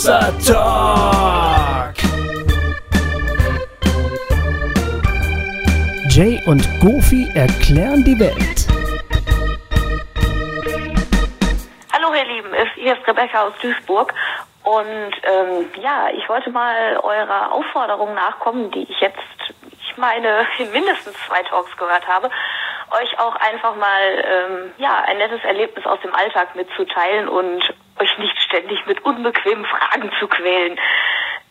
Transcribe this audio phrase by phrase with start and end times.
[0.00, 1.94] Hossa Talk.
[6.08, 8.66] Jay und Goofy erklären die Welt.
[11.92, 14.14] Hallo ihr Lieben, hier ist Rebecca aus Duisburg
[14.62, 19.18] und ähm, ja, ich wollte mal eurer Aufforderung nachkommen, die ich jetzt,
[19.70, 22.30] ich meine, in mindestens zwei Talks gehört habe,
[23.02, 27.62] euch auch einfach mal ähm, ja ein nettes Erlebnis aus dem Alltag mitzuteilen und
[28.00, 30.78] euch nicht ständig mit unbequemen Fragen zu quälen.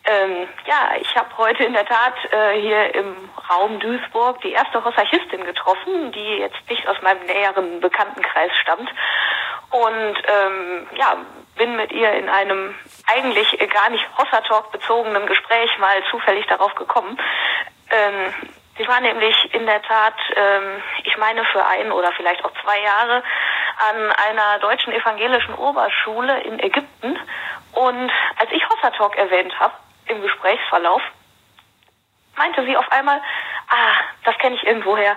[0.04, 3.14] Ähm, ja, ich habe heute in der Tat äh, hier im
[3.50, 8.90] Raum Duisburg die erste Hossachistin getroffen, die jetzt nicht aus meinem näheren Bekanntenkreis stammt.
[9.70, 11.16] Und ähm, ja,
[11.56, 12.74] bin mit ihr in einem
[13.06, 17.18] eigentlich gar nicht Hossa-Talk bezogenen Gespräch mal zufällig darauf gekommen.
[17.90, 18.34] Ähm,
[18.80, 22.80] sie war nämlich in der Tat, ähm, ich meine für ein oder vielleicht auch zwei
[22.80, 23.22] Jahre
[23.90, 27.18] an einer deutschen evangelischen Oberschule in Ägypten.
[27.72, 29.74] Und als ich Hossa Talk erwähnt habe
[30.06, 31.02] im Gesprächsverlauf,
[32.36, 33.20] meinte sie auf einmal,
[33.68, 35.16] ah, das kenne ich irgendwoher.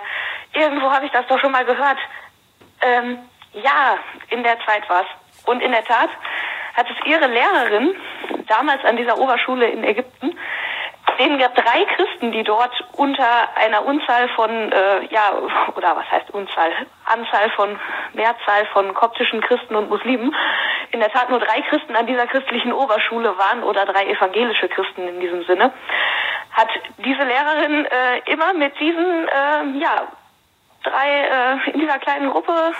[0.52, 1.98] Irgendwo habe ich das doch schon mal gehört.
[2.82, 3.18] Ähm,
[3.54, 5.06] ja, in der Zeit war's.
[5.46, 6.10] Und in der Tat
[6.74, 7.94] hat es ihre Lehrerin
[8.46, 10.36] damals an dieser Oberschule in Ägypten
[11.18, 13.26] denen gab drei Christen, die dort unter
[13.56, 15.34] einer Unzahl von, äh, ja,
[15.76, 16.72] oder was heißt Unzahl,
[17.04, 17.78] Anzahl von,
[18.12, 20.34] Mehrzahl von koptischen Christen und Muslimen,
[20.90, 25.08] in der Tat nur drei Christen an dieser christlichen Oberschule waren oder drei evangelische Christen
[25.08, 25.72] in diesem Sinne,
[26.52, 30.06] hat diese Lehrerin äh, immer mit diesen, äh, ja,
[30.84, 32.72] drei äh, in dieser kleinen Gruppe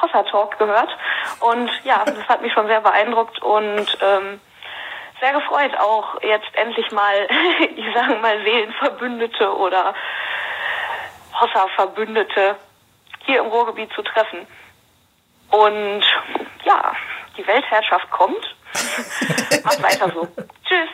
[0.00, 0.96] Hossa Talk gehört.
[1.40, 4.40] Und ja, das hat mich schon sehr beeindruckt und ähm,
[5.20, 7.28] sehr gefreut, auch jetzt endlich mal,
[7.76, 9.94] ich sage mal, Seelenverbündete oder
[11.40, 12.56] Hossa-Verbündete
[13.24, 14.46] hier im Ruhrgebiet zu treffen.
[15.50, 16.04] Und
[16.64, 16.94] ja,
[17.36, 18.54] die Weltherrschaft kommt.
[19.64, 20.28] Macht weiter so.
[20.64, 20.88] Tschüss.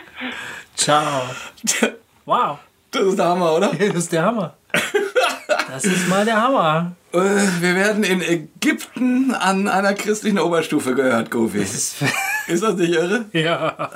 [0.75, 1.23] Ciao.
[2.25, 2.59] Wow.
[2.91, 3.69] Das ist der Hammer, oder?
[3.69, 4.55] Das ist der Hammer.
[5.71, 6.93] Das ist mal der Hammer.
[7.13, 7.19] Äh,
[7.61, 11.59] wir werden in Ägypten an einer christlichen Oberstufe gehört, Gofi.
[11.59, 11.97] Ist,
[12.47, 13.25] ist das nicht irre?
[13.33, 13.77] Ja.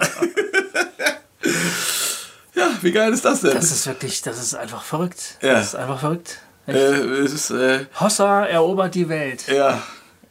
[2.54, 3.54] ja, wie geil ist das denn?
[3.54, 5.38] Das ist wirklich, das ist einfach verrückt.
[5.40, 5.54] Ja.
[5.54, 6.38] Das ist einfach verrückt.
[6.66, 9.46] Äh, ist, äh, Hossa erobert die Welt.
[9.46, 9.80] Ja,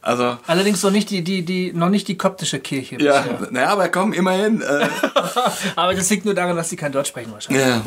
[0.08, 0.38] also.
[0.46, 2.96] Allerdings noch nicht die, die, die, noch nicht die koptische Kirche.
[2.98, 4.62] Ja, naja, aber komm, immerhin.
[4.62, 4.88] Äh.
[5.76, 7.66] aber das liegt nur daran, dass sie kein Deutsch sprechen wahrscheinlich.
[7.66, 7.82] Ja.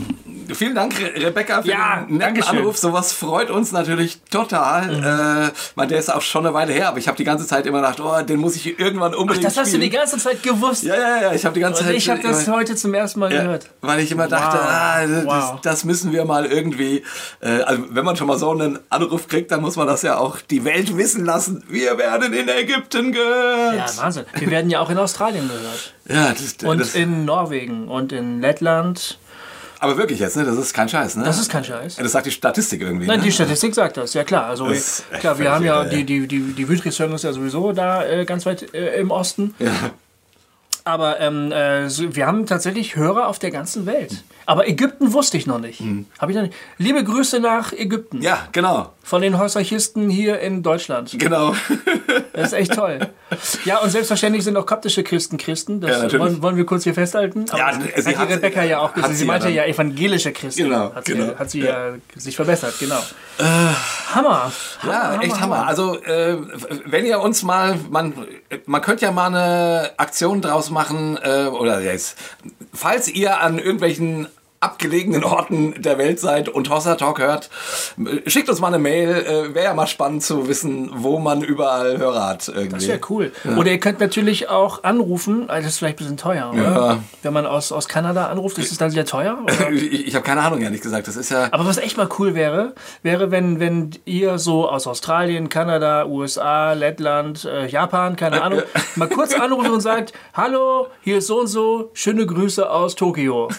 [0.54, 2.78] Vielen Dank, Rebecca, für ja, den netten Anruf.
[2.78, 4.98] Sowas freut uns natürlich total.
[4.98, 5.48] Mhm.
[5.48, 7.66] Äh, man, der ist auch schon eine Weile her, aber ich habe die ganze Zeit
[7.66, 9.82] immer gedacht, oh, den muss ich irgendwann unbedingt Ach, das hast spielen.
[9.82, 10.84] du die ganze Zeit gewusst?
[10.84, 11.34] Ja, ja, ja.
[11.34, 11.96] Ich habe die ganze Und Zeit.
[11.96, 13.70] ich habe das immer, heute zum ersten Mal ja, gehört.
[13.82, 14.68] Weil ich immer dachte, wow.
[14.70, 15.62] ah, das, wow.
[15.62, 17.04] das, müssen wir mal irgendwie.
[17.40, 20.18] Äh, also wenn man schon mal so einen Anruf kriegt, dann muss man das ja
[20.18, 21.64] auch die Welt wissen lassen.
[21.68, 23.76] Wir werden in Ägypten gehört.
[23.76, 24.26] Ja, Wahnsinn.
[24.36, 25.94] Wir werden ja auch in Australien gehört.
[26.08, 29.18] Ja, das, und das, in Norwegen und in Lettland.
[29.80, 30.44] Aber wirklich jetzt, ne?
[30.44, 31.24] Das ist kein Scheiß, ne?
[31.24, 31.96] Das ist kein Scheiß.
[31.96, 33.08] Das sagt die Statistik irgendwie.
[33.08, 33.26] Nein, ne?
[33.26, 34.46] die Statistik sagt das, ja klar.
[34.46, 37.72] Also ist klar, wir haben ja irre, die, die, die, die Wütrichshörner ist ja sowieso
[37.72, 39.56] da äh, ganz weit äh, im Osten.
[39.58, 39.72] Ja.
[40.84, 44.24] Aber ähm, äh, wir haben tatsächlich Hörer auf der ganzen Welt.
[44.46, 45.82] Aber Ägypten wusste ich noch nicht.
[45.82, 46.06] Mhm.
[46.20, 46.56] Habe ich noch nicht.
[46.78, 48.22] Liebe Grüße nach Ägypten.
[48.22, 48.94] ja, genau.
[49.04, 51.16] Von den Hossachisten hier in Deutschland.
[51.18, 51.56] Genau.
[52.34, 53.00] Das ist echt toll.
[53.66, 55.82] Ja, und selbstverständlich sind auch koptische Christen Christen.
[55.82, 57.46] Das Ja, wollen, wollen wir kurz hier festhalten.
[57.50, 59.12] Aber Ja, das sie hat die hat- Rebecca ja auch gesagt.
[59.12, 59.54] sie Sie ja meinte dann.
[59.56, 60.64] ja evangelische Christen.
[60.64, 61.36] Genau, Hat sie, genau.
[61.38, 61.92] Hat sie ja.
[62.16, 63.02] sich verbessert, genau.
[64.16, 64.52] Hammer.
[64.88, 65.68] Ja, echt Hammer.
[65.68, 66.38] Also, äh,
[66.86, 68.14] wenn ihr uns mal, man,
[68.66, 72.18] man könnte ja mal eine Aktion draus machen, äh, oder jetzt,
[72.74, 74.28] falls ihr an irgendwelchen
[74.62, 77.50] abgelegenen Orten der Welt seid und Hossa Talk hört,
[78.28, 79.10] schickt uns mal eine Mail.
[79.10, 82.48] Äh, Wäre ja mal spannend zu wissen, wo man überall Hörer hat.
[82.48, 82.70] Irgendwie.
[82.70, 83.32] Das wäre cool.
[83.58, 86.62] Oder ihr könnt natürlich auch anrufen, also das ist vielleicht ein bisschen teuer, oder?
[86.62, 87.04] Ja.
[87.24, 89.40] Wenn man aus, aus Kanada anruft, ist es dann sehr teuer?
[89.72, 91.08] Ich, ich habe keine Ahnung, ehrlich gesagt.
[91.08, 91.48] Das ist ja.
[91.52, 92.74] Aber was echt mal cool wäre,
[93.04, 98.62] wäre, wenn, wenn ihr so aus Australien, Kanada, USA, Lettland, äh, Japan, keine Ahnung,
[98.96, 103.50] mal kurz anruft und sagt, hallo, hier ist so und so, schöne Grüße aus Tokio.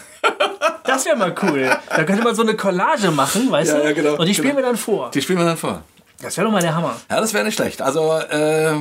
[0.84, 1.70] Das wäre mal cool.
[1.88, 3.84] Da könnte man so eine Collage machen, weißt Ja, du?
[3.84, 4.66] ja, genau, und die spielen genau.
[4.66, 5.10] wir dann vor.
[5.10, 5.82] Die spielen wir dann vor.
[6.22, 6.94] Das wäre doch mal der Hammer.
[7.10, 7.82] Ja, das wäre nicht schlecht.
[7.82, 8.74] Also, äh,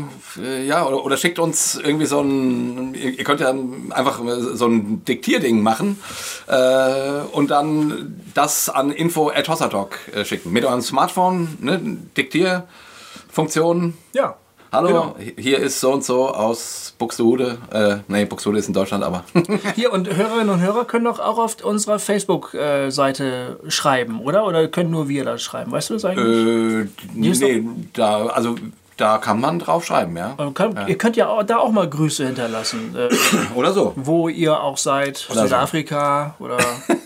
[0.63, 3.51] ja, oder, oder schickt uns irgendwie so ein, ihr könnt ja
[3.89, 4.19] einfach
[4.53, 5.99] so ein Diktierding machen
[6.47, 10.51] äh, und dann das an info at äh, schicken.
[10.51, 11.79] Mit eurem Smartphone, ne,
[12.15, 13.97] Diktierfunktion.
[14.13, 14.35] Ja.
[14.71, 15.15] Hallo, Genau.
[15.37, 17.57] hier ist so und so aus Buxtehude.
[17.73, 19.25] Äh, nee, Buxtehude ist in Deutschland, aber.
[19.75, 24.45] Hier, und Hörerinnen und Hörer können doch auch auf unserer Facebook-Seite schreiben, oder?
[24.45, 25.71] Oder können nur wir da schreiben?
[25.73, 26.87] Weißt du das eigentlich?
[26.87, 27.63] äh, nee,
[27.93, 28.55] da, also
[28.97, 30.35] da kann man drauf schreiben, ja.
[30.37, 32.95] Ihr könnt, ihr könnt ja auch, da auch mal Grüße hinterlassen.
[32.95, 33.09] Äh,
[33.55, 33.93] Oder so.
[33.95, 35.25] wo ihr auch seid.
[35.29, 35.47] Oder so.
[35.47, 36.57] Südafrika oder.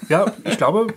[0.09, 0.87] ja, ich glaube,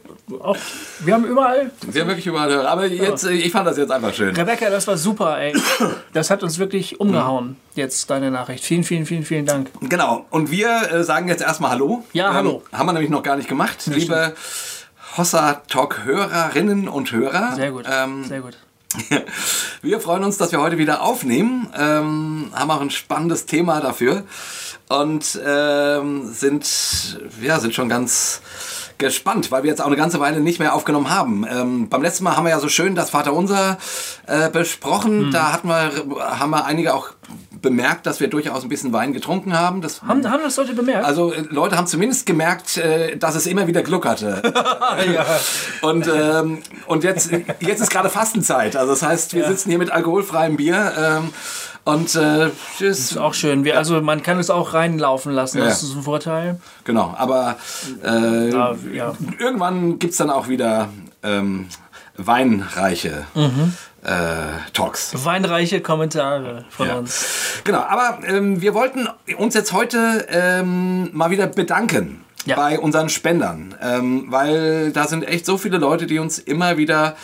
[0.40, 0.56] auch.
[1.00, 1.70] Wir haben überall.
[1.88, 2.67] Sie haben wirklich überall.
[2.67, 4.35] Aber jetzt, äh, ich fand das jetzt einfach schön.
[4.35, 5.55] Rebecca, das war super, ey.
[6.12, 8.64] Das hat uns wirklich umgehauen, jetzt deine Nachricht.
[8.64, 9.70] Vielen, vielen, vielen, vielen Dank.
[9.81, 10.26] Genau.
[10.31, 12.05] Und wir äh, sagen jetzt erstmal Hallo.
[12.12, 12.62] Ja, hallo.
[12.73, 13.87] Haben wir nämlich noch gar nicht gemacht.
[13.87, 14.34] Liebe
[15.17, 17.55] Hossa Talk Hörerinnen und Hörer.
[17.55, 17.87] Sehr gut.
[17.91, 18.56] Ähm, Sehr gut.
[19.82, 21.69] Wir freuen uns, dass wir heute wieder aufnehmen.
[21.79, 24.25] Ähm, haben auch ein spannendes Thema dafür
[24.88, 28.40] und ähm, sind, ja, sind schon ganz
[28.96, 31.46] gespannt, weil wir jetzt auch eine ganze Weile nicht mehr aufgenommen haben.
[31.49, 33.79] Ähm, beim letzten Mal haben wir ja so schön das Vaterunser
[34.26, 35.26] äh, besprochen.
[35.26, 35.31] Hm.
[35.31, 37.11] Da hatten wir, haben wir einige auch
[37.60, 39.81] bemerkt, dass wir durchaus ein bisschen Wein getrunken haben.
[39.82, 41.05] Das Haben, haben das Leute bemerkt?
[41.05, 44.43] also äh, Leute haben zumindest gemerkt, äh, dass es immer wieder gluckerte.
[45.82, 48.76] Und, ähm, und jetzt, jetzt ist gerade Fastenzeit.
[48.76, 50.93] Also das heißt, wir sitzen hier mit alkoholfreiem Bier.
[50.99, 51.31] Ähm,
[51.84, 52.99] und äh, tschüss.
[53.12, 53.64] ist auch schön.
[53.64, 55.58] Wir, also man kann es auch reinlaufen lassen.
[55.58, 55.88] Das Ja.
[55.88, 56.60] ist ein Vorteil.
[56.84, 57.56] Genau, aber
[58.05, 59.14] äh, Ja, ja.
[59.38, 60.88] irgendwann gibt es dann auch wieder
[61.22, 61.69] ähm,
[62.16, 63.25] weinreiche
[64.02, 65.12] äh, Talks.
[65.24, 66.96] Weinreiche Kommentare von Ja.
[66.96, 67.26] uns.
[67.64, 72.56] Genau, aber ähm, wir wollten uns jetzt heute ähm, mal wieder bedanken Ja.
[72.56, 77.16] bei unseren Spendern, ähm, weil da sind echt so viele Leute, die uns immer wieder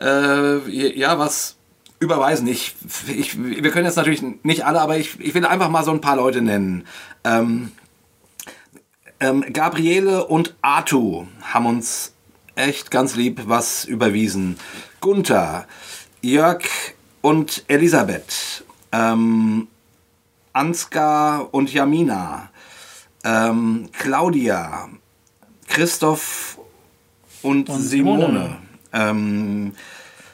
[0.00, 0.58] äh,
[0.98, 1.56] ja was
[2.00, 2.46] überweisen.
[2.48, 2.74] Ich,
[3.08, 6.00] ich, wir können jetzt natürlich nicht alle, aber ich, ich will einfach mal so ein
[6.02, 6.84] paar Leute nennen.
[7.24, 7.72] Ähm,
[9.20, 12.12] ähm, Gabriele und Artu haben uns
[12.54, 14.58] echt ganz lieb was überwiesen.
[15.00, 15.66] Gunther,
[16.26, 16.64] Jörg
[17.20, 19.68] und Elisabeth, ähm,
[20.52, 22.50] Ansgar und Jamina,
[23.24, 24.88] ähm, Claudia,
[25.68, 26.58] Christoph
[27.42, 28.26] und, Simone.
[28.26, 28.56] Simone.
[28.92, 29.72] Ähm,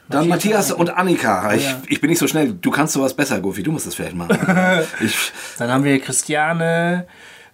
[0.09, 1.53] dann Matthias und Annika.
[1.55, 2.53] Ich, ich bin nicht so schnell.
[2.55, 3.63] Du kannst sowas besser, Gofi.
[3.63, 4.39] Du musst das vielleicht machen.
[5.59, 7.07] Dann haben wir Christiane.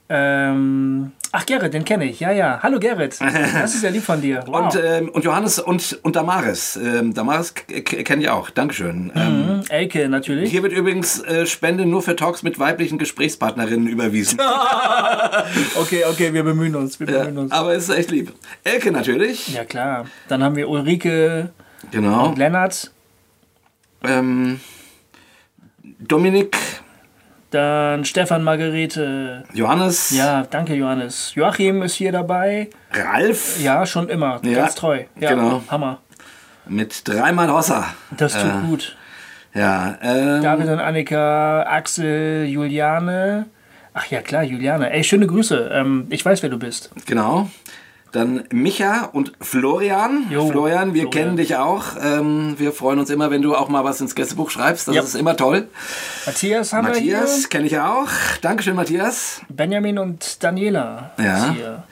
[0.08, 2.20] Ähm, ach, Gerrit, den kenne ich.
[2.20, 2.60] Ja, ja.
[2.62, 3.18] Hallo, Gerrit.
[3.52, 4.42] Das ist ja lieb von dir.
[4.46, 4.74] Wow.
[4.74, 6.76] Und, ähm, und Johannes und, und Damaris.
[6.76, 8.50] Ähm, Damaris kenne ich auch.
[8.50, 9.12] Dankeschön.
[9.14, 10.50] Ähm, Elke natürlich.
[10.50, 14.38] hier wird übrigens äh, Spende nur für Talks mit weiblichen Gesprächspartnerinnen überwiesen.
[15.76, 16.98] Okay, okay, wir bemühen uns.
[17.00, 17.52] Wir bemühen uns.
[17.52, 18.32] Aber es ist echt lieb.
[18.64, 19.54] Elke natürlich.
[19.54, 20.06] Ja, klar.
[20.28, 21.50] Dann haben wir Ulrike
[21.90, 22.28] Genau.
[22.28, 22.90] und Lennart.
[24.04, 24.60] Ähm,
[26.00, 26.56] Dominik,
[27.50, 29.44] Dann Stefan Margarete.
[29.54, 31.32] Johannes, Ja, danke, Johannes.
[31.34, 32.68] Joachim ist hier dabei.
[32.92, 34.40] Ralf Ja, schon immer.
[34.44, 35.04] Ja, Ganz treu.
[35.18, 35.62] Ja, genau.
[35.68, 35.98] Hammer.
[36.66, 37.86] mit dreimal Hossa.
[38.16, 38.96] Das tut Äh, gut.
[39.54, 43.46] Ja, ähm, David und Annika, Axel, Juliane.
[43.94, 44.90] Ach ja, klar, Juliane.
[44.92, 45.70] Ey, schöne Grüße.
[45.72, 46.90] Ähm, ich weiß, wer du bist.
[47.06, 47.48] Genau.
[48.12, 50.26] Dann Micha und Florian.
[50.30, 51.10] Jo, Florian, wir Florian.
[51.10, 51.84] kennen dich auch.
[52.02, 54.88] Ähm, wir freuen uns immer, wenn du auch mal was ins Gästebuch schreibst.
[54.88, 55.02] Das Ja.
[55.02, 55.68] ist immer toll.
[56.24, 58.08] Matthias haben wir Matthias kenne ich auch.
[58.40, 59.42] Dankeschön, Matthias.
[59.46, 59.56] hier.
[59.56, 61.50] Benjamin und Daniela Ja.
[61.52, 61.82] hier.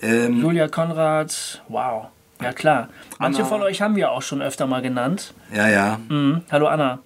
[0.00, 1.62] Ähm, Julia Konrad.
[1.68, 2.06] Wow.
[2.42, 2.88] Ja, klar.
[3.18, 3.48] Manche Anna.
[3.48, 5.34] von euch haben wir auch schon öfter mal genannt.
[5.54, 6.00] ja, ja.
[6.08, 6.42] Mhm.
[6.50, 7.00] Hallo, Anna.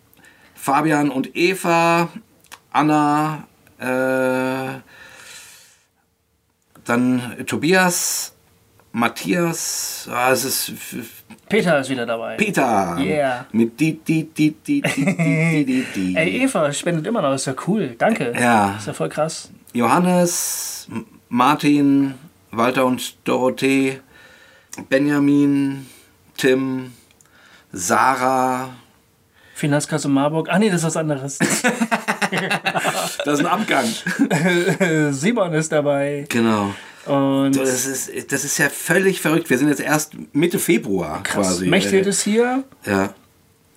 [0.54, 2.08] Fabian und Eva.
[2.72, 3.44] Anna.
[3.78, 4.80] Äh,
[6.90, 8.34] dann Tobias.
[8.92, 10.08] Matthias.
[10.12, 10.72] Ah, es ist
[11.48, 12.36] Peter ist wieder dabei.
[12.36, 12.96] Peter.
[12.98, 13.46] Yeah.
[13.52, 16.16] Mit die, die, die, die, die, die, die, die.
[16.16, 17.34] Ey, Eva spendet immer noch.
[17.34, 17.94] Ist ja cool.
[17.98, 18.32] Danke.
[18.38, 18.76] Ja.
[18.76, 19.50] Ist ja voll krass.
[19.72, 20.88] Johannes,
[21.28, 22.14] Martin,
[22.50, 24.00] Walter und Dorothee,
[24.88, 25.86] Benjamin,
[26.36, 26.92] Tim,
[27.72, 28.70] Sarah.
[29.60, 30.48] Finanzkasse Marburg.
[30.50, 31.38] Ah, nee, das ist was anderes.
[33.24, 33.84] Das ist ein Abgang.
[35.10, 36.24] Simon ist dabei.
[36.28, 36.74] genau.
[37.06, 39.50] Und Das ist, das ist ja völlig verrückt.
[39.50, 41.66] Wir sind jetzt erst Mitte Februar quasi.
[41.66, 42.62] Mechthild ist hier.
[42.86, 43.14] Ja.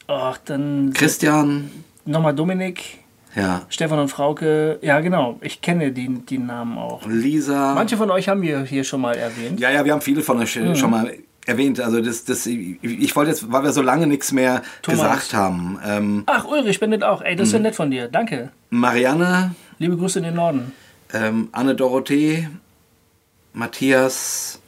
[0.07, 1.71] Ach, dann Christian.
[2.05, 2.99] nochmal Dominik,
[3.35, 3.63] Ja.
[3.69, 4.77] Stefan und Frauke.
[4.81, 5.37] Ja, genau.
[5.41, 7.05] Ich kenne die, die Namen auch.
[7.07, 7.73] Lisa.
[7.73, 9.59] Manche von euch haben wir hier schon mal erwähnt.
[9.59, 10.75] Ja, ja, wir haben viele von euch Mhm.
[10.75, 11.11] schon mal
[11.45, 11.79] erwähnt.
[11.79, 15.01] Also das, das, ich, wollte jetzt, weil wir so lange nichts mehr Thomas.
[15.01, 15.79] gesagt haben.
[15.85, 17.21] Ähm, Ach, Ulrich spendet auch.
[17.21, 17.63] Ey, das ist ja Mhm.
[17.63, 18.07] nett von dir.
[18.07, 18.51] Danke.
[18.69, 20.71] Marianne, Liebe Grüße in den Norden.
[21.13, 22.47] ähm, Anne-Dorothee,
[23.53, 24.59] Matthias.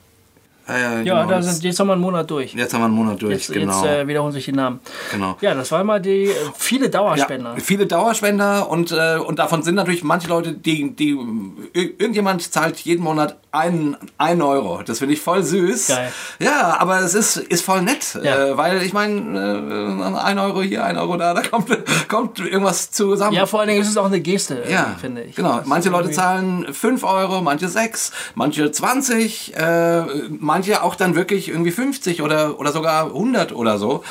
[0.68, 2.56] Ah, ja, Ja, genau, da sind, jetzt haben wir einen Monat durch.
[2.56, 3.84] jetzt haben wir einen Monat durch, Jetzt, genau.
[3.84, 4.80] jetzt äh, wiederholen sich die Namen.
[5.12, 5.38] genau.
[5.40, 7.56] Ja, das waren mal die äh, viele Ja, Dauerspender.
[7.58, 12.80] viele Dauerspender und, äh, und davon sind natürlich manche Leute, die, die ir- irgendjemand zahlt
[12.80, 14.82] jeden Monat einen, einen Euro.
[14.86, 15.88] Das finde ich voll süß.
[15.88, 16.12] Geil.
[16.40, 18.50] Ja, aber es ist, ist voll nett, Ja.
[18.50, 21.70] äh, weil ich meine, äh, ein Euro hier, ein Euro da, da kommt,
[22.10, 23.36] kommt irgendwas zusammen.
[23.36, 25.36] Ja, vor allen Dingen ist es auch eine Geste, Ja, finde ich.
[25.36, 25.58] Genau.
[25.60, 30.04] Das Manche Leute zahlen 5 Euro, manche 6, manche 20, äh,
[30.40, 34.04] manche manche auch dann wirklich irgendwie 50 oder, oder sogar 100 oder so.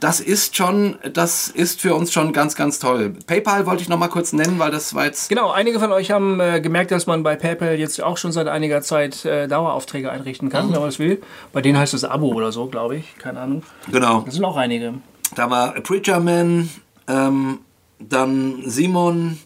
[0.00, 3.14] Das ist schon, das ist für uns schon ganz, ganz toll.
[3.26, 5.28] PayPal wollte ich noch mal kurz nennen, weil das war jetzt...
[5.28, 8.46] Genau, einige von euch haben äh, gemerkt, dass man bei PayPal jetzt auch schon seit
[8.48, 10.72] einiger Zeit äh, Daueraufträge einrichten kann, mhm.
[10.72, 11.22] wenn man das will.
[11.52, 13.16] Bei denen heißt es Abo oder so, glaube ich.
[13.16, 13.62] Keine Ahnung.
[13.90, 14.22] Genau.
[14.22, 14.94] Das sind auch einige.
[15.34, 16.70] Da war Preacher Man,
[17.06, 17.60] ähm,
[17.98, 19.38] dann Simon,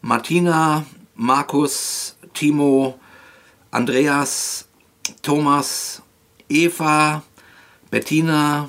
[0.00, 0.84] Martina,
[1.14, 2.98] Markus, Timo,
[3.70, 4.68] Andreas,
[5.22, 6.02] Thomas,
[6.48, 7.22] Eva,
[7.90, 8.68] Bettina,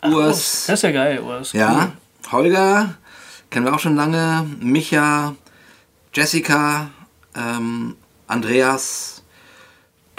[0.00, 0.66] Ach, Urs.
[0.66, 1.52] Das ist ja geil, Urs.
[1.52, 1.92] Ja,
[2.32, 2.32] cool.
[2.32, 2.94] Holger,
[3.50, 5.34] kennen wir auch schon lange, Micha,
[6.14, 6.90] Jessica,
[7.36, 7.96] ähm,
[8.26, 9.19] Andreas,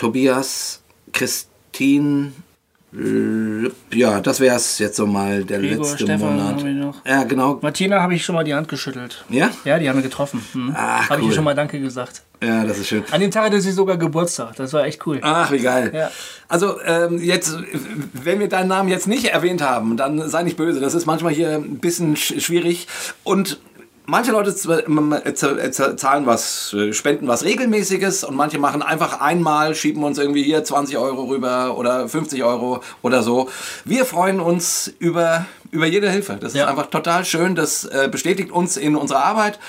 [0.02, 0.82] Tobias,
[1.14, 2.32] Christine,
[3.94, 7.02] ja, das wäre es jetzt so mal der Gregor, letzte Stefan Monat.
[7.06, 7.60] Ja, genau.
[7.62, 9.24] Martina habe ich schon mal die Hand geschüttelt.
[9.30, 9.52] Ja?
[9.64, 10.44] Ja, die haben wir getroffen.
[10.54, 10.74] Hm.
[10.76, 11.22] Ach, Habe cool.
[11.22, 12.24] ich ihr schon mal Danke gesagt.
[12.44, 13.04] Ja, das ist schön.
[13.12, 14.56] An dem Tag hatte sie sogar Geburtstag.
[14.56, 15.20] Das war echt cool.
[15.22, 15.92] Ach, wie geil.
[15.94, 16.10] Ja.
[16.48, 17.56] Also, ähm, jetzt,
[18.14, 20.80] wenn wir deinen Namen jetzt nicht erwähnt haben, dann sei nicht böse.
[20.80, 22.88] Das ist manchmal hier ein bisschen schwierig.
[23.24, 23.60] Und
[24.06, 30.18] manche Leute zahlen was, äh, spenden was Regelmäßiges und manche machen einfach einmal, schieben uns
[30.18, 33.50] irgendwie hier 20 Euro rüber oder 50 Euro oder so.
[33.86, 36.38] Wir freuen uns über, über jede Hilfe.
[36.40, 36.64] Das ja.
[36.64, 37.56] ist einfach total schön.
[37.56, 39.60] Das äh, bestätigt uns in unserer Arbeit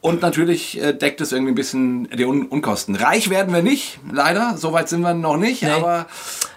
[0.00, 2.96] und natürlich äh, deckt es irgendwie ein bisschen die Un Unkosten.
[2.96, 4.56] Reich werden wir nicht, leider.
[4.56, 5.70] Soweit sind wir noch nicht, nee.
[5.70, 6.06] aber.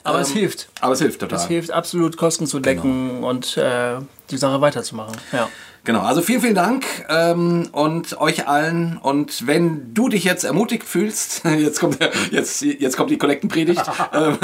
[0.04, 0.70] Aber ähm, es hilft.
[0.82, 1.40] Aber es hilft total.
[1.40, 3.30] Es hilft absolut, Kosten zu decken genau.
[3.30, 3.96] und äh,
[4.30, 5.16] die Sache weiterzumachen.
[5.32, 5.50] Ja.
[5.86, 8.98] Genau, also vielen, vielen Dank ähm, und euch allen.
[9.02, 12.00] Und wenn du dich jetzt ermutigt fühlst, jetzt kommt,
[12.32, 14.38] jetzt, jetzt kommt die Kollektenpredigt, ähm,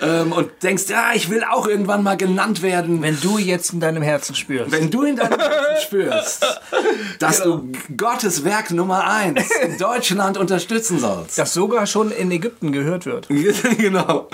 [0.00, 3.02] ähm, und denkst, ja, ich will auch irgendwann mal genannt werden.
[3.02, 4.70] Wenn du jetzt in deinem Herzen spürst.
[4.70, 6.46] Wenn du in deinem Herzen spürst,
[7.18, 7.56] dass genau.
[7.56, 11.36] du Gottes Werk Nummer eins in Deutschland unterstützen sollst.
[11.38, 13.28] Das sogar schon in Ägypten gehört wird.
[13.78, 14.28] genau.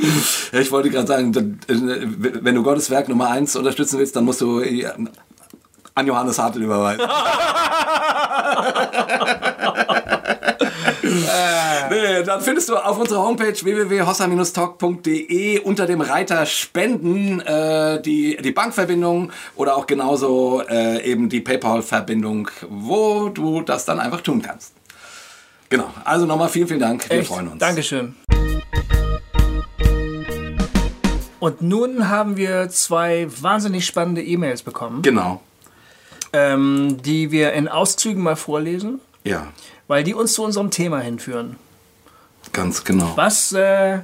[0.53, 4.61] Ich wollte gerade sagen, wenn du Gottes Werk Nummer eins unterstützen willst, dann musst du
[5.95, 7.05] an Johannes Hartl überweisen.
[11.91, 18.53] nee, dann findest du auf unserer Homepage www.hossa-talk.de unter dem Reiter Spenden äh, die, die
[18.53, 24.75] Bankverbindung oder auch genauso äh, eben die PayPal-Verbindung, wo du das dann einfach tun kannst.
[25.69, 27.09] Genau, also nochmal vielen, vielen Dank.
[27.09, 27.29] Wir Echt?
[27.29, 27.59] freuen uns.
[27.59, 28.17] Dankeschön.
[31.39, 35.03] Und nun haben wir zwei wahnsinnig spannende E-Mails bekommen.
[35.03, 35.41] Genau
[36.33, 39.01] ähm, die wir in Auszügen mal vorlesen.
[39.25, 39.53] Ja.
[39.89, 41.57] Weil die uns zu unserem Thema hinführen.
[42.53, 43.13] Ganz genau.
[43.17, 44.01] Was, äh,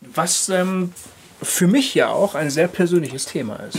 [0.00, 0.92] was ähm,
[1.42, 3.78] für mich ja auch ein sehr persönliches Thema ist.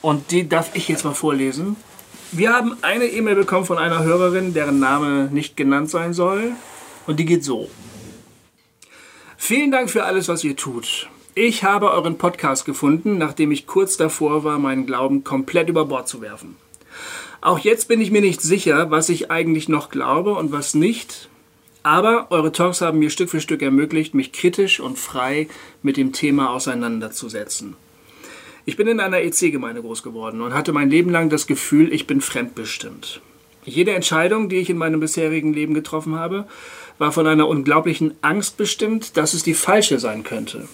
[0.00, 1.76] Und die darf ich jetzt mal vorlesen.
[2.32, 6.52] Wir haben eine E-Mail bekommen von einer Hörerin, deren Name nicht genannt sein soll.
[7.06, 7.68] Und die geht so.
[9.36, 11.08] Vielen Dank für alles, was ihr tut.
[11.34, 16.06] Ich habe euren Podcast gefunden, nachdem ich kurz davor war, meinen Glauben komplett über Bord
[16.06, 16.56] zu werfen.
[17.40, 21.30] Auch jetzt bin ich mir nicht sicher, was ich eigentlich noch glaube und was nicht.
[21.82, 25.48] Aber eure Talks haben mir Stück für Stück ermöglicht, mich kritisch und frei
[25.82, 27.76] mit dem Thema auseinanderzusetzen.
[28.66, 32.06] Ich bin in einer EC-Gemeinde groß geworden und hatte mein Leben lang das Gefühl, ich
[32.06, 33.22] bin fremdbestimmt.
[33.64, 36.46] Jede Entscheidung, die ich in meinem bisherigen Leben getroffen habe,
[36.98, 40.68] war von einer unglaublichen Angst bestimmt, dass es die falsche sein könnte.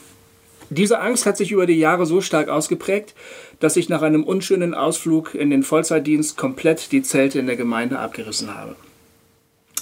[0.71, 3.15] Diese Angst hat sich über die Jahre so stark ausgeprägt,
[3.59, 7.99] dass ich nach einem unschönen Ausflug in den Vollzeitdienst komplett die Zelte in der Gemeinde
[7.99, 8.77] abgerissen habe.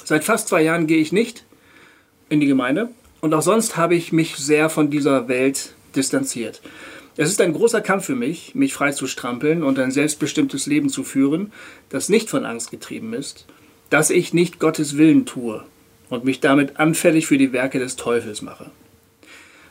[0.05, 1.45] Seit fast zwei Jahren gehe ich nicht
[2.29, 2.91] in die Gemeinde
[3.21, 6.63] und auch sonst habe ich mich sehr von dieser Welt distanziert.
[7.17, 10.91] Es ist ein großer Kampf für mich, mich frei zu strampeln und ein selbstbestimmtes Leben
[10.91, 11.51] zu führen,
[11.89, 13.47] das nicht von Angst getrieben ist,
[13.91, 15.65] dass ich nicht Gottes Willen tue
[16.11, 18.71] und mich damit anfällig für die Werke des Teufels mache.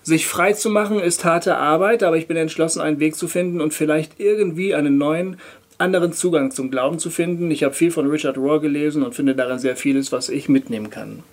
[0.06, 3.60] Sich frei zu machen ist harte Arbeit, aber ich bin entschlossen, einen Weg zu finden
[3.60, 5.38] und vielleicht irgendwie einen neuen,
[5.80, 7.50] anderen Zugang zum Glauben zu finden.
[7.50, 10.92] Ich habe viel von Richard Rohr gelesen und finde darin sehr vieles, was ich mitnehmen
[10.92, 11.24] kann.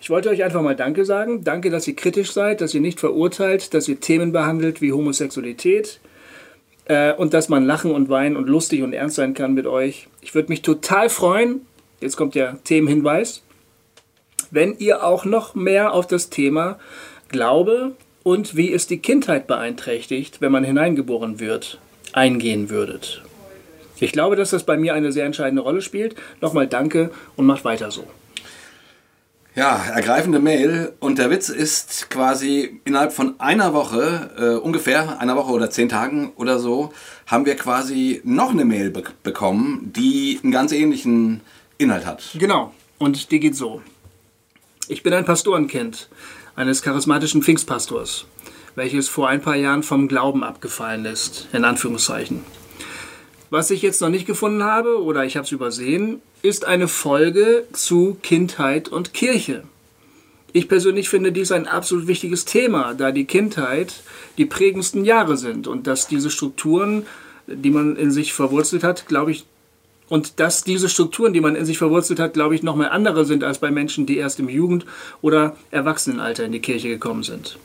[0.00, 1.44] Ich wollte euch einfach mal Danke sagen.
[1.44, 6.00] Danke, dass ihr kritisch seid, dass ihr nicht verurteilt, dass ihr Themen behandelt wie Homosexualität
[6.86, 10.08] äh, und dass man lachen und weinen und lustig und ernst sein kann mit euch.
[10.20, 11.60] Ich würde mich total freuen,
[12.00, 13.44] jetzt kommt der Themenhinweis,
[14.50, 16.80] wenn ihr auch noch mehr auf das Thema
[17.32, 21.78] Glaube und wie es die Kindheit beeinträchtigt, wenn man hineingeboren wird,
[22.12, 23.22] eingehen würdet.
[23.98, 26.16] Ich glaube, dass das bei mir eine sehr entscheidende Rolle spielt.
[26.40, 28.04] Nochmal danke und macht weiter so.
[29.54, 30.92] Ja, ergreifende Mail.
[30.98, 35.88] Und der Witz ist quasi innerhalb von einer Woche, äh, ungefähr einer Woche oder zehn
[35.88, 36.92] Tagen oder so,
[37.26, 41.42] haben wir quasi noch eine Mail be bekommen, die einen ganz ähnlichen
[41.76, 42.22] Inhalt hat.
[42.38, 42.72] Genau.
[42.98, 43.82] Und die geht so.
[44.88, 46.08] Ich bin ein Pastorenkind
[46.56, 48.26] eines charismatischen Pfingstpastors,
[48.74, 52.40] welches vor ein paar Jahren vom Glauben abgefallen ist, in Anführungszeichen.
[53.50, 57.66] Was ich jetzt noch nicht gefunden habe oder ich habe es übersehen, ist eine Folge
[57.72, 59.64] zu Kindheit und Kirche.
[60.54, 64.02] Ich persönlich finde dies ein absolut wichtiges Thema, da die Kindheit
[64.38, 67.06] die prägendsten Jahre sind und dass diese Strukturen,
[67.46, 69.46] die man in sich verwurzelt hat, glaube ich,
[70.12, 73.42] und dass diese Strukturen, die man in sich verwurzelt hat, glaube ich, nochmal andere sind
[73.42, 74.84] als bei Menschen, die erst im Jugend-
[75.22, 77.56] oder Erwachsenenalter in die Kirche gekommen sind.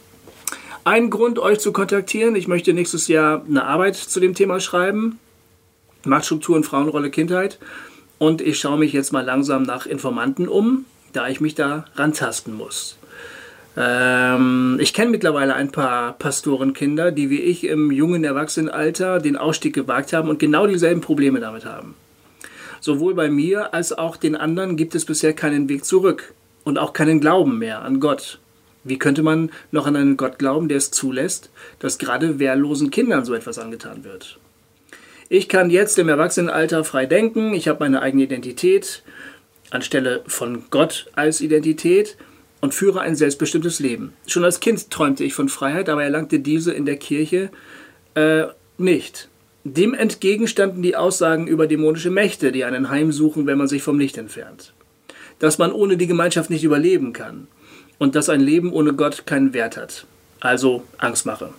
[0.86, 5.20] Ein Grund, euch zu kontaktieren, ich möchte nächstes Jahr eine Arbeit zu dem Thema schreiben.
[6.06, 7.60] Machtstrukturen, Frauenrolle, Kindheit.
[8.18, 12.54] Und ich schaue mich jetzt mal langsam nach Informanten um, da ich mich da rantasten
[12.54, 12.98] muss.
[13.76, 19.76] Ähm, ich kenne mittlerweile ein paar Pastorenkinder, die wie ich im jungen Erwachsenenalter den Ausstieg
[19.76, 21.94] gewagt haben und genau dieselben Probleme damit haben.
[22.80, 26.94] Sowohl bei mir als auch den anderen gibt es bisher keinen Weg zurück und auch
[26.94, 28.40] keinen Glauben mehr an Gott.
[28.84, 33.26] Wie könnte man noch an einen Gott glauben, der es zulässt, dass gerade wehrlosen Kindern
[33.26, 34.40] so etwas angetan wird?
[35.30, 39.04] Ich kann jetzt im Erwachsenenalter frei denken, ich habe meine eigene Identität
[39.72, 42.18] anstelle von Gott als Identität
[42.62, 44.14] und führe ein selbstbestimmtes Leben.
[44.26, 47.50] Schon als Kind träumte ich von Freiheit, aber erlangte diese in der Kirche
[48.16, 48.46] äh,
[48.78, 49.30] nicht.
[49.74, 54.00] Dem entgegen standen die Aussagen über dämonische Mächte, die einen heimsuchen, wenn man sich vom
[54.00, 54.74] Licht entfernt.
[55.40, 57.48] Dass man ohne die Gemeinschaft nicht überleben kann
[57.98, 60.06] und dass ein Leben ohne Gott keinen Wert hat.
[60.40, 61.50] Also Angstmache.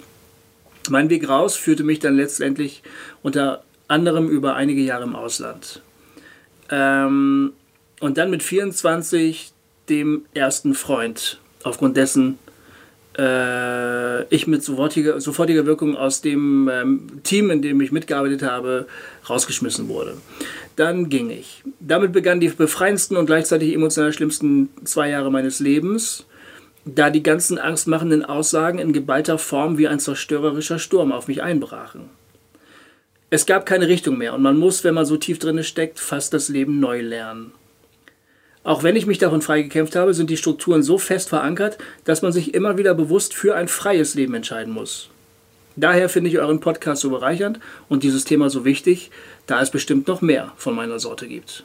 [0.89, 2.83] Mein Weg raus führte mich dann letztendlich
[3.23, 5.83] unter anderem über einige Jahre im Ausland.
[6.71, 7.53] Ähm,
[8.01, 9.53] und dann mit 24
[9.91, 12.39] dem ersten Freund, aufgrund dessen
[13.19, 18.87] äh, ich mit sofortiger, sofortiger Wirkung aus dem ähm, Team, in dem ich mitgearbeitet habe,
[19.29, 20.17] rausgeschmissen wurde.
[20.77, 21.65] Dann ging ich.
[21.81, 26.27] Damit begannen die befreiendsten und gleichzeitig emotional schlimmsten zwei Jahre meines Lebens,
[26.85, 32.03] da die ganzen angstmachenden Aussagen in geballter Form wie ein zerstörerischer Sturm auf mich einbrachen.
[33.31, 36.33] Es gab keine Richtung mehr und man muss, wenn man so tief drin steckt, fast
[36.33, 37.53] das Leben neu lernen.
[38.65, 42.33] Auch wenn ich mich davon freigekämpft habe, sind die Strukturen so fest verankert, dass man
[42.33, 45.09] sich immer wieder bewusst für ein freies Leben entscheiden muss.
[45.77, 49.11] Daher finde ich euren Podcast so bereichernd und dieses Thema so wichtig,
[49.47, 51.65] da es bestimmt noch mehr von meiner Sorte gibt.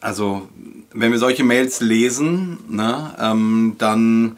[0.00, 0.48] Also,
[0.92, 4.36] wenn wir solche Mails lesen, ne, ähm, dann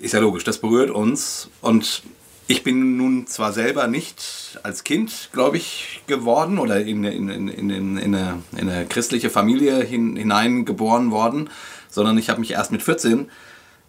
[0.00, 1.50] ist ja logisch, das berührt uns.
[1.60, 2.02] Und
[2.46, 7.48] ich bin nun zwar selber nicht als Kind, glaube ich, geworden oder in, in, in,
[7.48, 11.50] in, in, eine, in eine christliche Familie hin, hineingeboren worden,
[11.88, 13.30] sondern ich habe mich erst mit 14,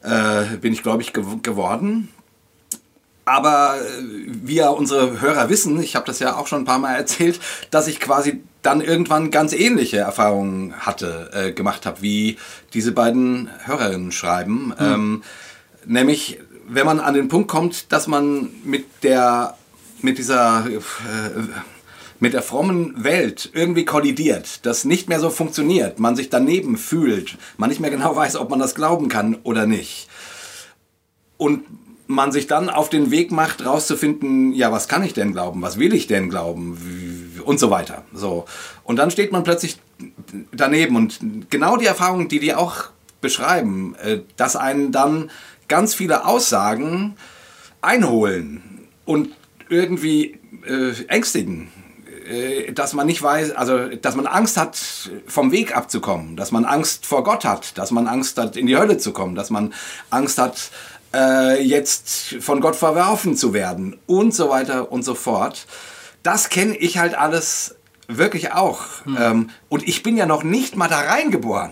[0.03, 2.09] äh, bin ich, glaube ich, gew geworden.
[3.25, 6.79] Aber äh, wie ja unsere Hörer wissen, ich habe das ja auch schon ein paar
[6.79, 7.39] Mal erzählt,
[7.71, 12.37] dass ich quasi dann irgendwann ganz ähnliche Erfahrungen hatte, äh, gemacht habe, wie
[12.73, 14.67] diese beiden Hörerinnen schreiben.
[14.67, 14.73] Mhm.
[14.79, 15.23] Ähm,
[15.85, 19.57] nämlich wenn man an den Punkt kommt, dass man mit der,
[20.01, 20.79] mit dieser, äh,
[22.19, 27.37] mit der frommen Welt irgendwie kollidiert, das nicht mehr so funktioniert, man sich daneben fühlt,
[27.57, 30.07] man nicht mehr genau weiß, ob man das glauben kann oder nicht.
[31.37, 31.63] Und
[32.07, 35.79] man sich dann auf den Weg macht, rauszufinden, ja, was kann ich denn glauben, was
[35.79, 36.77] will ich denn glauben
[37.45, 38.03] und so weiter.
[38.13, 38.45] So.
[38.83, 39.77] Und dann steht man plötzlich
[40.51, 42.89] daneben und genau die Erfahrung, die die auch
[43.21, 45.31] beschreiben, äh, dass einen dann
[45.73, 47.15] ganz viele Aussagen
[47.81, 48.61] einholen
[49.05, 49.29] und
[49.69, 51.71] irgendwie äh, ängstigen
[52.29, 54.77] äh, dass man nicht weiß, also dass man Angst hat,
[55.25, 58.77] vom Weg abzukommen, dass man Angst vor Gott hat, dass man Angst hat, in die
[58.77, 59.73] Hölle zu kommen, dass man
[60.11, 60.69] Angst hat,
[61.11, 65.65] äh, jetzt von Gott verwerfen zu werden und so weiter und so fort.
[66.21, 67.75] Das kenne ich halt alles
[68.07, 68.83] wirklich auch.
[69.05, 69.17] Hm.
[69.19, 71.71] Ähm, und ich bin ja noch nicht mal da reingeboren.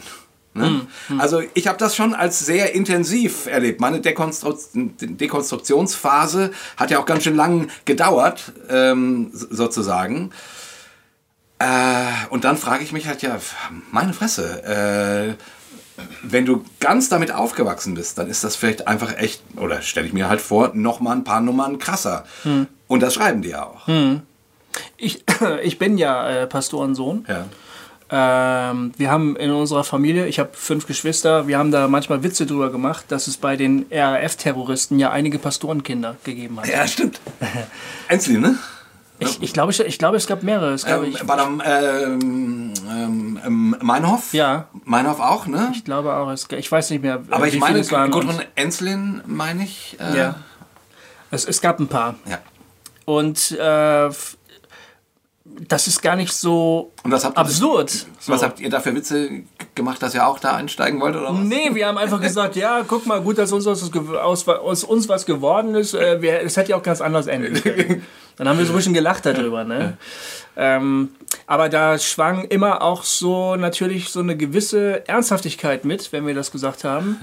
[0.53, 0.81] Ne?
[1.07, 1.21] Mhm.
[1.21, 3.79] Also ich habe das schon als sehr intensiv erlebt.
[3.79, 10.31] Meine Dekonstru Dekonstruktionsphase hat ja auch ganz schön lang gedauert, ähm, sozusagen.
[11.59, 13.37] Äh, und dann frage ich mich halt, ja,
[13.91, 15.43] meine Fresse, äh,
[16.23, 20.13] wenn du ganz damit aufgewachsen bist, dann ist das vielleicht einfach echt, oder stelle ich
[20.13, 22.25] mir halt vor, noch mal ein paar Nummern krasser.
[22.43, 22.67] Mhm.
[22.87, 23.87] Und das schreiben die ja auch.
[23.87, 24.23] Mhm.
[24.97, 25.23] Ich,
[25.63, 27.25] ich bin ja äh, Pastorensohn.
[27.27, 27.45] Ja.
[28.13, 32.45] Ähm, wir haben in unserer Familie, ich habe fünf Geschwister, wir haben da manchmal Witze
[32.45, 36.67] drüber gemacht, dass es bei den RAF-Terroristen ja einige Pastorenkinder gegeben hat.
[36.67, 37.21] Ja, stimmt.
[38.09, 38.59] Einzelne, ne?
[39.19, 40.73] Ich, ich, glaube, ich, ich glaube, es gab mehrere.
[40.73, 42.73] Es gab, ähm, war dann ähm,
[43.45, 44.33] ähm, Meinhof?
[44.33, 44.67] Ja.
[44.83, 45.71] Meinhof auch, ne?
[45.75, 46.31] Ich glaube auch.
[46.31, 49.95] Es, ich weiß nicht mehr, Aber ich meine, Gudrun Enslin, meine ich.
[49.99, 50.35] Äh, ja.
[51.29, 52.15] Es, es gab ein paar.
[52.27, 52.39] Ja.
[53.05, 54.09] Und äh,
[55.67, 58.07] das ist gar nicht so was habt absurd.
[58.25, 59.43] Was habt ihr da für Witze
[59.75, 61.39] gemacht, dass ihr auch da einsteigen wollt oder was?
[61.39, 65.09] Nee, wir haben einfach gesagt, ja, guck mal, gut, dass uns aus, aus, aus uns
[65.09, 65.93] was geworden ist.
[65.93, 68.05] Äh, es hätte ja auch ganz anders enden können.
[68.37, 69.63] Dann haben wir so ein bisschen gelacht darüber.
[69.63, 69.97] Ne?
[70.55, 71.09] Ähm,
[71.45, 76.51] aber da schwang immer auch so natürlich so eine gewisse Ernsthaftigkeit mit, wenn wir das
[76.51, 77.17] gesagt haben,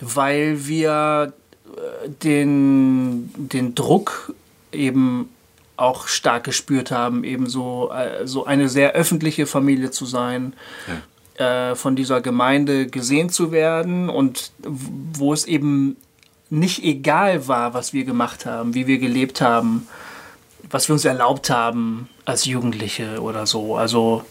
[0.00, 1.32] weil wir
[1.64, 4.34] äh, den, den Druck
[4.72, 5.30] eben
[5.76, 10.54] auch stark gespürt haben, eben so, äh, so eine sehr öffentliche Familie zu sein,
[11.38, 11.70] ja.
[11.70, 15.96] äh, von dieser Gemeinde gesehen zu werden und wo es eben
[16.48, 19.88] nicht egal war, was wir gemacht haben, wie wir gelebt haben,
[20.70, 23.76] was wir uns erlaubt haben als Jugendliche oder so.
[23.76, 24.24] Also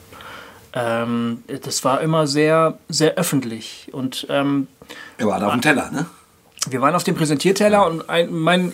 [0.73, 3.89] ähm, das war immer sehr, sehr öffentlich.
[3.91, 4.67] Und, ähm,
[5.19, 6.05] Ihr wart auf dem Teller, ne?
[6.67, 8.73] Wir waren auf dem Präsentierteller und ein, mein,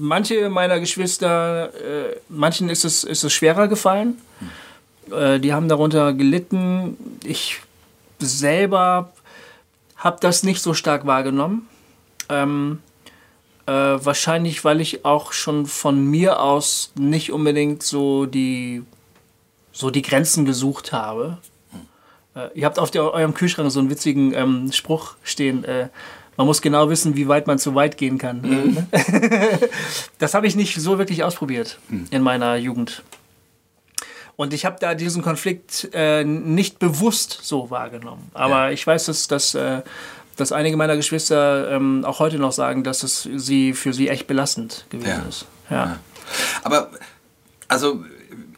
[0.00, 4.18] manche meiner Geschwister, äh, manchen ist es, ist es schwerer gefallen.
[4.38, 5.12] Hm.
[5.12, 6.96] Äh, die haben darunter gelitten.
[7.24, 7.60] Ich
[8.18, 9.12] selber
[9.96, 11.68] habe das nicht so stark wahrgenommen.
[12.28, 12.80] Ähm,
[13.66, 18.84] äh, wahrscheinlich, weil ich auch schon von mir aus nicht unbedingt so die,
[19.72, 21.38] so die Grenzen gesucht habe.
[21.72, 21.80] Hm.
[22.40, 25.88] Äh, ihr habt auf der, eurem Kühlschrank so einen witzigen ähm, Spruch stehen äh,
[26.36, 28.40] man muss genau wissen, wie weit man zu weit gehen kann.
[28.42, 28.86] Mhm.
[30.18, 32.06] das habe ich nicht so wirklich ausprobiert mhm.
[32.10, 33.02] in meiner Jugend.
[34.36, 38.30] Und ich habe da diesen Konflikt äh, nicht bewusst so wahrgenommen.
[38.34, 38.70] Aber ja.
[38.70, 39.82] ich weiß, dass, dass, äh,
[40.36, 44.26] dass einige meiner Geschwister ähm, auch heute noch sagen, dass es sie für sie echt
[44.26, 45.28] belastend gewesen ja.
[45.28, 45.46] ist.
[45.70, 45.76] Ja.
[45.76, 45.98] ja.
[46.64, 46.90] Aber
[47.68, 48.04] also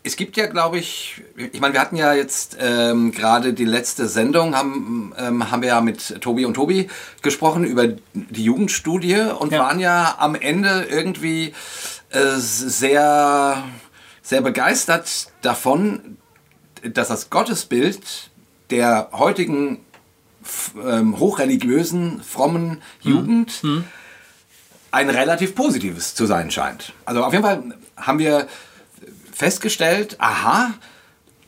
[0.06, 4.06] es gibt ja, glaube ich, ich meine, wir hatten ja jetzt ähm, gerade die letzte
[4.06, 6.88] Sendung, haben, ähm, haben wir ja mit Tobi und Tobi
[7.22, 9.60] gesprochen über die Jugendstudie und ja.
[9.60, 11.54] waren ja am Ende irgendwie
[12.10, 13.64] äh, sehr,
[14.20, 16.18] sehr begeistert davon,
[16.82, 18.30] dass das Gottesbild
[18.68, 19.80] der heutigen
[20.86, 23.10] ähm, hochreligiösen, frommen mhm.
[23.10, 23.84] Jugend mhm.
[24.90, 26.92] ein relativ positives zu sein scheint.
[27.06, 27.62] Also auf jeden Fall
[27.96, 28.46] haben wir
[29.34, 30.72] festgestellt, aha,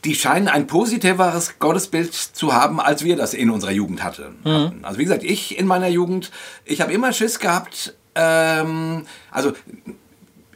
[0.03, 4.37] die scheinen ein positiveres Gottesbild zu haben, als wir das in unserer Jugend hatten.
[4.43, 4.79] Mhm.
[4.83, 6.31] Also wie gesagt, ich in meiner Jugend,
[6.65, 9.53] ich habe immer Schiss gehabt, ähm, also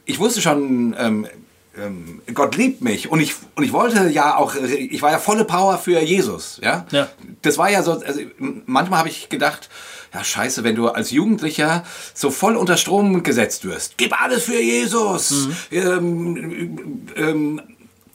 [0.04, 1.26] ich wusste schon, ähm,
[1.76, 5.46] ähm, Gott liebt mich und ich und ich wollte ja auch ich war ja volle
[5.46, 7.08] Power für Jesus ja, ja.
[7.40, 9.70] das war ja so also manchmal habe ich gedacht
[10.12, 14.60] ja scheiße wenn du als Jugendlicher so voll unter Strom gesetzt wirst gib alles für
[14.60, 15.56] Jesus mhm.
[15.70, 17.62] ähm, ähm,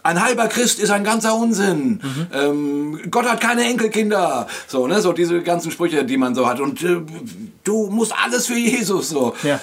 [0.08, 2.00] ein halber Christ ist ein ganzer Unsinn.
[2.02, 2.28] Mhm.
[2.34, 4.48] Ähm, Gott hat keine Enkelkinder.
[4.66, 6.62] So, ne, so diese ganzen Sprüche, die man so hat.
[6.62, 7.02] Und äh,
[7.66, 9.10] du musst alles für Jesus.
[9.10, 9.36] So.
[9.44, 9.60] Ja.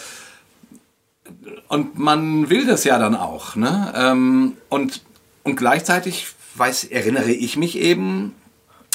[1.68, 3.56] Und man will das ja dann auch.
[3.56, 3.92] Ne?
[3.96, 5.00] Ähm, und,
[5.44, 8.34] und gleichzeitig weiß, erinnere ich mich eben,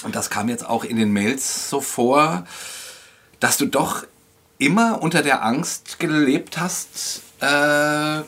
[0.03, 2.45] und das kam jetzt auch in den Mails so vor,
[3.39, 4.05] dass du doch
[4.57, 8.21] immer unter der Angst gelebt hast, äh,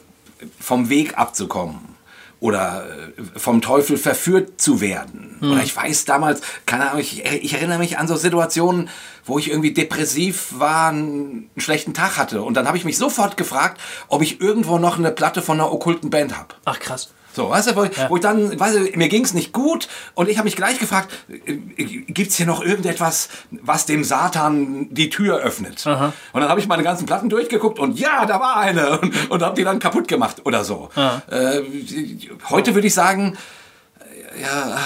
[0.60, 1.92] vom Weg abzukommen
[2.40, 2.86] oder
[3.18, 5.38] äh, vom Teufel verführt zu werden.
[5.40, 5.52] Hm.
[5.52, 8.90] Oder ich weiß damals, keine Ahnung, ich, ich, erinnere mich an so Situationen,
[9.26, 12.42] wo ich irgendwie depressiv war, einen schlechten Tag hatte.
[12.42, 15.72] Und dann habe ich mich sofort gefragt, ob ich irgendwo noch eine Platte von einer
[15.72, 16.56] okkulten Band habe.
[16.66, 17.12] Ach krass.
[17.34, 18.10] So, weißt du, wo, ja.
[18.10, 20.80] wo ich dann, weißt du, mir ging es nicht gut und ich habe mich gleich
[20.80, 25.86] gefragt, äh, gibt es hier noch irgendetwas, was dem Satan die Tür öffnet?
[25.88, 26.14] Aha.
[26.34, 29.42] Und dann habe ich meine ganzen Platten durchgeguckt und ja, da war eine und, und
[29.42, 30.90] habe die dann kaputt gemacht oder so.
[30.96, 31.62] Äh,
[32.50, 33.38] heute würde ich sagen,
[34.40, 34.80] ja,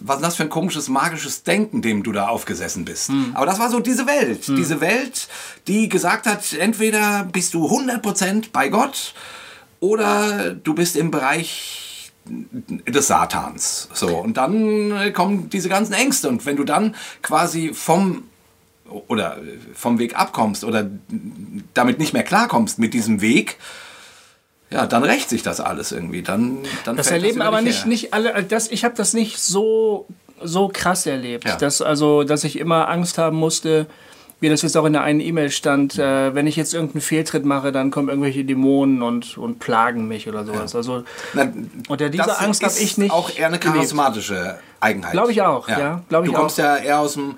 [0.00, 3.08] was ist das für ein komisches, magisches Denken, dem du da aufgesessen bist.
[3.08, 3.32] Hm.
[3.34, 4.44] Aber das war so diese Welt.
[4.44, 4.56] Hm.
[4.56, 5.28] Diese Welt,
[5.66, 9.14] die gesagt hat, entweder bist du 100% bei Gott
[9.80, 13.88] oder du bist im Bereich des Satans.
[13.92, 16.28] So, und dann kommen diese ganzen Ängste.
[16.28, 18.24] Und wenn du dann quasi vom
[19.08, 19.38] oder
[19.74, 20.88] vom Weg abkommst oder
[21.74, 23.58] damit nicht mehr klarkommst mit diesem Weg,
[24.70, 26.22] ja, dann rächt sich das alles irgendwie.
[26.22, 28.42] Dann, dann das erleben das aber nicht, nicht alle.
[28.44, 30.06] Das, ich habe das nicht so,
[30.42, 31.56] so krass erlebt, ja.
[31.56, 33.86] dass, also, dass ich immer Angst haben musste,
[34.40, 37.44] wie das jetzt auch in der einen E-Mail stand, äh, wenn ich jetzt irgendeinen Fehltritt
[37.44, 40.72] mache, dann kommen irgendwelche Dämonen und, und plagen mich oder sowas.
[40.72, 40.78] Ja.
[40.78, 41.48] Also, Na,
[41.88, 43.12] unter dieser Angst habe ich nicht.
[43.12, 45.12] Auch eher eine charismatische Eigenheit.
[45.12, 46.02] Glaube ich auch, ja.
[46.10, 46.64] ja du kommst auch.
[46.64, 47.36] ja eher aus dem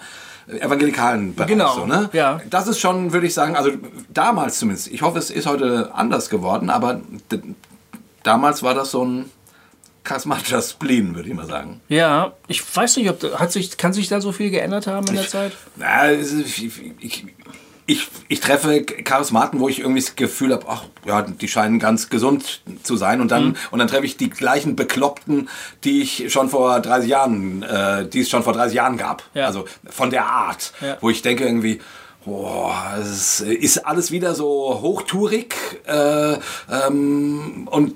[0.48, 1.48] evangelikalen Bereich.
[1.48, 1.74] Genau.
[1.74, 2.10] So, ne?
[2.12, 2.40] ja.
[2.50, 3.70] Das ist schon, würde ich sagen, also
[4.08, 7.00] damals zumindest, ich hoffe, es ist heute anders geworden, aber
[8.22, 9.30] damals war das so ein
[10.08, 11.80] charismatischer Spleen, würde ich mal sagen.
[11.88, 15.14] Ja, ich weiß nicht, ob hat sich, kann sich da so viel geändert haben in
[15.14, 15.52] der Zeit?
[15.76, 16.64] Na, ich,
[16.98, 17.24] ich,
[17.86, 22.08] ich, ich treffe Charismaten, wo ich irgendwie das Gefühl habe, ach ja, die scheinen ganz
[22.08, 23.20] gesund zu sein.
[23.20, 23.56] Und dann, mhm.
[23.70, 25.50] und dann treffe ich die gleichen Bekloppten,
[25.84, 29.24] die ich schon vor 30 Jahren, äh, die es schon vor 30 Jahren gab.
[29.34, 29.44] Ja.
[29.44, 30.96] Also von der Art, ja.
[31.02, 31.80] wo ich denke irgendwie,
[32.24, 35.54] Boah, es ist alles wieder so hochtourig
[35.86, 36.36] äh,
[36.70, 37.94] ähm, und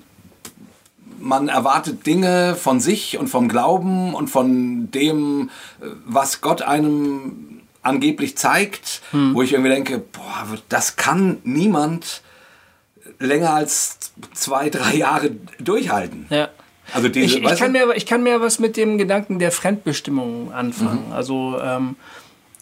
[1.22, 5.50] man erwartet Dinge von sich und vom Glauben und von dem,
[6.04, 9.35] was Gott einem angeblich zeigt, hm.
[9.35, 12.22] wo ich irgendwie denke, boah, das kann niemand
[13.18, 16.26] länger als zwei, drei Jahre durchhalten.
[16.30, 16.48] Ja.
[16.92, 20.52] Also diese, ich, ich, kann mir, ich kann mir was mit dem Gedanken der Fremdbestimmung
[20.52, 21.06] anfangen.
[21.08, 21.12] Mhm.
[21.12, 21.96] Also, ähm,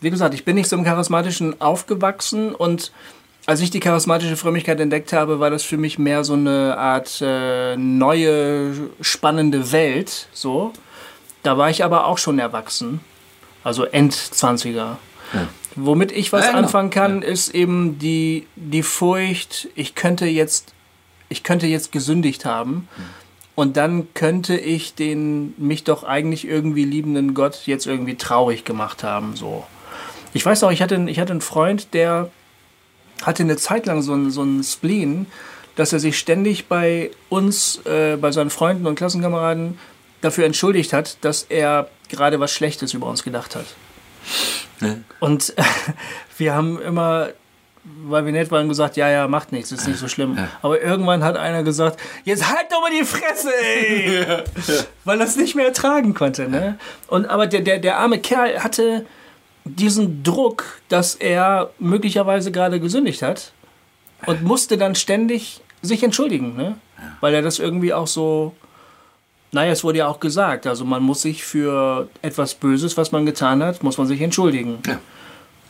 [0.00, 2.92] wie gesagt, ich bin nicht so im Charismatischen aufgewachsen und
[3.50, 7.20] als ich die charismatische Frömmigkeit entdeckt habe, war das für mich mehr so eine Art
[7.20, 10.28] äh, neue, spannende Welt.
[10.32, 10.72] So.
[11.42, 13.00] Da war ich aber auch schon erwachsen.
[13.64, 14.98] Also Endzwanziger.
[15.32, 15.48] Ja.
[15.74, 16.62] Womit ich was ja, genau.
[16.62, 17.28] anfangen kann, ja.
[17.28, 20.72] ist eben die, die Furcht, ich könnte jetzt,
[21.28, 22.86] ich könnte jetzt gesündigt haben.
[23.56, 29.02] Und dann könnte ich den mich doch eigentlich irgendwie liebenden Gott jetzt irgendwie traurig gemacht
[29.02, 29.34] haben.
[29.34, 29.64] So.
[30.34, 32.30] Ich weiß noch, ich hatte, ich hatte einen Freund, der
[33.22, 35.26] hatte eine Zeit lang so einen, so einen Spleen,
[35.76, 39.78] dass er sich ständig bei uns, äh, bei seinen Freunden und Klassenkameraden
[40.20, 43.66] dafür entschuldigt hat, dass er gerade was Schlechtes über uns gedacht hat.
[44.80, 44.96] Ja.
[45.20, 45.62] Und äh,
[46.38, 47.28] wir haben immer,
[48.04, 50.36] weil wir nett waren, gesagt, ja, ja, macht nichts, ist nicht so schlimm.
[50.36, 50.48] Ja.
[50.62, 54.24] Aber irgendwann hat einer gesagt, jetzt halt doch mal die Fresse, ey!
[54.26, 54.42] Ja.
[55.04, 56.48] Weil er es nicht mehr ertragen konnte.
[56.48, 56.78] Ne?
[57.06, 59.06] Und, aber der, der, der arme Kerl hatte
[59.64, 63.52] diesen Druck, dass er möglicherweise gerade gesündigt hat
[64.26, 66.76] und musste dann ständig sich entschuldigen, ne?
[66.98, 67.16] Ja.
[67.20, 68.54] weil er das irgendwie auch so,
[69.52, 73.24] naja, es wurde ja auch gesagt, also man muss sich für etwas Böses, was man
[73.24, 74.78] getan hat, muss man sich entschuldigen.
[74.86, 74.98] Ja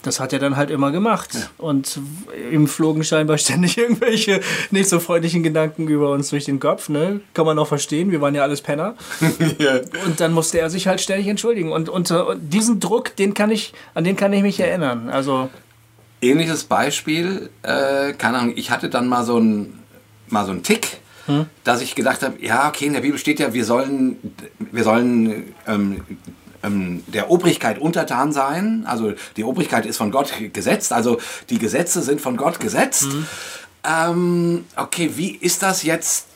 [0.03, 1.31] das hat er dann halt immer gemacht.
[1.35, 1.41] Ja.
[1.59, 2.01] Und
[2.53, 6.89] ihm flogen scheinbar ständig irgendwelche nicht so freundlichen Gedanken über uns durch den Kopf.
[6.89, 7.21] Ne?
[7.35, 8.95] Kann man auch verstehen, wir waren ja alles Penner.
[9.59, 9.81] ja.
[10.07, 11.73] Und dann musste er sich halt ständig entschuldigen.
[11.73, 15.11] Und, und, und, diesen Druck, den kann ich, an den kann ich mich erinnern.
[15.11, 15.51] Also
[16.23, 19.81] Ähnliches Beispiel, äh, keine Ahnung, ich hatte dann mal so einen
[20.29, 21.47] mal so einen Tick, hm?
[21.65, 24.17] dass ich gedacht habe, ja, okay, in der Bibel steht ja, wir sollen,
[24.59, 26.03] wir sollen ähm,
[26.62, 28.85] ähm, der Obrigkeit untertan sein.
[28.87, 31.18] Also die Obrigkeit ist von Gott gesetzt, also
[31.49, 33.07] die Gesetze sind von Gott gesetzt.
[33.07, 33.27] Mhm.
[33.85, 36.27] Ähm, okay, wie ist das jetzt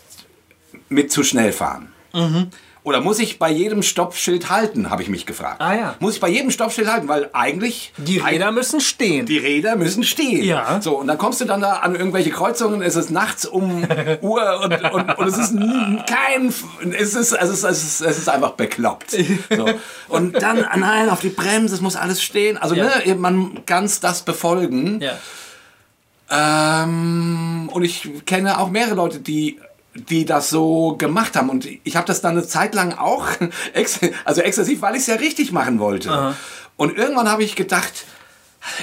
[0.88, 1.88] mit zu schnell fahren?
[2.12, 2.48] Mhm.
[2.84, 5.62] Oder muss ich bei jedem Stoppschild halten, habe ich mich gefragt.
[5.62, 5.94] Ah ja.
[6.00, 7.94] Muss ich bei jedem Stoppschild halten, weil eigentlich...
[7.96, 9.24] Die Räder müssen stehen.
[9.24, 10.44] Die Räder müssen stehen.
[10.44, 10.82] Ja.
[10.82, 13.88] So, und dann kommst du dann da an irgendwelche Kreuzungen, es ist nachts um
[14.20, 16.52] Uhr und, und, und, es ist kein...
[16.92, 19.12] Es ist, es ist, es ist, es ist einfach bekloppt.
[19.48, 19.66] So.
[20.08, 22.58] Und dann, ah nein, auf die Bremse, es muss alles stehen.
[22.58, 22.90] Also ja.
[23.04, 25.00] ne, man kann das befolgen.
[25.00, 26.84] Ja.
[26.84, 29.58] Ähm, und ich kenne auch mehrere Leute, die
[29.94, 31.48] die das so gemacht haben.
[31.48, 33.28] Und ich habe das dann eine Zeit lang auch,
[34.24, 36.10] also exzessiv, weil ich es ja richtig machen wollte.
[36.10, 36.36] Aha.
[36.76, 38.04] Und irgendwann habe ich gedacht,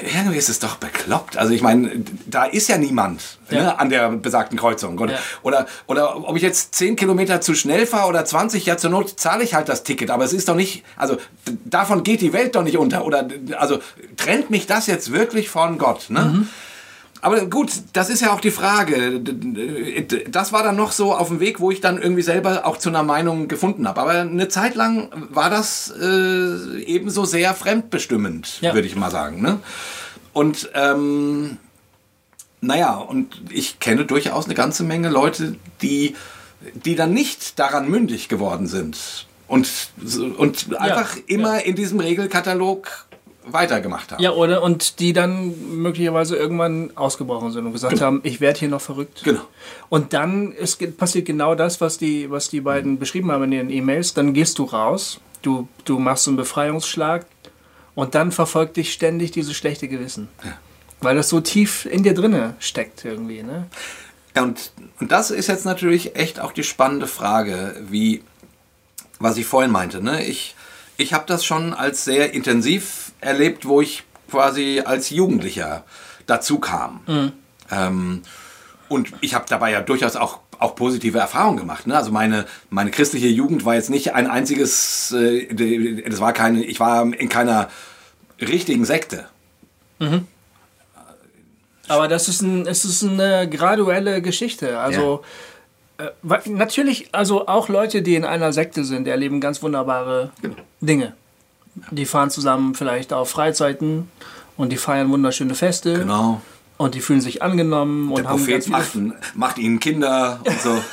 [0.03, 1.37] irgendwie ist es doch bekloppt.
[1.37, 1.91] Also ich meine,
[2.27, 3.63] da ist ja niemand ja.
[3.63, 4.97] Ne, an der besagten Kreuzung.
[4.99, 5.19] Oder, ja.
[5.41, 9.19] oder, oder ob ich jetzt 10 Kilometer zu schnell fahre oder 20, ja zur Not
[9.19, 10.11] zahle ich halt das Ticket.
[10.11, 11.17] Aber es ist doch nicht, also
[11.65, 13.05] davon geht die Welt doch nicht unter.
[13.05, 13.79] Oder also
[14.17, 16.09] trennt mich das jetzt wirklich von Gott?
[16.09, 16.21] Ne?
[16.21, 16.49] Mhm.
[17.23, 19.21] Aber gut, das ist ja auch die Frage.
[20.29, 22.89] Das war dann noch so auf dem Weg, wo ich dann irgendwie selber auch zu
[22.89, 24.01] einer Meinung gefunden habe.
[24.01, 28.73] Aber eine Zeit lang war das äh, ebenso sehr fremdbestimmend, ja.
[28.73, 29.39] würde ich mal sagen.
[29.41, 29.59] Ne?
[30.33, 31.57] Und ähm,
[32.59, 36.15] naja, und ich kenne durchaus eine ganze Menge Leute, die,
[36.73, 39.27] die dann nicht daran mündig geworden sind.
[39.47, 39.69] Und,
[40.37, 41.65] und einfach ja, immer ja.
[41.65, 43.05] in diesem Regelkatalog
[43.45, 44.21] weitergemacht haben.
[44.21, 44.61] Ja, oder?
[44.61, 48.05] Und die dann möglicherweise irgendwann ausgebrochen sind und gesagt genau.
[48.05, 49.21] haben, ich werde hier noch verrückt.
[49.23, 49.41] Genau.
[49.89, 53.69] Und dann ist, passiert genau das, was die, was die beiden beschrieben haben in ihren
[53.69, 54.13] E-Mails.
[54.13, 57.25] Dann gehst du raus, du, du machst einen Befreiungsschlag
[57.95, 60.27] und dann verfolgt dich ständig dieses schlechte Gewissen.
[60.43, 60.57] Ja.
[61.01, 63.41] Weil das so tief in dir drinne steckt irgendwie.
[63.41, 63.67] Ne?
[64.35, 68.23] Ja, und, und das ist jetzt natürlich echt auch die spannende Frage, wie,
[69.19, 70.01] was ich vorhin meinte.
[70.01, 70.23] Ne?
[70.25, 70.55] Ich,
[70.97, 75.83] ich habe das schon als sehr intensiv erlebt, wo ich quasi als Jugendlicher
[76.25, 77.01] dazu kam.
[77.07, 77.31] Mhm.
[77.71, 78.21] Ähm,
[78.89, 81.87] und ich habe dabei ja durchaus auch, auch positive Erfahrungen gemacht.
[81.87, 81.95] Ne?
[81.95, 86.79] Also meine, meine christliche Jugend war jetzt nicht ein einziges, äh, das war keine, ich
[86.79, 87.69] war in keiner
[88.41, 89.27] richtigen Sekte.
[89.99, 90.27] Mhm.
[91.87, 94.79] Aber das ist, ein, es ist eine graduelle Geschichte.
[94.79, 95.23] Also
[95.99, 96.37] ja.
[96.37, 100.55] äh, natürlich, also auch Leute, die in einer Sekte sind, erleben ganz wunderbare genau.
[100.79, 101.13] Dinge.
[101.91, 104.09] Die fahren zusammen vielleicht auf Freizeiten
[104.57, 105.99] und die feiern wunderschöne Feste.
[105.99, 106.41] Genau.
[106.77, 110.61] Und die fühlen sich angenommen Der und haben Prophet viele macht, macht ihnen Kinder und
[110.61, 110.81] so.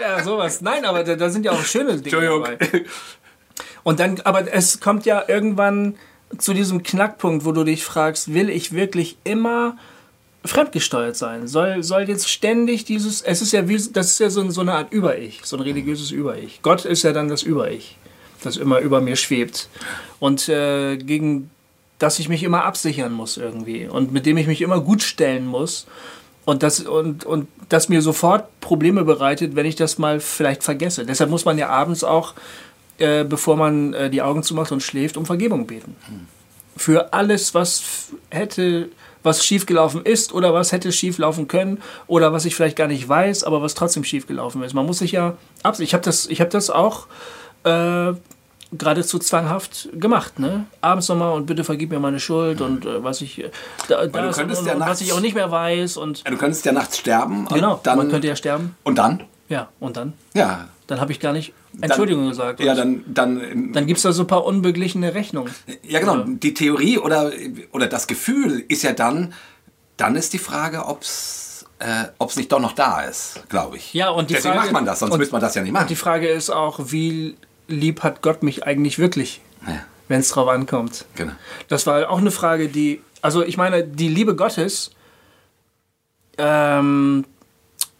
[0.00, 0.60] Ja, sowas.
[0.60, 2.58] Nein, aber da, da sind ja auch schöne Dinge dabei.
[3.84, 5.94] Und dann, aber es kommt ja irgendwann
[6.36, 9.78] zu diesem Knackpunkt, wo du dich fragst, will ich wirklich immer
[10.44, 11.46] fremdgesteuert sein?
[11.48, 14.74] Soll, soll jetzt ständig dieses, es ist ja wie, das ist ja so, so eine
[14.74, 16.60] Art Über-Ich, so ein religiöses Über-Ich.
[16.62, 17.96] Gott ist ja dann das Über-Ich,
[18.44, 19.68] das immer über mir schwebt.
[20.20, 21.50] Und äh, gegen
[21.98, 25.46] das ich mich immer absichern muss irgendwie und mit dem ich mich immer gut stellen
[25.46, 25.86] muss.
[26.44, 31.06] Und das, und, und das mir sofort Probleme bereitet, wenn ich das mal vielleicht vergesse.
[31.06, 32.34] Deshalb muss man ja abends auch,
[32.98, 35.96] äh, bevor man äh, die Augen zumacht und schläft, um Vergebung beten.
[36.76, 38.90] Für alles, was hätte,
[39.22, 43.44] was schiefgelaufen ist oder was hätte schieflaufen können oder was ich vielleicht gar nicht weiß,
[43.44, 44.74] aber was trotzdem schiefgelaufen ist.
[44.74, 47.06] Man muss sich ja abs Ich habe das, ich hab das auch
[47.64, 48.12] äh,
[48.78, 50.38] geradezu zwanghaft gemacht.
[50.38, 50.66] Ne?
[50.80, 53.50] Abends nochmal und bitte vergib mir meine Schuld und äh, was ich äh,
[53.88, 56.36] da, das und, und, ja und was nachts- ich auch nicht mehr weiß und Du
[56.36, 57.46] könntest ja nachts sterben.
[57.46, 58.76] Und genau, dann, man könnte ja sterben.
[58.84, 59.24] Und dann?
[59.48, 60.14] Ja, und dann?
[60.34, 60.68] Ja.
[60.86, 62.60] Dann habe ich gar nicht Entschuldigung gesagt.
[62.60, 65.52] Ja, dann, dann, dann gibt es da so ein paar unbeglichene Rechnungen.
[65.82, 66.24] ja genau.
[66.26, 67.32] Die Theorie oder,
[67.72, 69.32] oder das Gefühl ist ja dann,
[69.96, 73.92] dann ist die Frage, ob es äh, ob's nicht doch noch da ist, glaube ich.
[73.94, 75.70] Ja, und die Deswegen Frage- macht man das, sonst und- müsste man das ja nicht
[75.70, 75.88] Und machen.
[75.88, 77.36] die Frage ist auch, wie
[77.68, 81.04] lieb hat Gott mich eigentlich wirklich, Ja, wenn es drauf ankommt?
[81.14, 81.32] genau.
[81.68, 84.90] Das war auch eine Frage, die, also ich meine, die Liebe Gottes
[86.38, 87.24] ähm,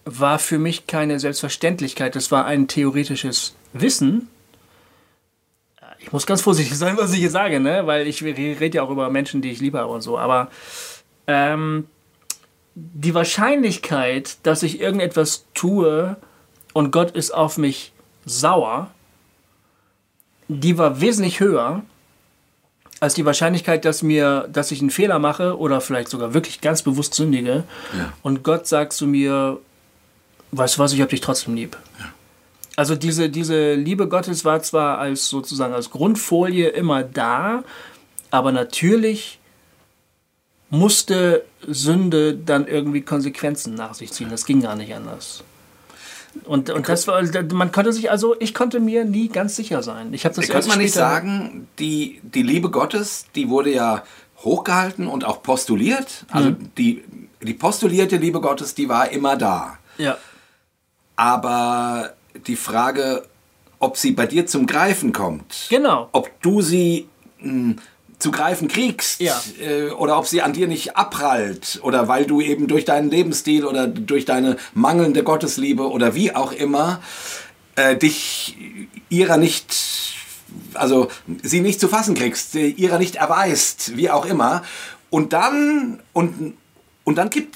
[0.05, 2.15] war für mich keine Selbstverständlichkeit.
[2.15, 4.29] Das war ein theoretisches Wissen.
[5.99, 7.87] Ich muss ganz vorsichtig sein, was ich hier sage, ne?
[7.87, 10.19] weil ich rede ja auch über Menschen, die ich liebe habe und so.
[10.19, 10.51] Aber
[11.27, 11.87] ähm,
[12.75, 16.17] die Wahrscheinlichkeit, dass ich irgendetwas tue
[16.75, 17.93] und Gott ist auf mich
[18.27, 18.91] sauer,
[20.49, 21.83] die war wesentlich höher
[23.01, 26.83] als die Wahrscheinlichkeit, dass mir, dass ich einen Fehler mache oder vielleicht sogar wirklich ganz
[26.83, 27.65] bewusst sündige
[28.23, 29.59] und Gott sagt zu mir,
[30.53, 31.77] weißt du was, ich habe dich trotzdem lieb.
[32.77, 37.63] Also diese, diese Liebe Gottes war zwar als sozusagen als Grundfolie immer da,
[38.31, 39.39] aber natürlich
[40.71, 44.31] musste Sünde dann irgendwie Konsequenzen nach sich ziehen.
[44.31, 45.45] Das ging gar nicht anders.
[46.45, 50.13] Und, und das war, man konnte sich also, ich konnte mir nie ganz sicher sein.
[50.13, 54.03] Ich habe das Könnte man nicht sagen, die, die Liebe Gottes, die wurde ja
[54.43, 56.27] hochgehalten und auch postuliert.
[56.31, 56.71] Also Mhm.
[56.77, 57.05] die,
[57.43, 59.79] die postulierte Liebe Gottes, die war immer da.
[59.97, 60.19] Ja,
[61.17, 62.15] Aber
[62.47, 63.25] die Frage,
[63.79, 66.09] ob sie bei dir zum Greifen kommt, genau.
[66.13, 67.09] ob du sie
[67.41, 67.77] mh,
[68.25, 69.39] zu greifen kriegst Ja.
[69.61, 73.67] äh, oder ob sie an dir nicht abprallt oder weil du eben durch deinen Lebensstil
[73.67, 77.03] oder durch deine mangelnde Gottesliebe oder wie auch immer
[77.77, 78.57] äh, dich
[79.11, 79.67] ihrer nicht,
[80.73, 81.09] also
[81.43, 84.63] sie nicht zu fassen kriegst, ihrer nicht erweist, wie auch immer.
[85.11, 86.55] Und dann, und,
[87.05, 87.55] und dann gibt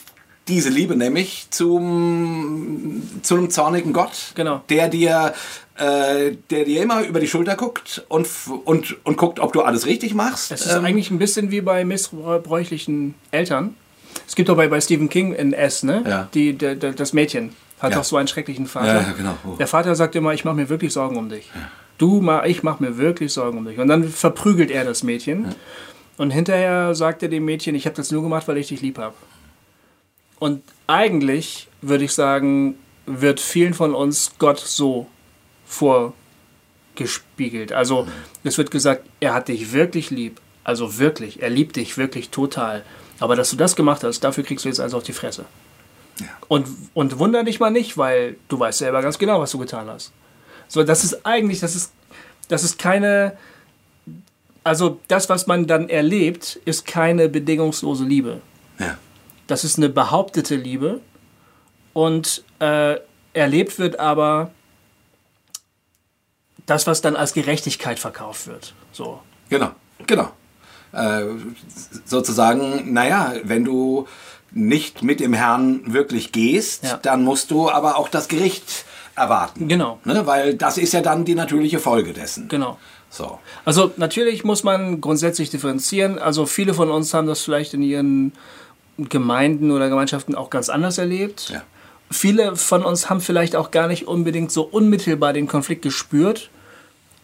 [0.48, 4.62] diese Liebe nämlich zum, zu einem zornigen Gott, Genau.
[4.68, 5.34] der dir,
[5.76, 8.26] äh, der dir immer über die Schulter guckt und,
[8.64, 10.50] und, und guckt, ob du alles richtig machst.
[10.52, 13.74] Es ist Ähm, eigentlich ein bisschen wie bei missbräuchlichen Eltern.
[14.26, 16.02] Es gibt doch bei, bei Stephen King in S, ne?
[16.06, 16.28] Ja.
[16.34, 17.98] Die, der, der, das Mädchen hat Ja.
[17.98, 18.86] doch so einen schrecklichen Vater.
[18.88, 19.36] Ja, ja, genau.
[19.46, 19.54] Oh.
[19.58, 21.48] Der Vater sagt immer, ich mache mir wirklich Sorgen um dich.
[21.98, 23.78] Du, ma- ich mache mir wirklich Sorgen um dich.
[23.78, 25.54] Und dann verprügelt er das Mädchen.
[26.16, 28.98] Und hinterher sagt er dem Mädchen, ich habe das nur gemacht, weil ich dich lieb
[28.98, 29.14] habe.
[30.38, 35.08] Und eigentlich würde ich sagen, wird vielen von uns Gott so
[35.66, 37.72] vorgespiegelt.
[37.72, 38.06] Also
[38.44, 40.40] es wird gesagt, er hat dich wirklich lieb.
[40.64, 42.84] Also wirklich, er liebt dich wirklich total.
[43.20, 45.44] Aber dass du das gemacht hast, dafür kriegst du jetzt eins auf die Fresse.
[46.48, 49.88] Und, und wunder dich mal nicht, weil du weißt selber ganz genau, was du getan
[49.88, 50.12] hast.
[50.66, 51.92] So, das ist eigentlich, das ist,
[52.48, 53.36] das ist keine,
[54.64, 58.40] also das, was man dann erlebt, ist keine bedingungslose Liebe.
[58.78, 58.98] ja.
[59.48, 61.00] Das ist eine behauptete Liebe
[61.94, 62.96] und äh,
[63.32, 64.52] erlebt wird aber
[66.66, 68.74] das, was dann als Gerechtigkeit verkauft wird.
[68.92, 69.20] So.
[69.48, 69.70] Genau,
[70.06, 70.30] genau.
[70.92, 71.24] Äh,
[72.04, 74.06] sozusagen, naja, wenn du
[74.50, 76.98] nicht mit dem Herrn wirklich gehst, Ja.
[76.98, 78.84] dann musst du aber auch das Gericht
[79.16, 79.68] erwarten.
[79.68, 79.98] Genau.
[80.04, 80.26] Ne?
[80.26, 82.48] Weil das ist ja dann die natürliche Folge dessen.
[82.48, 82.78] Genau.
[83.10, 83.38] So.
[83.64, 86.18] Also natürlich muss man grundsätzlich differenzieren.
[86.18, 88.32] Also viele von uns haben das vielleicht in ihren
[88.98, 91.50] Gemeinden oder Gemeinschaften auch ganz anders erlebt.
[91.50, 91.62] Ja.
[92.10, 96.50] Viele von uns haben vielleicht auch gar nicht unbedingt so unmittelbar den Konflikt gespürt.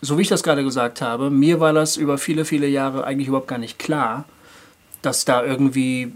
[0.00, 3.28] So wie ich das gerade gesagt habe, mir war das über viele, viele Jahre eigentlich
[3.28, 4.24] überhaupt gar nicht klar,
[5.00, 6.12] dass da irgendwie,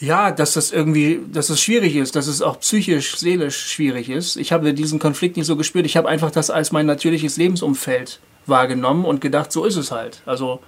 [0.00, 4.36] ja, dass das irgendwie, dass es schwierig ist, dass es auch psychisch, seelisch schwierig ist.
[4.36, 5.84] Ich habe diesen Konflikt nicht so gespürt.
[5.84, 10.22] Ich habe einfach das als mein natürliches Lebensumfeld wahrgenommen und gedacht, so ist es halt.
[10.24, 10.60] Also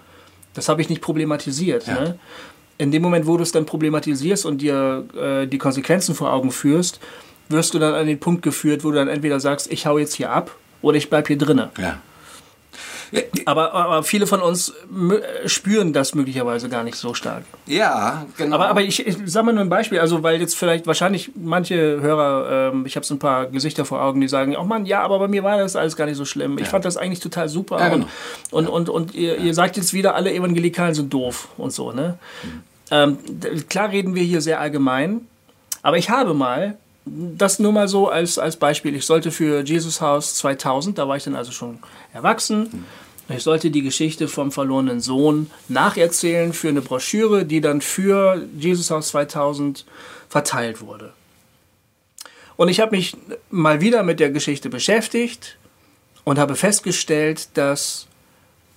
[0.58, 1.86] Das habe ich nicht problematisiert.
[1.86, 2.18] Ne?
[2.78, 6.52] In dem Moment, wo du es dann problematisierst und dir äh, die Konsequenzen vor Augen
[6.52, 7.00] führst,
[7.48, 10.14] wirst du dann an den Punkt geführt, wo du dann entweder sagst, ich hau jetzt
[10.14, 11.70] hier ab oder ich bleib hier drinnen.
[11.78, 11.98] Ja.
[13.46, 14.74] Aber, aber viele von uns
[15.46, 17.44] spüren das möglicherweise gar nicht so stark.
[17.66, 18.56] Ja, genau.
[18.56, 22.00] Aber, aber ich, ich sag mal nur ein Beispiel, also weil jetzt vielleicht wahrscheinlich manche
[22.00, 25.00] Hörer, ähm, ich habe so ein paar Gesichter vor Augen, die sagen, oh Mann, ja,
[25.00, 26.58] aber bei mir war das alles gar nicht so schlimm.
[26.58, 27.78] Ich fand das eigentlich total super.
[27.78, 28.06] Ja, genau.
[28.50, 31.92] Und, und, und, und ihr, ihr sagt jetzt wieder, alle Evangelikalen sind doof und so,
[31.92, 32.18] ne?
[32.90, 33.18] Ähm,
[33.68, 35.26] klar reden wir hier sehr allgemein,
[35.82, 40.00] aber ich habe mal, das nur mal so als, als Beispiel, ich sollte für Jesus
[40.00, 41.78] Haus 2000, da war ich dann also schon
[42.12, 42.86] erwachsen,
[43.28, 48.90] ich sollte die Geschichte vom verlorenen Sohn nacherzählen für eine Broschüre, die dann für Jesus
[48.90, 49.84] Haus 2000
[50.30, 51.12] verteilt wurde.
[52.56, 53.16] Und ich habe mich
[53.50, 55.58] mal wieder mit der Geschichte beschäftigt
[56.24, 58.06] und habe festgestellt, dass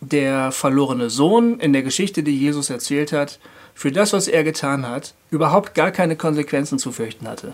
[0.01, 3.39] der verlorene Sohn in der Geschichte, die Jesus erzählt hat,
[3.73, 7.53] für das, was er getan hat, überhaupt gar keine Konsequenzen zu fürchten hatte.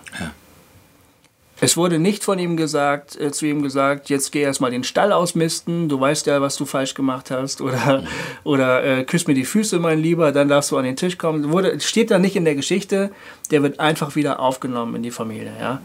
[1.60, 5.12] Es wurde nicht von ihm gesagt, äh, zu ihm gesagt, jetzt geh erstmal den Stall
[5.12, 8.04] ausmisten, du weißt ja, was du falsch gemacht hast, oder,
[8.44, 11.52] oder äh, küss mir die Füße, mein Lieber, dann darfst du an den Tisch kommen.
[11.52, 13.10] Wurde, steht da nicht in der Geschichte,
[13.50, 15.52] der wird einfach wieder aufgenommen in die Familie.
[15.60, 15.82] Ja?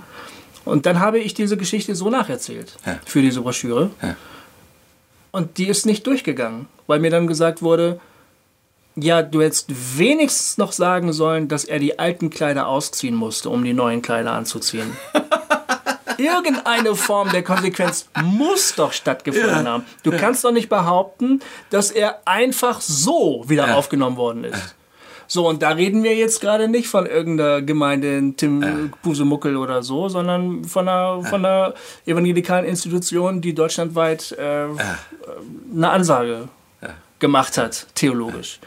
[0.67, 2.99] Und dann habe ich diese Geschichte so nacherzählt Ja.
[3.07, 3.91] für diese Broschüre.
[4.03, 4.17] Ja.
[5.31, 7.99] Und die ist nicht durchgegangen, weil mir dann gesagt wurde,
[8.95, 13.65] ja, du hättest wenigstens noch sagen sollen, dass er die alten Kleider ausziehen musste, um
[13.65, 14.97] die neuen Kleider anzuziehen.
[16.19, 19.85] Irgendeine Form der Konsequenz muss doch stattgefunden haben.
[20.03, 21.41] Du kannst doch nicht behaupten,
[21.71, 24.77] dass er einfach so wieder aufgenommen worden ist.
[25.27, 29.83] So, und da reden wir jetzt gerade nicht von irgendeiner Gemeinde in Tim Busemuckel oder
[29.83, 31.73] so, sondern von einer, von einer
[32.05, 34.67] evangelikalen Institution, die deutschlandweit äh,
[35.75, 36.49] eine Ansage
[37.23, 38.61] gemacht hat, theologisch.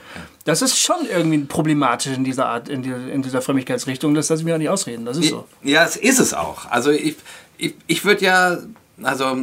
[0.45, 4.16] Das ist schon irgendwie problematisch in dieser Art, in dieser, in dieser Frömmigkeitsrichtung.
[4.16, 5.06] Das lasse ich mir auch nicht ausreden.
[5.06, 5.47] Das ist so.
[5.62, 6.66] Ja, es ist es auch.
[6.72, 7.18] Also ich,
[7.58, 8.58] ich, ich würde ja,
[9.03, 9.38] also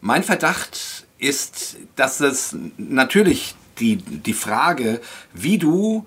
[0.00, 5.00] mein Verdacht ist, dass es natürlich die, die Frage,
[5.34, 6.06] wie du,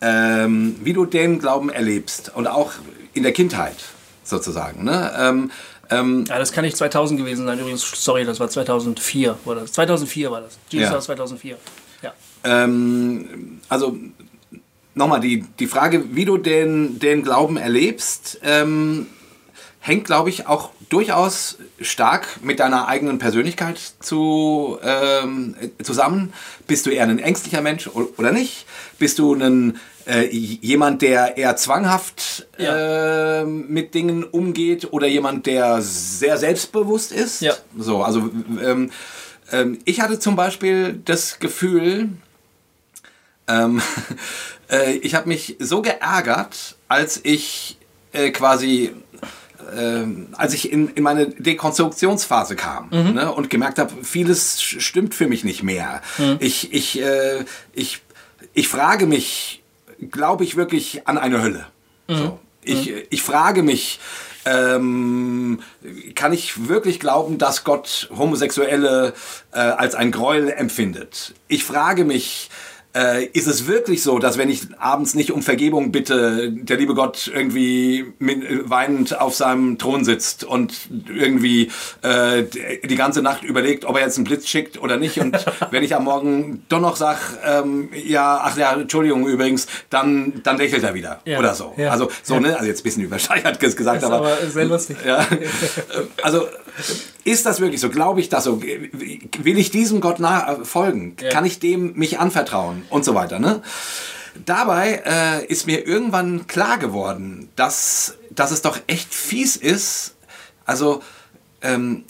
[0.00, 2.72] ähm, wie du den Glauben erlebst und auch
[3.14, 3.76] in der Kindheit
[4.22, 4.84] sozusagen.
[4.84, 5.12] Ne?
[5.18, 5.50] Ähm,
[5.90, 7.58] ähm, Ja, das kann nicht 2000 gewesen sein.
[7.58, 9.38] Übrigens, sorry, das war 2004.
[9.44, 9.72] War das.
[9.72, 10.58] 2004 war das.
[10.68, 10.94] Jesus Ja.
[10.94, 11.56] House 2004.
[12.02, 12.12] Ja.
[12.44, 13.96] Ähm, also
[14.94, 19.06] nochmal, die, die Frage, wie du den, den Glauben erlebst, ähm,
[19.80, 26.32] hängt, glaube ich, auch durchaus stark mit deiner eigenen Persönlichkeit zu, ähm, äh, zusammen.
[26.66, 28.66] Bist du eher ein ängstlicher Mensch oder nicht?
[28.98, 29.78] Bist du ein,
[30.10, 33.40] äh, jemand, der eher zwanghaft Ja.
[33.40, 37.42] äh, mit Dingen umgeht oder jemand, der sehr selbstbewusst ist?
[37.42, 37.54] Ja.
[37.78, 38.30] So, also
[38.62, 38.90] ähm,
[39.52, 42.08] ähm, ich hatte zum Beispiel das Gefühl,
[43.48, 43.80] ähm,
[44.70, 47.78] äh, ich habe mich so geärgert, als ich
[48.12, 48.92] äh, quasi,
[49.76, 55.28] ähm, als ich in, in meine Dekonstruktionsphase kam ne, und gemerkt habe, vieles stimmt für
[55.28, 56.00] mich nicht mehr.
[56.40, 58.00] Ich, ich, äh, ich,
[58.54, 59.59] ich frage mich,
[60.10, 61.66] glaube ich wirklich an eine Hölle?
[62.08, 62.38] So.
[62.62, 64.00] Ich, ich frage mich,
[64.44, 65.60] ähm,
[66.14, 69.12] kann ich wirklich glauben, dass Gott Homosexuelle
[69.52, 71.34] äh, als ein Gräuel empfindet?
[71.48, 72.50] Ich frage mich,
[72.94, 76.94] äh, ist es wirklich so, dass wenn ich abends nicht um Vergebung bitte, der liebe
[76.94, 80.74] Gott irgendwie weinend auf seinem Thron sitzt und
[81.08, 81.70] irgendwie
[82.02, 82.42] äh,
[82.84, 85.36] die ganze Nacht überlegt, ob er jetzt einen Blitz schickt oder nicht und
[85.70, 90.58] wenn ich am Morgen doch noch sag, ähm, ja, ach ja, Entschuldigung übrigens, dann, dann
[90.58, 91.38] lächelt er wieder Ja.
[91.38, 91.74] oder so.
[91.76, 91.90] Ja.
[91.90, 94.96] Also so, ne, also jetzt ein bisschen übersteigert gesagt, aber, aber sehr lustig.
[95.06, 95.24] ja,
[96.22, 96.46] also
[97.24, 97.90] ist das wirklich so?
[97.90, 98.62] Glaube ich das so?
[98.62, 101.16] Will ich diesem Gott nach, folgen?
[101.20, 101.28] Ja.
[101.28, 103.38] Kann ich dem mich anvertrauen und so weiter?
[103.38, 103.62] Ne?
[104.46, 110.14] Dabei äh, ist mir irgendwann klar geworden, dass, dass es doch echt fies ist.
[110.64, 111.02] Also
[111.62, 112.04] ähm,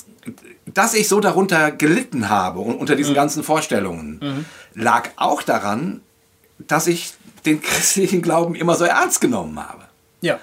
[0.66, 6.00] dass ich so darunter gelitten habe und unter diesen ganzen Vorstellungen, lag auch daran,
[6.58, 7.14] dass ich
[7.46, 9.84] den christlichen Glauben immer so ernst genommen habe
[10.20, 10.38] Ja.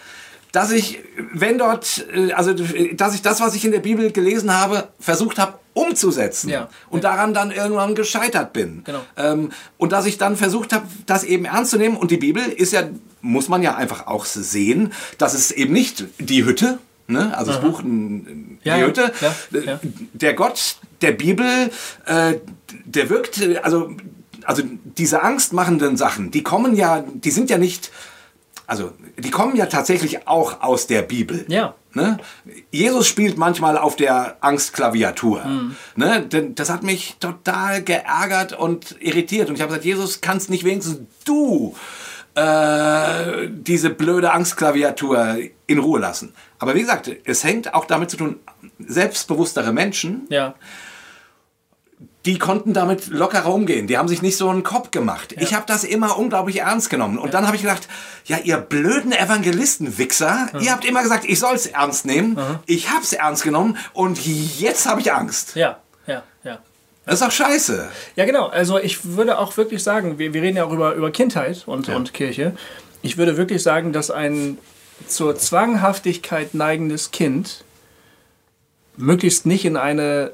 [0.52, 1.00] dass ich,
[1.32, 2.54] wenn dort, äh, also
[2.94, 6.70] dass ich das, was ich in der Bibel gelesen habe, versucht habe umzusetzen Ja.
[6.90, 8.82] und daran dann irgendwann gescheitert bin.
[8.84, 9.02] Genau.
[9.16, 11.96] Ähm, und dass ich dann versucht habe, das eben ernst zu nehmen.
[11.98, 12.84] Und die Bibel ist ja,
[13.22, 17.38] muss man ja einfach auch sehen, dass es eben nicht die Hütte, ne?
[17.38, 19.80] also das Buch n- Ja, die ja, Hütte, ja, äh, ja.
[20.14, 21.70] der Gott der Bibel,
[22.06, 22.34] äh,
[22.86, 23.92] der wirkt, also,
[24.44, 24.64] also
[24.98, 27.92] diese angstmachenden Sachen, die kommen ja, die sind ja nicht
[28.68, 31.46] also die kommen ja tatsächlich auch aus der Bibel.
[31.48, 31.74] Ja.
[31.94, 32.18] Ne?
[32.70, 35.44] Jesus spielt manchmal auf der Angstklaviatur.
[35.96, 36.22] Ne?
[36.22, 39.50] Denn Das hat mich total geärgert und irritiert.
[39.50, 41.76] Und ich habe gesagt, Jesus, kannst nicht wenigstens du
[42.36, 46.34] äh, diese blöde Angstklaviatur in Ruhe lassen.
[46.60, 48.36] Aber wie gesagt, es hängt auch damit zu tun,
[48.80, 50.56] selbstbewusstere Menschen, Ja.
[52.28, 53.88] Die konnten damit lockerer umgehen.
[53.88, 55.34] Die haben sich nicht so einen Kopf gemacht.
[55.40, 57.18] Ich habe das immer unglaublich ernst genommen.
[57.18, 57.88] Und dann habe ich gedacht,
[58.26, 62.38] ja, ihr blöden Evangelisten-Wichser, ihr habt immer gesagt, ich soll es ernst nehmen.
[62.66, 65.56] Ich habe es ernst genommen und jetzt habe ich Angst.
[65.56, 66.60] Ja, ja, ja.
[67.06, 67.88] Das ist doch scheiße.
[68.18, 68.48] Ja, genau.
[68.48, 71.88] Also ich würde auch wirklich sagen, wir, wir reden ja auch über, über Kindheit und,
[71.88, 72.58] und Kirche.
[73.02, 74.58] Ich würde wirklich sagen, dass ein
[75.08, 77.64] zur Zwanghaftigkeit neigendes Kind
[78.98, 80.34] möglichst nicht in eine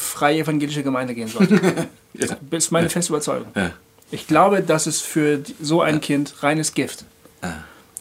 [0.00, 1.60] freie evangelische Gemeinde gehen sollte.
[2.12, 3.52] Das ist meine feste Überzeugung.
[3.54, 3.70] Ja.
[4.10, 7.04] Ich glaube, das ist für so ein Kind reines Gift.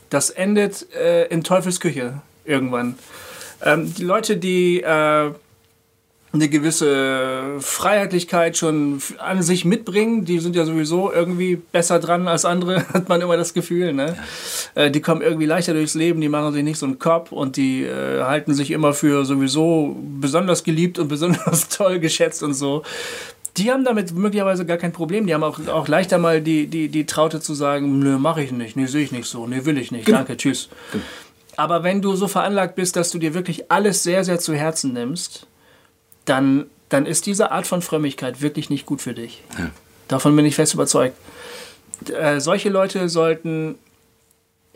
[0.09, 2.97] Das endet äh, in Teufels Küche irgendwann.
[3.63, 5.31] Ähm, die Leute, die äh,
[6.31, 12.45] eine gewisse Freiheitlichkeit schon an sich mitbringen, die sind ja sowieso irgendwie besser dran als
[12.45, 13.93] andere, hat man immer das Gefühl.
[13.93, 14.15] Ne?
[14.75, 17.57] Äh, die kommen irgendwie leichter durchs Leben, die machen sich nicht so einen Kopf und
[17.57, 22.83] die äh, halten sich immer für sowieso besonders geliebt und besonders toll geschätzt und so.
[23.57, 25.25] Die haben damit möglicherweise gar kein Problem.
[25.25, 28.51] Die haben auch, auch leichter mal die, die, die Traute zu sagen, nö, mache ich
[28.51, 30.69] nicht, nee, sehe ich nicht so, nee, will ich nicht, danke, tschüss.
[31.57, 34.93] Aber wenn du so veranlagt bist, dass du dir wirklich alles sehr, sehr zu Herzen
[34.93, 35.47] nimmst,
[36.29, 39.43] dann, dann ist diese Art von Frömmigkeit wirklich nicht gut für dich.
[40.07, 41.15] Davon bin ich fest überzeugt.
[42.09, 43.75] Äh, solche Leute sollten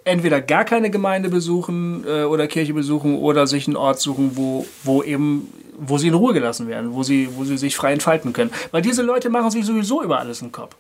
[0.04, 4.66] entweder gar keine Gemeinde besuchen äh, oder Kirche besuchen oder sich einen Ort suchen, wo,
[4.84, 5.48] wo eben
[5.78, 8.52] wo sie in Ruhe gelassen werden, wo sie, wo sie sich frei entfalten können.
[8.72, 10.76] Weil diese Leute machen sich sowieso über alles einen Kopf.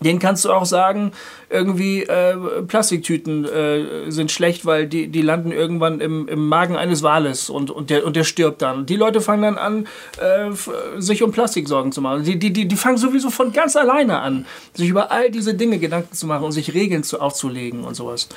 [0.00, 1.12] Den kannst du auch sagen,
[1.50, 2.36] irgendwie äh,
[2.66, 7.70] Plastiktüten äh, sind schlecht, weil die, die landen irgendwann im, im Magen eines Wales und,
[7.70, 8.86] und, der, und der stirbt dann.
[8.86, 9.88] Die Leute fangen dann an,
[10.20, 12.22] äh, sich um Plastik Sorgen zu machen.
[12.22, 15.78] Die, die, die, die fangen sowieso von ganz alleine an, sich über all diese Dinge
[15.78, 18.28] Gedanken zu machen und sich Regeln zu, aufzulegen und sowas.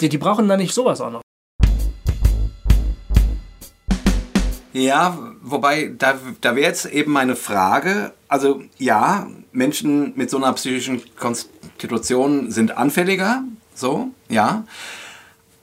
[0.00, 1.25] Die, die brauchen dann nicht sowas auch noch.
[4.76, 10.52] Ja, wobei, da, da wäre jetzt eben meine Frage, also ja, Menschen mit so einer
[10.52, 13.42] psychischen Konstitution sind anfälliger,
[13.74, 14.64] so, ja.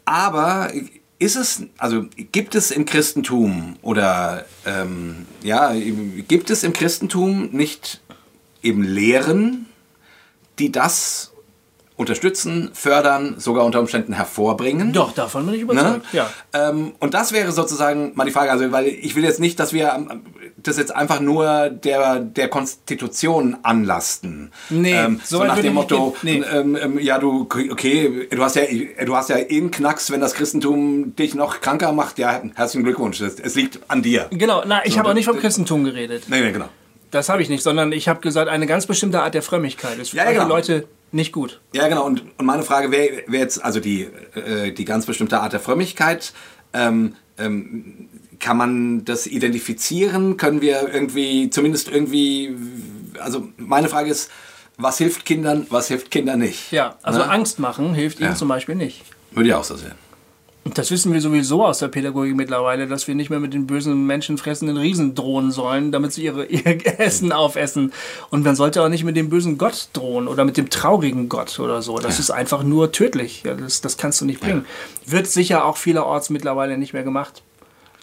[0.04, 0.72] Aber
[1.20, 5.72] ist es, also gibt es im Christentum oder ähm, ja,
[6.28, 8.02] gibt es im Christentum nicht
[8.64, 9.68] eben Lehren,
[10.58, 11.33] die das
[11.96, 14.94] unterstützen, fördern, sogar unter Umständen hervorbringen?
[14.94, 15.72] Doch, davon bin ich Ne?
[15.72, 16.06] überzeugt.
[16.14, 16.30] Ja.
[16.54, 19.74] Ähm, und das wäre sozusagen mal die Frage, also weil ich will jetzt nicht, dass
[19.74, 20.22] wir ähm,
[20.58, 24.52] das jetzt einfach nur der, der Konstitution anlasten.
[24.70, 26.16] Nee, ähm, so nach dem Motto.
[26.24, 26.44] Nee.
[26.52, 28.64] ähm, ähm, ja du, okay, du hast ja,
[29.06, 32.84] du hast ja eh einen Knacks, wenn das Christentum dich noch kranker macht, ja, herzlichen
[32.84, 34.28] Glückwunsch, es, es liegt an dir.
[34.32, 36.24] Genau, na, ich So, habe auch nicht vom Christentum geredet.
[36.28, 36.70] Nee, nee, genau.
[37.12, 40.10] Das habe ich nicht, sondern ich habe gesagt, eine ganz bestimmte Art der Frömmigkeit ist
[40.12, 40.48] für Ja, ja, genau.
[40.48, 41.62] Leute nicht gut.
[41.74, 42.06] Ja, genau.
[42.06, 44.04] Und, und meine Frage wäre wär jetzt, also die,
[44.36, 46.34] äh, die ganz bestimmte Art der Frömmigkeit,
[46.74, 48.10] ähm, ähm,
[48.40, 50.38] kann man das identifizieren?
[50.38, 52.56] Können wir irgendwie, zumindest irgendwie,
[53.20, 54.30] also meine Frage ist,
[54.78, 56.72] was hilft Kindern, was hilft Kindern nicht?
[56.72, 57.30] Ja, also Ne?
[57.30, 58.36] Angst machen hilft ihnen Ja.
[58.36, 59.04] zum Beispiel nicht.
[59.32, 59.94] Würde ich auch so sehen.
[60.66, 64.08] Das wissen wir sowieso aus der Pädagogik mittlerweile, dass wir nicht mehr mit den bösen,
[64.08, 67.92] menschenfressenden Riesen drohen sollen, damit sie ihre, ihr Essen aufessen.
[68.30, 71.60] Und man sollte auch nicht mit dem bösen Gott drohen oder mit dem traurigen Gott
[71.60, 72.00] oder so.
[72.00, 73.44] Das ist einfach nur tödlich.
[73.44, 74.66] Ja, das, das kannst du nicht bringen.
[75.06, 77.44] Wird sicher auch vielerorts mittlerweile nicht mehr gemacht.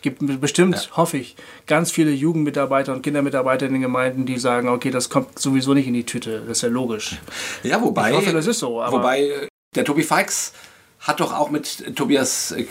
[0.03, 1.37] Gibt bestimmt, hoffe ich,
[1.67, 5.87] ganz viele Jugendmitarbeiter und Kindermitarbeiter in den Gemeinden, die sagen, okay, das kommt sowieso nicht
[5.87, 6.41] in die Tüte.
[6.41, 7.19] Das ist ja logisch.
[7.63, 10.55] Ja, wobei, Ich hoffe, das ist so, wobei äh, der Tobi Feix
[11.01, 12.65] hat doch auch mit Tobias äh,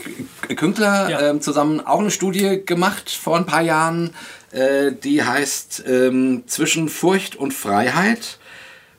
[0.56, 1.20] Künkler Ja.
[1.30, 4.12] ähm, zusammen auch eine Studie gemacht vor ein paar Jahren,
[4.52, 8.38] äh, die heißt ähm, Zwischen Furcht und Freiheit.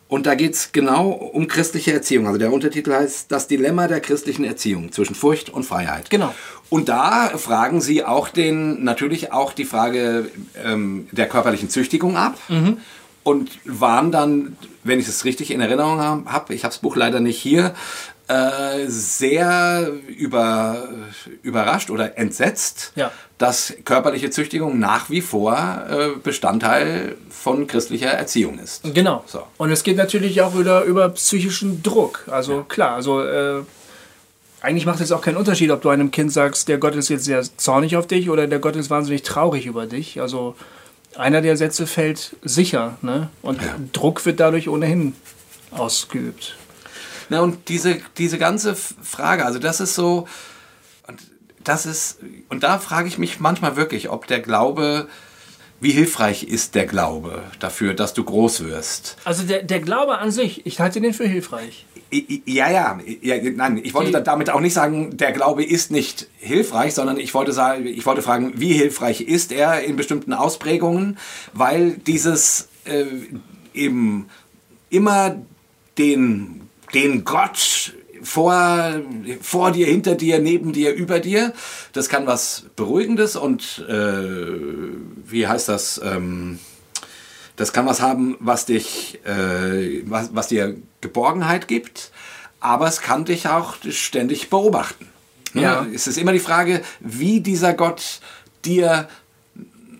[0.08, 2.26] Und da geht es genau um christliche Erziehung.
[2.26, 6.10] Also der Untertitel heißt Das Dilemma der christlichen Erziehung zwischen Furcht und Freiheit.
[6.10, 6.34] Genau.
[6.68, 10.28] Und da fragen Sie auch den, natürlich auch die Frage
[10.64, 12.36] ähm, der körperlichen Züchtigung ab.
[13.22, 17.20] Und waren dann, wenn ich es richtig in Erinnerung habe, ich habe das Buch leider
[17.20, 17.74] nicht hier,
[18.30, 20.88] äh, sehr über,
[21.42, 23.10] überrascht oder entsetzt, Ja.
[23.38, 25.56] dass körperliche Züchtigung nach wie vor
[25.90, 28.82] äh, Bestandteil von christlicher Erziehung ist.
[28.94, 29.24] Genau.
[29.26, 29.42] So.
[29.58, 32.24] Und es geht natürlich auch über, über psychischen Druck.
[32.30, 33.62] Also klar, also äh,
[34.60, 37.24] eigentlich macht es auch keinen Unterschied, ob du einem Kind sagst, der Gott ist jetzt
[37.24, 40.20] sehr zornig auf dich oder der Gott ist wahnsinnig traurig über dich.
[40.20, 40.54] Also
[41.16, 42.96] einer der Sätze fällt sicher.
[43.02, 43.28] Ne?
[43.42, 43.58] Und
[43.92, 45.14] Druck wird dadurch ohnehin
[45.72, 46.56] ausgeübt.
[47.30, 50.26] Na, und diese, diese ganze Frage, also das ist so,
[51.06, 51.20] und
[51.62, 52.18] das ist,
[52.48, 55.08] und da frage ich mich manchmal wirklich, ob der Glaube,
[55.80, 59.16] wie hilfreich ist der Glaube dafür, dass du groß wirst?
[59.24, 61.86] Also der, der Glaube an sich, ich halte den für hilfreich.
[62.10, 66.94] Ja, ja, ja, nein, ich wollte damit auch nicht sagen, der Glaube ist nicht hilfreich,
[66.94, 71.16] sondern ich wollte sagen, ich wollte fragen, wie hilfreich ist er in bestimmten Ausprägungen,
[71.52, 73.04] weil dieses äh,
[73.72, 74.28] eben
[74.90, 75.36] immer
[75.96, 76.59] den,
[76.94, 79.00] den Gott vor,
[79.40, 81.52] vor dir, hinter dir, neben dir, über dir.
[81.92, 84.24] Das kann was Beruhigendes und äh,
[85.26, 86.00] wie heißt das?
[86.02, 86.58] Ähm,
[87.56, 92.10] das kann was haben, was dich, äh, was, was dir Geborgenheit gibt,
[92.58, 95.06] aber es kann dich auch ständig beobachten.
[95.54, 95.86] Ja.
[95.92, 98.20] Es ist immer die Frage, wie dieser Gott
[98.64, 99.08] dir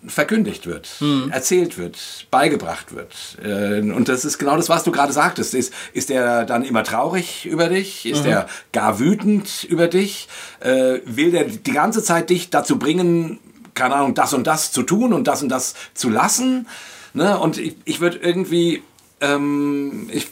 [0.07, 1.31] verkündigt wird, mhm.
[1.31, 3.15] erzählt wird, beigebracht wird.
[3.45, 5.55] Äh, und das ist genau das, was du gerade sagtest.
[5.55, 8.07] Ist, ist er dann immer traurig über dich?
[8.07, 8.31] Ist mhm.
[8.31, 10.29] er gar wütend über dich?
[10.61, 13.39] Äh, will der die ganze Zeit dich dazu bringen,
[13.75, 16.67] keine Ahnung, das und das zu tun und das und das zu lassen?
[17.13, 17.39] Ne?
[17.39, 18.83] Und ich, ich würde irgendwie,
[19.21, 20.29] ähm, ich,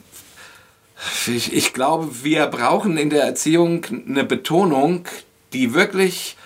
[1.26, 5.04] ich, ich glaube, wir brauchen in der Erziehung eine Betonung,
[5.52, 6.36] die wirklich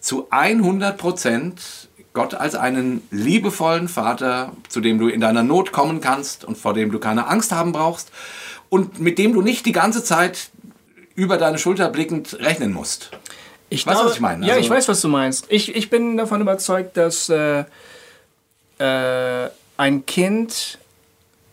[0.00, 6.00] zu 100 Prozent Gott als einen liebevollen Vater, zu dem du in deiner Not kommen
[6.00, 8.12] kannst und vor dem du keine Angst haben brauchst
[8.68, 10.50] und mit dem du nicht die ganze Zeit
[11.16, 13.10] über deine Schulter blickend rechnen musst.
[13.68, 14.46] Ich weißt du, was ich meine?
[14.46, 15.46] Ja, also, ich weiß, was du meinst.
[15.48, 17.64] Ich, ich bin davon überzeugt, dass äh,
[18.78, 20.78] äh, ein Kind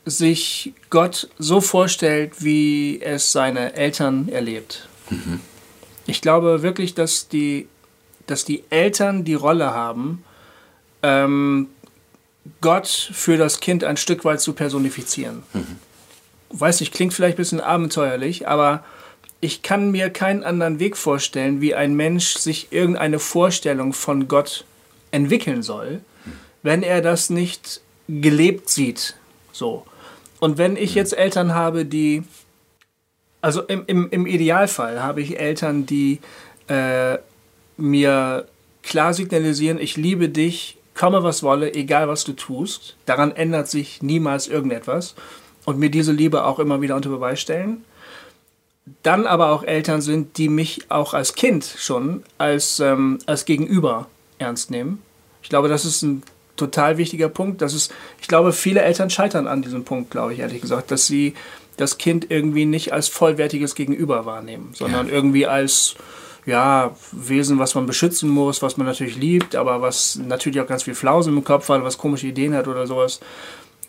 [0.06, 4.88] sich Gott so vorstellt, wie es seine Eltern erlebt.
[5.10, 5.40] Mhm.
[6.06, 7.68] Ich glaube wirklich, dass die,
[8.28, 10.24] dass die Eltern die Rolle haben,
[11.04, 11.68] ähm,
[12.60, 15.44] Gott für das Kind ein Stück weit zu personifizieren.
[15.54, 15.78] Mhm.
[16.50, 18.84] Weiß nicht, klingt vielleicht ein bisschen abenteuerlich, aber
[19.40, 24.66] ich kann mir keinen anderen Weg vorstellen, wie ein Mensch sich irgendeine Vorstellung von Gott
[25.12, 26.02] entwickeln soll,
[26.62, 29.16] wenn er das nicht gelebt sieht.
[29.52, 29.86] So.
[30.40, 32.24] Und wenn ich jetzt Eltern habe, die,
[33.42, 36.20] also im, im, im Idealfall habe ich Eltern, die
[36.68, 37.18] äh,
[37.78, 38.48] mir
[38.84, 44.04] klar signalisieren, ich liebe dich komme was wolle, egal was du tust, daran ändert sich
[44.04, 45.16] niemals irgendetwas
[45.66, 47.84] und mir diese Liebe auch immer wieder unter Beweis stellen.
[49.02, 54.10] Dann aber auch Eltern sind, die mich auch als Kind schon als, ähm, als Gegenüber
[54.38, 55.02] ernst nehmen.
[55.42, 56.22] Ich glaube, das ist ein
[56.56, 57.64] total wichtiger Punkt.
[57.64, 57.92] Das ist,
[58.22, 61.34] ich glaube, viele Eltern scheitern an diesem Punkt, glaube ich, ehrlich gesagt, dass sie
[61.78, 65.14] das Kind irgendwie nicht als vollwertiges Gegenüber wahrnehmen, sondern ja.
[65.14, 65.96] irgendwie als
[66.46, 70.84] ja, Wesen, was man beschützen muss, was man natürlich liebt, aber was natürlich auch ganz
[70.84, 73.20] viel Flausen im Kopf hat, was komische Ideen hat oder sowas.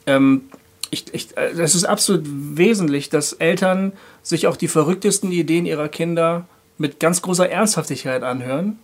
[0.06, 0.42] Ähm,
[0.90, 3.92] ich, ich, äh, es ist absolut wesentlich, dass Eltern
[4.22, 6.46] sich auch die verrücktesten Ideen ihrer Kinder
[6.78, 8.78] mit ganz großer Ernsthaftigkeit anhören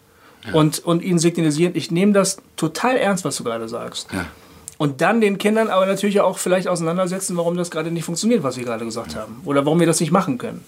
[0.47, 0.55] ja.
[0.55, 4.09] und, und ihnen signalisieren, ich nehme das total ernst, was du gerade sagst.
[4.13, 4.27] Ja.
[4.79, 8.55] Und dann den Kindern aber natürlich auch vielleicht auseinandersetzen, warum das gerade nicht funktioniert, was
[8.55, 9.23] sie gerade gesagt ja.
[9.23, 9.43] haben.
[9.45, 10.65] Oder warum wir das nicht machen können.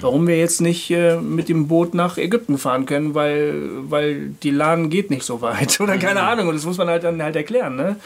[0.00, 3.54] Warum wir jetzt nicht äh, mit dem Boot nach Ägypten fahren können, weil,
[3.90, 5.80] weil die Lahn geht nicht so weit.
[5.80, 6.26] Oder keine mhm.
[6.26, 6.48] Ahnung.
[6.48, 7.76] Und das muss man halt dann halt erklären.
[7.76, 7.96] Ne?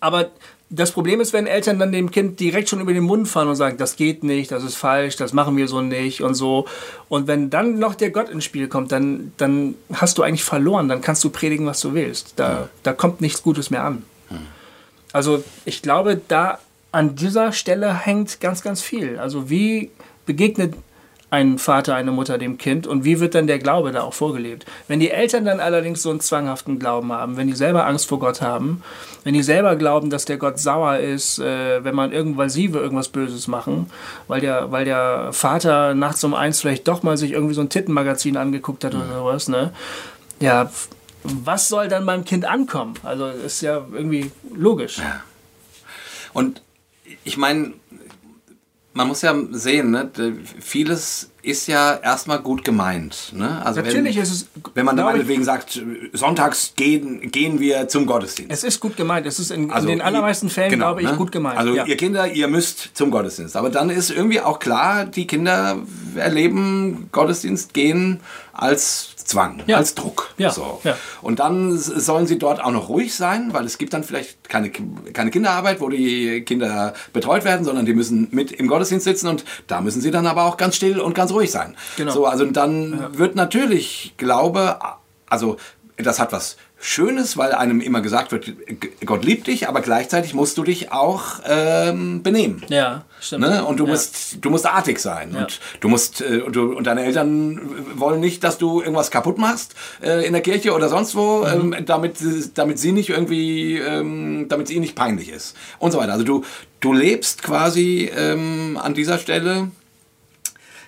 [0.00, 0.30] Aber
[0.70, 3.56] das Problem ist, wenn Eltern dann dem Kind direkt schon über den Mund fahren und
[3.56, 6.66] sagen, das geht nicht, das ist falsch, das machen wir so nicht und so.
[7.08, 10.88] Und wenn dann noch der Gott ins Spiel kommt, dann, dann hast du eigentlich verloren.
[10.88, 12.34] Dann kannst du predigen, was du willst.
[12.36, 12.68] Da, ja.
[12.82, 14.04] da kommt nichts Gutes mehr an.
[15.12, 16.58] Also ich glaube, da
[16.90, 19.18] an dieser Stelle hängt ganz, ganz viel.
[19.18, 19.90] Also wie
[20.26, 20.74] begegnet
[21.32, 24.66] ein Vater, eine Mutter dem Kind und wie wird dann der Glaube da auch vorgelebt?
[24.86, 28.18] Wenn die Eltern dann allerdings so einen zwanghaften Glauben haben, wenn die selber Angst vor
[28.18, 28.82] Gott haben,
[29.24, 33.08] wenn die selber glauben, dass der Gott sauer ist, äh, wenn man irgendwann sie irgendwas
[33.08, 33.90] Böses machen,
[34.28, 37.70] weil der, weil der Vater nachts um eins vielleicht doch mal sich irgendwie so ein
[37.70, 39.14] Tittenmagazin angeguckt hat oder mhm.
[39.14, 39.72] sowas, ne?
[40.38, 40.70] Ja,
[41.24, 42.92] was soll dann beim Kind ankommen?
[43.04, 44.98] Also ist ja irgendwie logisch.
[44.98, 45.22] Ja.
[46.34, 46.60] Und
[47.24, 47.72] ich meine,
[48.94, 50.10] man muss ja sehen, ne,
[50.60, 53.32] vieles ist ja erstmal gut gemeint.
[53.34, 53.64] Ne?
[53.64, 54.46] Also Natürlich wenn, ist es.
[54.74, 55.82] Wenn man da meinetwegen sagt,
[56.12, 58.52] sonntags gehen, gehen wir zum Gottesdienst.
[58.52, 59.26] Es ist gut gemeint.
[59.26, 61.16] Es ist in, also in den allermeisten Fällen, genau, glaube ich, ne?
[61.16, 61.58] gut gemeint.
[61.58, 61.84] Also ja.
[61.84, 63.56] ihr Kinder, ihr müsst zum Gottesdienst.
[63.56, 65.78] Aber dann ist irgendwie auch klar, die Kinder
[66.14, 68.20] erleben Gottesdienst gehen
[68.52, 69.78] als Zwang, ja.
[69.78, 70.34] als Druck.
[70.36, 70.50] Ja.
[70.50, 70.80] So.
[70.84, 70.96] Ja.
[71.22, 74.70] Und dann sollen sie dort auch noch ruhig sein, weil es gibt dann vielleicht keine,
[74.70, 79.44] keine Kinderarbeit, wo die Kinder betreut werden, sondern die müssen mit im Gottesdienst sitzen und
[79.66, 81.76] da müssen sie dann aber auch ganz still und ganz ruhig sein.
[81.96, 82.12] Genau.
[82.12, 84.78] So, also dann wird natürlich Glaube,
[85.28, 85.56] also
[85.96, 88.52] das hat was Schönes, weil einem immer gesagt wird,
[89.06, 92.64] Gott liebt dich, aber gleichzeitig musst du dich auch ähm, benehmen.
[92.68, 93.04] Ja.
[93.22, 93.46] Stimmt.
[93.46, 93.64] Ne?
[93.64, 93.92] Und du Ja.
[93.92, 95.32] musst, du musst artig sein.
[95.32, 95.40] Ja.
[95.42, 97.60] Und du musst, äh, und, du, und deine Eltern
[97.94, 101.72] wollen nicht, dass du irgendwas kaputt machst äh, in der Kirche oder sonst wo, Mhm.
[101.72, 102.16] ähm, damit,
[102.54, 105.56] damit sie nicht irgendwie, ähm, damit es ihnen nicht peinlich ist.
[105.78, 106.12] Und so weiter.
[106.12, 106.44] Also du,
[106.80, 109.68] du lebst quasi ähm, an dieser Stelle,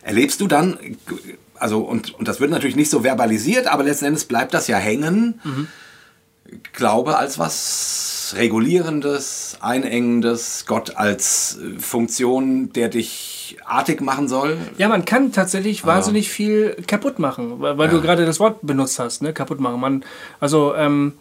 [0.02, 0.78] erlebst du dann,
[1.56, 4.76] also und, und das wird natürlich nicht so verbalisiert, aber letzten Endes bleibt das ja
[4.76, 5.40] hängen.
[6.74, 14.58] Glaube als was Regulierendes, Einengendes, Gott als äh, Funktion, der dich artig machen soll.
[14.78, 18.98] Ja, man kann tatsächlich wahnsinnig viel kaputt machen, weil, weil du gerade das Wort benutzt
[18.98, 19.32] hast, ne?
[19.32, 19.80] kaputt machen.
[19.80, 20.04] Man,
[20.40, 21.14] also, ähm,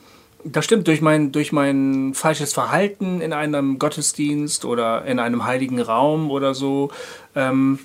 [0.43, 5.79] das stimmt, durch mein, durch mein falsches Verhalten in einem Gottesdienst oder in einem heiligen
[5.79, 6.91] Raum oder so,
[7.35, 7.79] ähm,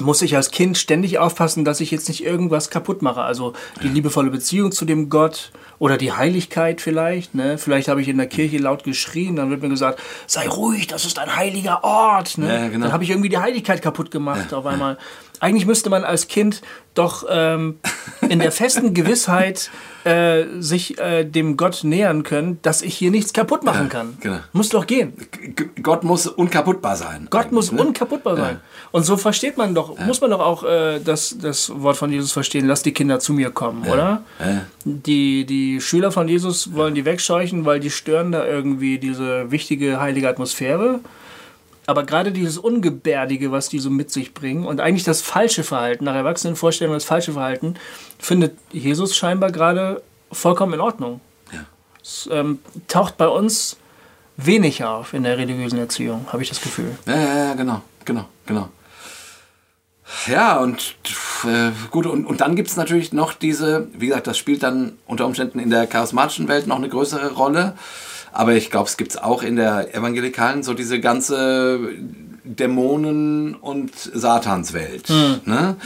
[0.00, 3.22] muss ich als Kind ständig aufpassen, dass ich jetzt nicht irgendwas kaputt mache.
[3.22, 3.52] Also
[3.82, 7.34] die liebevolle Beziehung zu dem Gott oder die Heiligkeit vielleicht.
[7.34, 7.58] Ne?
[7.58, 11.06] Vielleicht habe ich in der Kirche laut geschrien, dann wird mir gesagt, sei ruhig, das
[11.06, 12.38] ist ein heiliger Ort.
[12.38, 12.48] Ne?
[12.48, 12.84] Ja, genau.
[12.84, 14.98] Dann habe ich irgendwie die Heiligkeit kaputt gemacht auf einmal.
[15.40, 16.60] Eigentlich müsste man als Kind
[16.94, 17.78] doch ähm,
[18.28, 19.70] in der festen Gewissheit
[20.04, 24.18] äh, sich äh, dem Gott nähern können, dass ich hier nichts kaputt machen kann.
[24.20, 24.38] genau.
[24.52, 25.14] Muss doch gehen.
[25.56, 27.28] G Gott muss unkaputtbar sein.
[27.30, 27.80] Gott muss ne?
[27.80, 28.60] unkaputtbar sein.
[28.92, 32.32] Und so versteht man doch, muss man doch auch äh, das, das Wort von Jesus
[32.32, 34.22] verstehen, lass die Kinder zu mir kommen, oder?
[34.38, 34.62] Ja.
[34.84, 40.00] Die, die Schüler von Jesus wollen die wegscheuchen, weil die stören da irgendwie diese wichtige
[40.00, 41.00] heilige Atmosphäre.
[41.86, 46.04] Aber gerade dieses Ungebärdige, was die so mit sich bringen und eigentlich das falsche Verhalten,
[46.04, 47.74] nach Erwachsenenvorstellungen das falsche Verhalten,
[48.18, 50.02] findet Jesus scheinbar gerade
[50.32, 51.20] vollkommen in Ordnung.
[52.02, 53.76] Es ähm, taucht bei uns
[54.36, 56.96] wenig auf in der religiösen Erziehung, habe ich das Gefühl.
[57.06, 58.68] Ja, ja, ja, genau, genau, genau.
[60.26, 60.96] Ja, und
[61.44, 64.92] äh, gut, und, und dann gibt es natürlich noch diese, wie gesagt, das spielt dann
[65.06, 67.74] unter Umständen in der charismatischen Welt noch eine größere Rolle.
[68.32, 71.80] Aber ich glaube, es gibt es auch in der evangelikalen, so diese ganze
[72.44, 75.08] Dämonen- und Satanswelt.
[75.44, 75.76] Ne?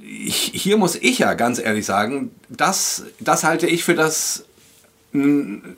[0.00, 4.44] Ich, hier muss ich ja ganz ehrlich sagen, das, das halte ich für das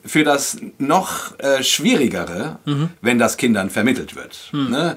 [0.05, 2.59] für das noch äh, Schwierigere,
[3.01, 4.49] wenn das Kindern vermittelt wird.
[4.69, 4.95] Ne?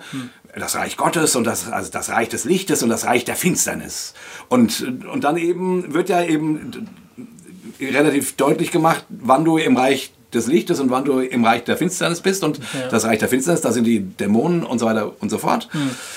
[0.58, 4.14] Das Reich Gottes und das, also das Reich des Lichtes und das Reich der Finsternis.
[4.48, 6.88] Und, und dann eben wird ja eben
[7.78, 11.76] relativ deutlich gemacht, wann du im Reich des Lichtes und wann du im Reich der
[11.76, 12.44] Finsternis bist.
[12.44, 15.68] Und das Reich der Finsternis, da sind die Dämonen und so weiter und so fort.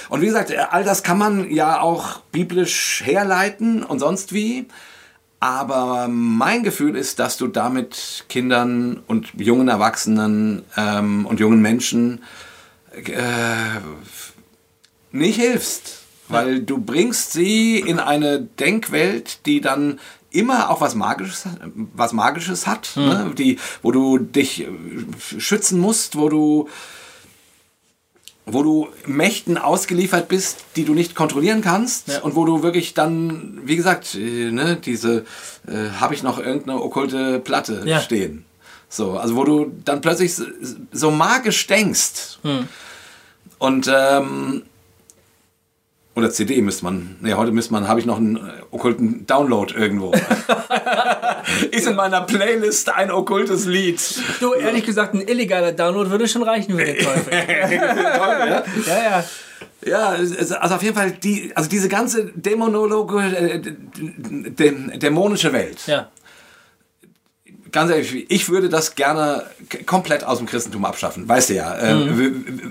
[0.09, 4.67] Und wie gesagt, all das kann man ja auch biblisch herleiten und sonst wie.
[5.39, 12.21] Aber mein Gefühl ist, dass du damit Kindern und jungen Erwachsenen ähm, und jungen Menschen
[12.91, 13.21] äh,
[15.11, 15.95] nicht hilfst.
[16.27, 19.99] Weil du bringst sie in eine Denkwelt, die dann
[20.29, 21.45] immer auch was Magisches,
[21.95, 23.31] was Magisches hat, ne?
[23.35, 24.67] die, wo du dich äh,
[25.39, 26.69] schützen musst, wo du
[28.51, 32.21] wo du Mächten ausgeliefert bist, die du nicht kontrollieren kannst Ja.
[32.21, 35.25] und wo du wirklich dann, wie gesagt, äh, ne, diese,
[35.67, 37.99] äh, habe ich noch irgendeine okkulte Platte Ja.
[38.01, 38.45] stehen.
[38.87, 40.45] So, also wo du dann plötzlich so,
[40.91, 42.39] so magisch denkst.
[43.59, 44.63] Und ähm,
[46.19, 48.39] oder CD müsste man, nee, heute müsste man, habe ich noch einen äh,
[48.71, 50.11] okkulten Download irgendwo.
[51.71, 53.99] Ist in meiner Playlist ein okkultes Lied.
[54.39, 57.33] Du, ehrlich gesagt, ein illegaler Download würde schon reichen für den Teufel.
[57.33, 58.47] ja.
[58.47, 59.23] ja, ja.
[59.85, 63.61] Ja, also auf jeden Fall, die, also diese ganze Dämonologe, äh,
[64.99, 65.87] dämonische Welt.
[65.87, 66.09] Ja.
[67.71, 69.43] Ganz ehrlich, ich würde das gerne
[69.85, 71.77] komplett aus dem Christentum abschaffen, weißt du ja.
[71.79, 72.19] Ähm,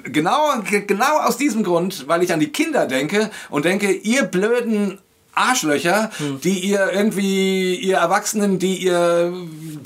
[0.05, 0.55] w- genau,
[0.87, 4.99] genau aus diesem Grund, weil ich an die Kinder denke und denke, ihr blöden
[5.35, 6.11] Arschlöcher,
[6.43, 9.33] die ihr irgendwie, ihr Erwachsenen, die ihr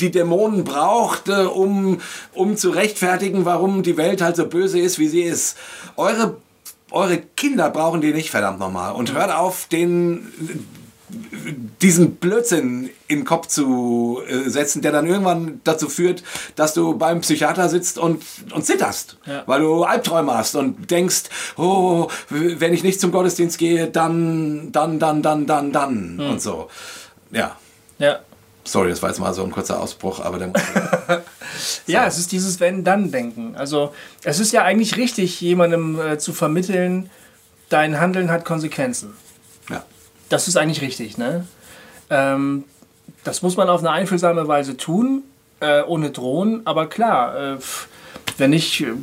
[0.01, 2.01] die Dämonen braucht, äh, um,
[2.33, 5.59] um zu rechtfertigen, warum die Welt halt so böse ist, wie sie ist.
[5.97, 6.39] Eure,
[6.91, 8.93] eure Kinder brauchen die nicht, verdammt nochmal.
[8.95, 10.27] Und hört auf, den
[11.81, 16.23] diesen Blödsinn in den Kopf zu äh, setzen, der dann irgendwann dazu führt,
[16.57, 18.23] dass du beim Psychiater sitzt und,
[18.55, 19.43] und zitterst, Ja.
[19.47, 21.25] weil du Albträume hast und denkst,
[21.57, 26.69] oh, wenn ich nicht zum Gottesdienst gehe, dann, dann, dann, dann, dann, dann und so.
[27.31, 27.57] Ja,
[27.99, 28.21] Ja.
[28.65, 30.61] sorry, das war jetzt mal so ein kurzer Ausbruch, aber muss...
[31.87, 33.57] Ja, es ist dieses Wenn-Dann-Denken.
[33.57, 33.93] Also,
[34.25, 37.11] es ist ja eigentlich richtig, jemandem äh, zu vermitteln,
[37.69, 39.13] dein Handeln hat Konsequenzen.
[40.33, 41.47] Das ist eigentlich richtig, ne?
[42.09, 42.65] Ähm,
[43.23, 45.23] das muss man auf eine einfühlsame Weise tun,
[45.61, 46.63] äh, ohne drohen.
[46.65, 47.59] Aber klar, äh,
[48.39, 48.83] wenn ich.
[48.83, 48.95] äh,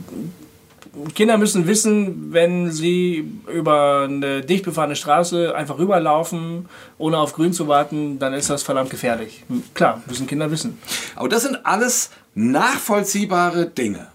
[1.14, 6.68] Kinder müssen wissen, wenn sie über eine dicht befahrene Straße einfach rüberlaufen,
[6.98, 9.44] ohne auf Grün zu warten, dann ist das verdammt gefährlich.
[9.76, 10.80] Klar, müssen Kinder wissen.
[11.16, 14.08] Aber das sind alles nachvollziehbare Dinge.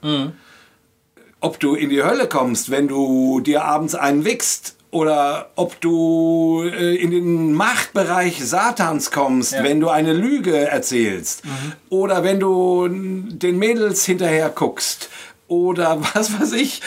[1.40, 6.62] ob du in die Hölle kommst, wenn du dir abends einen wickst oder ob du
[6.64, 9.64] äh, in den Machtbereich Satans kommst, Ja.
[9.64, 11.42] wenn du eine Lüge erzählst
[11.90, 15.10] oder wenn du den Mädels hinterher guckst
[15.48, 16.80] oder was weiß ich.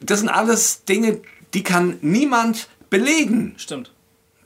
[0.00, 1.20] Das sind alles Dinge,
[1.52, 3.54] die kann niemand belegen.
[3.56, 3.92] Stimmt.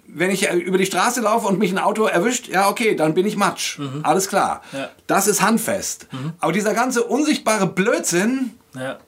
[0.06, 3.14] Wenn ich äh, über die Straße laufe und mich ein Auto erwischt, ja okay, dann
[3.14, 3.78] bin ich Matsch.
[4.02, 4.62] Alles klar.
[4.72, 4.88] Ja.
[5.06, 6.06] Das ist handfest.
[6.40, 8.98] Aber dieser ganze unsichtbare Blödsinn, Ja.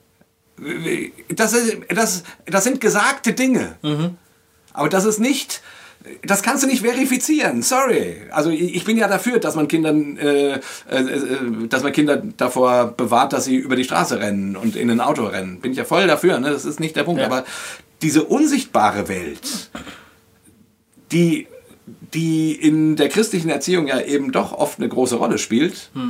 [1.29, 3.77] Das, ist, das, das sind gesagte Dinge.
[4.73, 5.63] Aber das ist nicht,
[6.23, 7.63] das kannst du nicht verifizieren.
[7.63, 8.17] Sorry.
[8.31, 10.59] Also ich bin ja dafür, dass man Kindern, äh, äh,
[10.91, 15.01] äh, dass man Kinder davor bewahrt, dass sie über die Straße rennen und in ein
[15.01, 15.61] Auto rennen.
[15.61, 16.39] Bin ich ja voll dafür.
[16.39, 16.51] Ne?
[16.51, 17.21] Das ist nicht der Punkt.
[17.21, 17.27] Ja.
[17.27, 17.45] Aber
[18.03, 19.71] diese unsichtbare Welt,
[21.13, 21.47] die
[22.13, 26.01] die in der christlichen Erziehung ja eben doch oft eine große Rolle spielt, äh,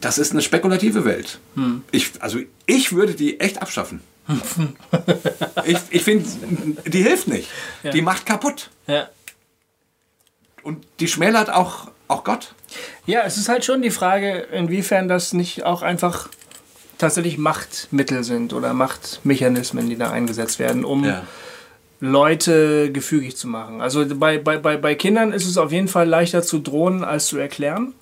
[0.00, 1.38] das ist eine spekulative Welt.
[1.90, 4.00] Ich, also ich würde die echt abschaffen.
[5.64, 6.28] ich ich finde,
[6.86, 7.48] die hilft nicht.
[7.92, 8.70] Die macht kaputt.
[8.86, 9.08] Ja.
[10.62, 12.54] Und die schmälert auch, auch Gott.
[13.06, 16.28] Ja, es ist halt schon die Frage, inwiefern das nicht auch einfach
[16.98, 21.04] tatsächlich Machtmittel sind oder Machtmechanismen, die da eingesetzt werden, um
[22.00, 23.80] Leute gefügig zu machen.
[23.80, 27.26] Also bei, bei, bei, bei Kindern ist es auf jeden Fall leichter zu drohen als
[27.26, 27.94] zu erklären.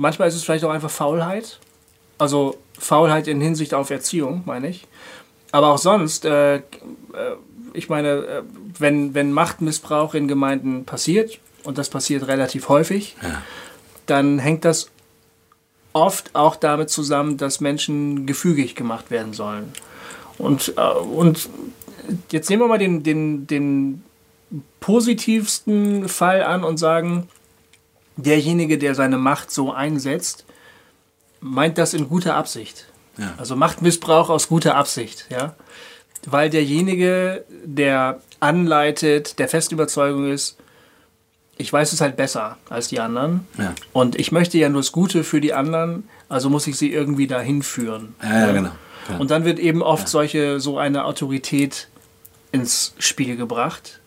[0.00, 1.58] Manchmal ist es vielleicht auch einfach Faulheit.
[2.16, 4.86] Also Faulheit in Hinsicht auf Erziehung, meine ich.
[5.52, 6.60] Aber auch sonst, äh, äh,
[7.74, 8.42] ich meine, äh,
[8.78, 13.14] wenn, wenn Machtmissbrauch in Gemeinden passiert, und das passiert relativ häufig,
[14.06, 14.90] dann hängt das
[15.92, 19.70] oft auch damit zusammen, dass Menschen gefügig gemacht werden sollen.
[20.38, 21.50] Und, äh, und
[22.32, 24.02] jetzt nehmen wir mal den, den, den
[24.80, 27.28] positivsten Fall an und sagen,
[28.16, 30.44] derjenige, der seine Macht so einsetzt,
[31.40, 32.86] meint das in guter Absicht.
[33.16, 33.34] Ja.
[33.38, 35.54] Also Machtmissbrauch aus guter Absicht, ja.
[36.26, 40.56] Weil derjenige, der anleitet, der fest Überzeugung ist,
[41.56, 43.46] ich weiß es halt besser als die anderen.
[43.58, 43.74] Ja.
[43.92, 47.26] Und ich möchte ja nur das Gute für die anderen, also muss ich sie irgendwie
[47.26, 48.14] dahin führen.
[48.22, 48.70] Ja, ja, genau.
[49.18, 51.88] Und dann wird eben oft solche, so eine Autorität
[52.52, 53.99] ins Spiel gebracht.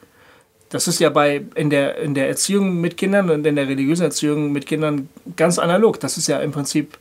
[0.74, 4.06] Das ist ja bei, in, der, in der Erziehung mit Kindern und in der religiösen
[4.06, 6.00] Erziehung mit Kindern ganz analog.
[6.00, 6.98] Das ist ja im Prinzip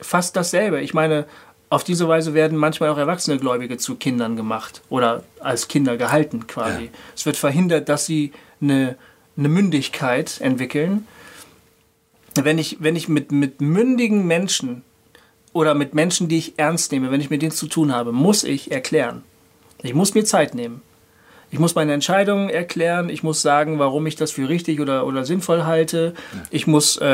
[0.00, 0.80] fast dasselbe.
[0.80, 1.26] Ich meine,
[1.68, 6.46] auf diese Weise werden manchmal auch erwachsene Gläubige zu Kindern gemacht oder als Kinder gehalten
[6.46, 6.84] quasi.
[6.84, 6.90] Ja.
[7.14, 8.96] Es wird verhindert, dass sie eine,
[9.36, 11.06] eine Mündigkeit entwickeln.
[12.34, 14.84] Wenn ich, wenn ich mit, mit mündigen Menschen
[15.52, 18.42] oder mit Menschen, die ich ernst nehme, wenn ich mit denen zu tun habe, muss
[18.42, 19.22] ich erklären.
[19.82, 20.80] Ich muss mir Zeit nehmen.
[21.54, 23.08] Ich muss meine Entscheidungen erklären.
[23.08, 26.12] Ich muss sagen, warum ich das für richtig oder, oder sinnvoll halte.
[26.50, 27.06] Ich muss äh,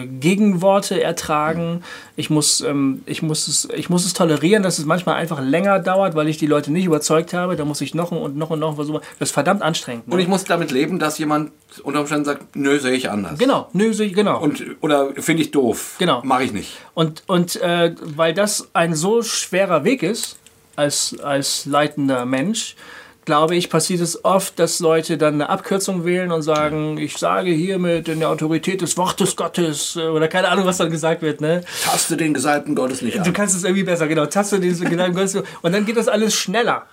[0.00, 1.84] äh, Gegenworte ertragen.
[2.16, 5.78] Ich muss, ähm, ich, muss es, ich muss es tolerieren, dass es manchmal einfach länger
[5.78, 7.54] dauert, weil ich die Leute nicht überzeugt habe.
[7.54, 9.00] Da muss ich noch und noch und noch versuchen.
[9.20, 10.08] Das ist verdammt anstrengend.
[10.08, 10.14] Ne?
[10.14, 11.52] Und ich muss damit leben, dass jemand
[11.84, 13.38] unter Umständen sagt, nö, sehe ich anders.
[13.38, 14.40] genau, nö, so- genau.
[14.40, 15.94] Und, oder finde ich doof.
[16.00, 16.20] Genau.
[16.24, 16.78] Mache ich nicht.
[16.94, 20.36] Und, und äh, weil das ein so schwerer Weg ist,
[20.74, 22.74] als, als leitender Mensch,
[23.28, 27.50] glaube ich, passiert es oft, dass Leute dann eine Abkürzung wählen und sagen, ich sage
[27.50, 31.42] hiermit in der Autorität des Wortes Gottes äh, oder keine Ahnung, was dann gesagt wird.
[31.42, 31.62] Ne?
[31.84, 33.32] Taste den Gesalbten Gottes nicht Du an.
[33.34, 34.24] kannst es irgendwie besser, genau.
[34.24, 36.86] Taste diesen Gedanken Gottes und dann geht das alles schneller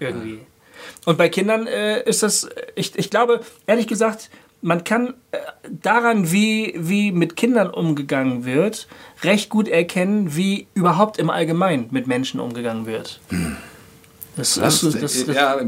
[0.00, 0.40] irgendwie.
[1.04, 4.28] Und bei Kindern äh, ist das, ich, ich glaube, ehrlich gesagt,
[4.62, 5.38] man kann äh,
[5.70, 8.88] daran, wie, wie mit Kindern umgegangen wird,
[9.22, 13.20] recht gut erkennen, wie überhaupt im Allgemeinen mit Menschen umgegangen wird.
[14.36, 15.58] Das, Das, das, das, das, ja,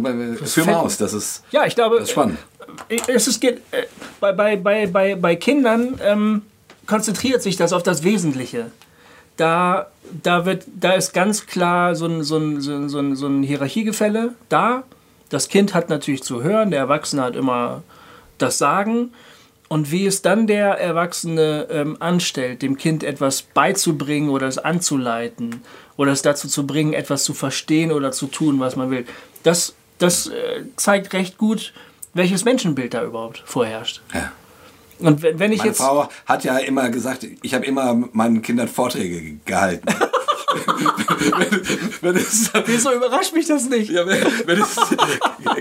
[0.44, 0.98] führ mal aus.
[0.98, 2.38] Das ist, ja, ich glaube, das spannend.
[2.88, 3.84] es ist, geht, äh,
[4.20, 6.42] bei, bei, bei, bei, bei Kindern ähm,
[6.86, 8.70] konzentriert sich das auf das Wesentliche.
[9.36, 9.86] Da,
[10.22, 13.26] da, wird, da ist ganz klar so ein, so, ein, so, ein, so, ein, so
[13.26, 14.82] ein Hierarchiegefälle da.
[15.30, 17.82] Das Kind hat natürlich zu hören, der Erwachsene hat immer
[18.38, 19.12] das Sagen.
[19.68, 25.62] Und wie es dann der Erwachsene ähm, anstellt, dem Kind etwas beizubringen oder es anzuleiten
[25.98, 29.04] oder es dazu zu bringen, etwas zu verstehen oder zu tun, was man will,
[29.42, 31.74] das, das äh, zeigt recht gut,
[32.14, 34.00] welches Menschenbild da überhaupt vorherrscht.
[34.14, 34.32] Ja.
[35.00, 35.78] Und wenn, wenn ich Meine jetzt.
[35.82, 39.86] Frau hat ja immer gesagt, ich habe immer meinen Kindern Vorträge ge- gehalten.
[41.36, 41.60] Wenn,
[42.14, 43.90] wenn es, Wieso überrascht mich das nicht?
[43.90, 44.76] Ja, wenn, wenn es,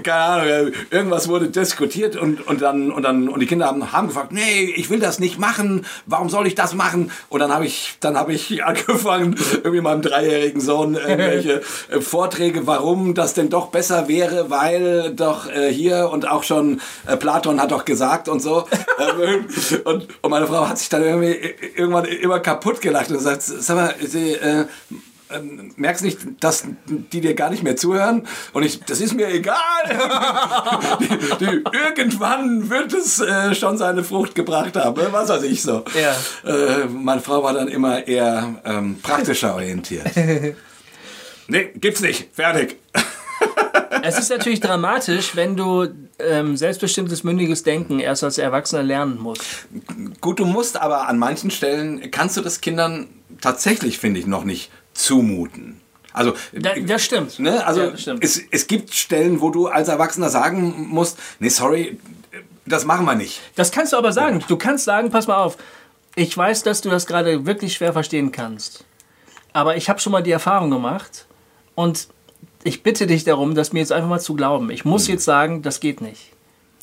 [0.04, 4.08] keine Ahnung, irgendwas wurde diskutiert und, und dann und dann und die Kinder haben, haben
[4.08, 5.86] gefragt, nee, ich will das nicht machen.
[6.06, 7.12] Warum soll ich das machen?
[7.30, 12.68] Und dann habe ich dann habe ich angefangen, irgendwie meinem dreijährigen Sohn irgendwelche äh, Vorträge,
[12.68, 17.62] warum das denn doch besser wäre, weil doch äh, hier und auch schon äh, Platon
[17.62, 18.66] hat doch gesagt und so.
[19.00, 19.46] Ähm,
[19.84, 23.76] und, und meine Frau hat sich dann irgendwie irgendwann immer kaputt gelacht und sagt, sag
[23.76, 24.66] mal, sie, äh,
[25.30, 25.40] äh,
[25.76, 28.28] merkst nicht, dass die dir gar nicht mehr zuhören?
[28.54, 29.58] Und ich, das ist mir egal.
[31.00, 35.02] die, die, irgendwann wird es äh, schon seine Frucht gebracht haben.
[35.02, 35.10] Ne?
[35.12, 35.84] Was weiß ich so.
[36.00, 36.50] Ja.
[36.50, 40.08] Äh, meine Frau war dann immer eher ähm, praktischer orientiert.
[41.48, 42.30] nee, gibt's nicht.
[42.34, 42.78] Fertig.
[44.04, 45.88] es ist natürlich dramatisch, wenn du
[46.20, 49.68] ähm, selbstbestimmtes, mündiges Denken erst als Erwachsener lernen musst.
[50.22, 53.08] Gut, du musst aber an manchen Stellen, kannst du das Kindern
[53.42, 55.82] tatsächlich, finde ich, noch nicht zumuten.
[56.14, 57.38] Also, da, das stimmt.
[57.40, 57.66] Ne?
[57.66, 58.24] Also, ja, das stimmt.
[58.24, 62.00] Es, es gibt Stellen, wo du als Erwachsener sagen musst, nee, sorry,
[62.66, 63.40] das machen wir nicht.
[63.56, 64.44] Das kannst du aber sagen.
[64.48, 65.58] Du kannst sagen, pass mal auf,
[66.16, 68.84] ich weiß, dass du das gerade wirklich schwer verstehen kannst.
[69.54, 71.28] Aber ich habe schon mal die Erfahrung gemacht
[71.76, 72.08] und
[72.64, 74.72] ich bitte dich darum, das mir jetzt einfach mal zu glauben.
[74.72, 75.14] Ich muss hm.
[75.14, 76.32] jetzt sagen, das geht nicht.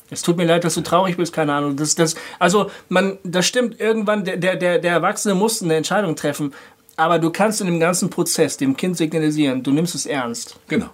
[0.09, 1.75] Es tut mir leid, dass du traurig bist, keine Ahnung.
[1.75, 6.53] Das, das, also, man, das stimmt, irgendwann, der, der, der Erwachsene muss eine Entscheidung treffen.
[6.97, 10.57] Aber du kannst in dem ganzen Prozess dem Kind signalisieren, du nimmst es ernst.
[10.67, 10.89] Genau.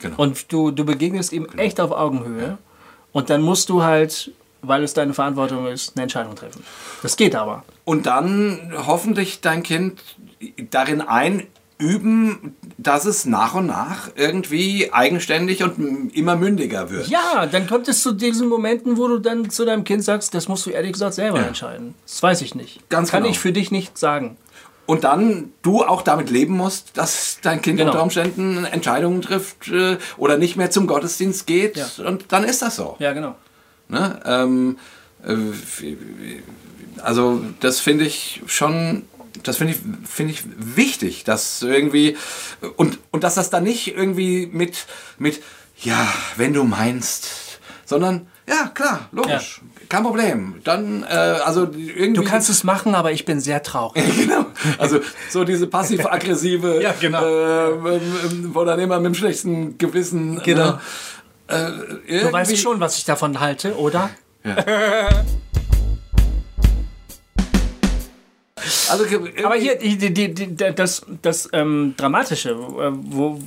[0.00, 0.16] genau.
[0.16, 1.62] Und du, du begegnest ihm genau.
[1.62, 2.42] echt auf Augenhöhe.
[2.42, 2.58] Ja.
[3.12, 4.32] Und dann musst du halt,
[4.62, 6.62] weil es deine Verantwortung ist, eine Entscheidung treffen.
[7.02, 7.64] Das geht aber.
[7.84, 10.02] Und dann hoffentlich dein Kind
[10.70, 11.46] darin ein
[11.78, 17.08] üben, dass es nach und nach irgendwie eigenständig und immer mündiger wird.
[17.08, 20.48] Ja, dann kommt es zu diesen Momenten, wo du dann zu deinem Kind sagst, das
[20.48, 21.46] musst du ehrlich gesagt selber ja.
[21.46, 21.94] entscheiden.
[22.06, 22.88] Das weiß ich nicht.
[22.88, 23.32] Ganz Kann genau.
[23.32, 24.36] ich für dich nicht sagen.
[24.86, 27.90] Und dann du auch damit leben musst, dass dein Kind genau.
[27.90, 31.76] unter Umständen Entscheidungen trifft äh, oder nicht mehr zum Gottesdienst geht.
[31.76, 31.88] Ja.
[32.04, 32.96] Und dann ist das so.
[33.00, 33.34] Ja, genau.
[33.88, 34.20] Ne?
[34.24, 34.78] Ähm,
[35.24, 36.36] äh,
[37.02, 39.02] also das finde ich schon
[39.42, 42.16] das finde ich, finde ich wichtig, dass irgendwie,
[42.76, 44.86] und, und dass das dann nicht irgendwie mit,
[45.18, 45.42] mit,
[45.78, 49.86] ja, wenn du meinst, sondern, ja, klar, logisch, ja.
[49.88, 50.60] kein Problem.
[50.62, 52.12] Dann, äh, also irgendwie.
[52.12, 54.04] Du kannst es machen, aber ich bin sehr traurig.
[54.16, 54.46] genau.
[54.78, 57.24] Also so diese passiv-aggressive, ja, genau.
[57.24, 58.00] äh,
[58.54, 60.40] wo dann immer mit dem schlechten Gewissen.
[60.44, 60.78] Genau.
[61.48, 61.70] Äh,
[62.08, 64.10] du weißt schon, was ich davon halte, oder?
[64.44, 64.56] Ja.
[68.88, 69.04] Also,
[69.44, 73.40] Aber hier, die, die, die, das, das ähm, Dramatische, äh, wo,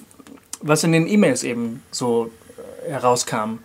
[0.61, 2.31] was in den E-Mails eben so
[2.87, 3.59] äh, herauskam,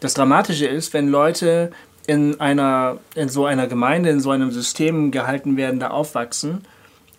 [0.00, 1.72] das Dramatische ist, wenn Leute
[2.06, 6.64] in, einer, in so einer Gemeinde, in so einem System gehalten werden, da aufwachsen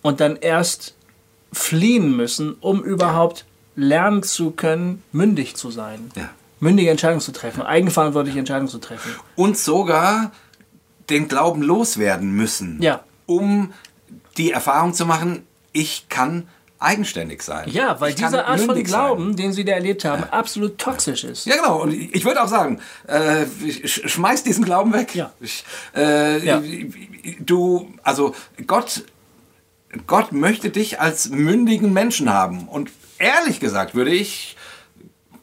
[0.02, 0.94] und dann erst
[1.52, 6.10] fliehen müssen, um überhaupt lernen zu können, mündig zu sein.
[6.14, 6.30] Ja.
[6.60, 9.14] Mündige Entscheidungen zu treffen, eigenverantwortliche Entscheidungen zu treffen.
[9.34, 10.32] Und sogar
[11.10, 12.80] den Glauben loswerden müssen.
[12.80, 13.04] Ja.
[13.26, 13.72] Um
[14.36, 16.48] die Erfahrung zu machen, ich kann
[16.78, 17.68] eigenständig sein.
[17.70, 19.36] Ja, weil ich diese Art von Glauben, sein.
[19.36, 20.30] den sie da erlebt haben, ja.
[20.30, 21.46] absolut toxisch ist.
[21.46, 21.82] Ja, genau.
[21.82, 23.46] Und ich würde auch sagen, äh,
[23.84, 25.14] schmeiß diesen Glauben weg.
[25.14, 25.32] Ja.
[25.40, 25.64] Ich,
[25.94, 26.62] äh, ja.
[27.40, 28.34] Du, also
[28.66, 29.04] Gott,
[30.06, 32.68] Gott möchte dich als mündigen Menschen haben.
[32.68, 34.56] Und ehrlich gesagt würde ich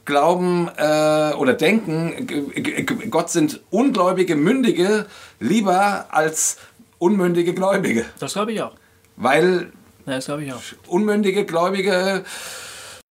[0.06, 5.08] glauben äh, oder denken, Gott sind ungläubige Mündige
[5.40, 6.58] lieber als
[7.00, 8.06] unmündige Gläubige.
[8.20, 8.74] Das glaube ich auch.
[9.16, 9.72] Weil
[10.06, 10.62] ja, das ich auch.
[10.88, 12.24] unmündige Gläubige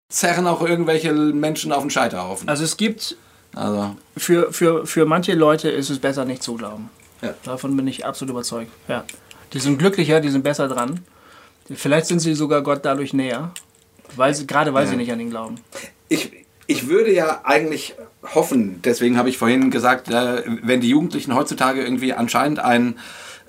[0.08, 2.48] zerren auch irgendwelche Menschen auf den Scheiterhaufen.
[2.48, 3.16] Also es gibt,
[3.54, 3.96] also.
[4.16, 6.90] für, für, für manche Leute ist es besser nicht zu glauben.
[7.22, 7.34] Ja.
[7.44, 8.70] Davon bin ich absolut überzeugt.
[8.88, 9.04] Ja.
[9.52, 11.00] Die sind glücklicher, die sind besser dran.
[11.72, 13.52] Vielleicht sind sie sogar Gott dadurch näher,
[14.16, 14.90] weil sie, gerade weil ja.
[14.90, 15.56] sie nicht an ihn glauben.
[16.08, 16.32] Ich,
[16.66, 17.94] ich würde ja eigentlich
[18.34, 22.98] hoffen, deswegen habe ich vorhin gesagt, äh, wenn die Jugendlichen heutzutage irgendwie anscheinend ein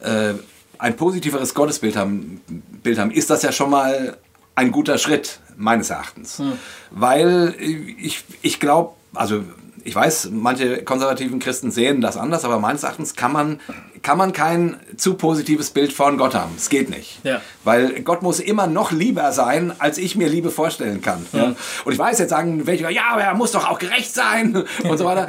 [0.02, 0.34] äh,
[0.80, 2.42] ein positiveres Gottesbild haben,
[2.84, 4.18] Bild haben, ist das ja schon mal
[4.56, 6.40] ein guter Schritt, meines Erachtens.
[6.40, 6.54] Hm.
[6.92, 9.44] Weil ich, ich glaube, also
[9.86, 13.60] ich weiß, manche konservativen Christen sehen das anders, aber meines Erachtens kann man,
[14.02, 16.54] kann man kein zu positives Bild von Gott haben.
[16.56, 17.20] Es geht nicht.
[17.24, 17.42] Ja.
[17.64, 21.26] Weil Gott muss immer noch lieber sein, als ich mir Liebe vorstellen kann.
[21.34, 21.56] Ja.
[21.84, 24.98] Und ich weiß, jetzt sagen welche, ja, aber er muss doch auch gerecht sein und
[24.98, 25.28] so weiter.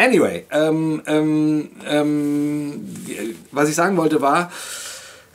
[0.00, 2.88] Anyway, ähm, ähm, ähm,
[3.52, 4.50] was ich sagen wollte war,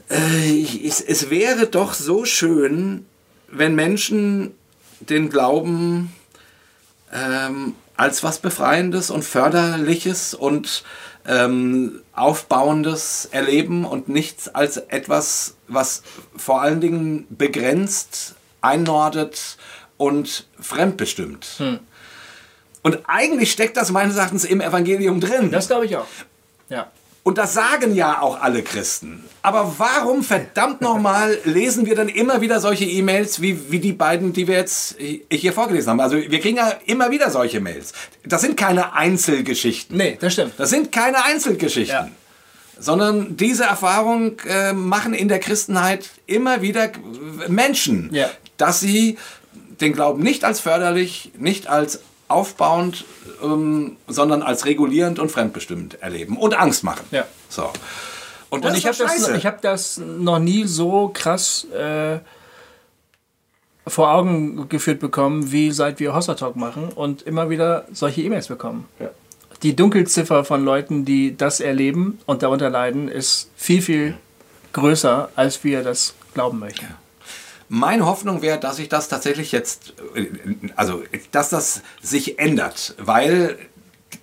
[0.09, 3.05] äh, ich, es wäre doch so schön,
[3.47, 4.55] wenn Menschen
[5.01, 6.11] den Glauben
[7.13, 10.83] ähm, als was Befreiendes und Förderliches und
[11.27, 16.01] ähm, Aufbauendes erleben und nichts als etwas, was
[16.35, 19.57] vor allen Dingen begrenzt, einnordet
[19.97, 21.45] und fremdbestimmt.
[21.57, 21.79] Hm.
[22.85, 25.49] Und eigentlich steckt das meines Erachtens im Evangelium drin.
[25.49, 26.05] Das glaube ich auch.
[26.69, 26.91] Ja.
[27.23, 29.23] Und das sagen ja auch alle Christen.
[29.41, 34.33] Aber warum verdammt nochmal lesen wir dann immer wieder solche E-Mails wie, wie die beiden,
[34.33, 34.97] die wir jetzt
[35.31, 35.99] hier vorgelesen haben?
[35.99, 37.91] Also wir kriegen ja immer wieder solche Mails.
[38.23, 39.97] Das sind keine Einzelgeschichten.
[39.97, 40.53] Nee, das stimmt.
[40.57, 41.95] Das sind keine Einzelgeschichten.
[41.95, 42.11] Ja.
[42.77, 46.91] Sondern diese Erfahrung äh, machen in der Christenheit immer wieder
[47.47, 48.29] Menschen, ja.
[48.57, 49.17] dass sie
[49.81, 53.05] den Glauben nicht als förderlich, nicht als aufbauend,
[53.43, 57.05] ähm, sondern als regulierend und fremdbestimmend erleben und Angst machen.
[57.11, 57.25] Ja.
[57.49, 57.69] So.
[58.49, 62.19] Und, und ich habe das, hab das noch nie so krass äh,
[63.87, 68.47] vor Augen geführt bekommen, wie seit wir Hossa Talk machen und immer wieder solche E-Mails
[68.47, 68.85] bekommen.
[68.99, 69.09] Ja.
[69.63, 74.17] Die Dunkelziffer von Leuten, die das erleben und darunter leiden, ist viel, viel
[74.73, 76.85] größer, als wir das glauben möchten.
[76.85, 77.04] Ja.
[77.67, 80.27] Meine Hoffnung wäre, dass sich das tatsächlich jetzt, äh,
[80.75, 83.57] also dass das sich ändert, weil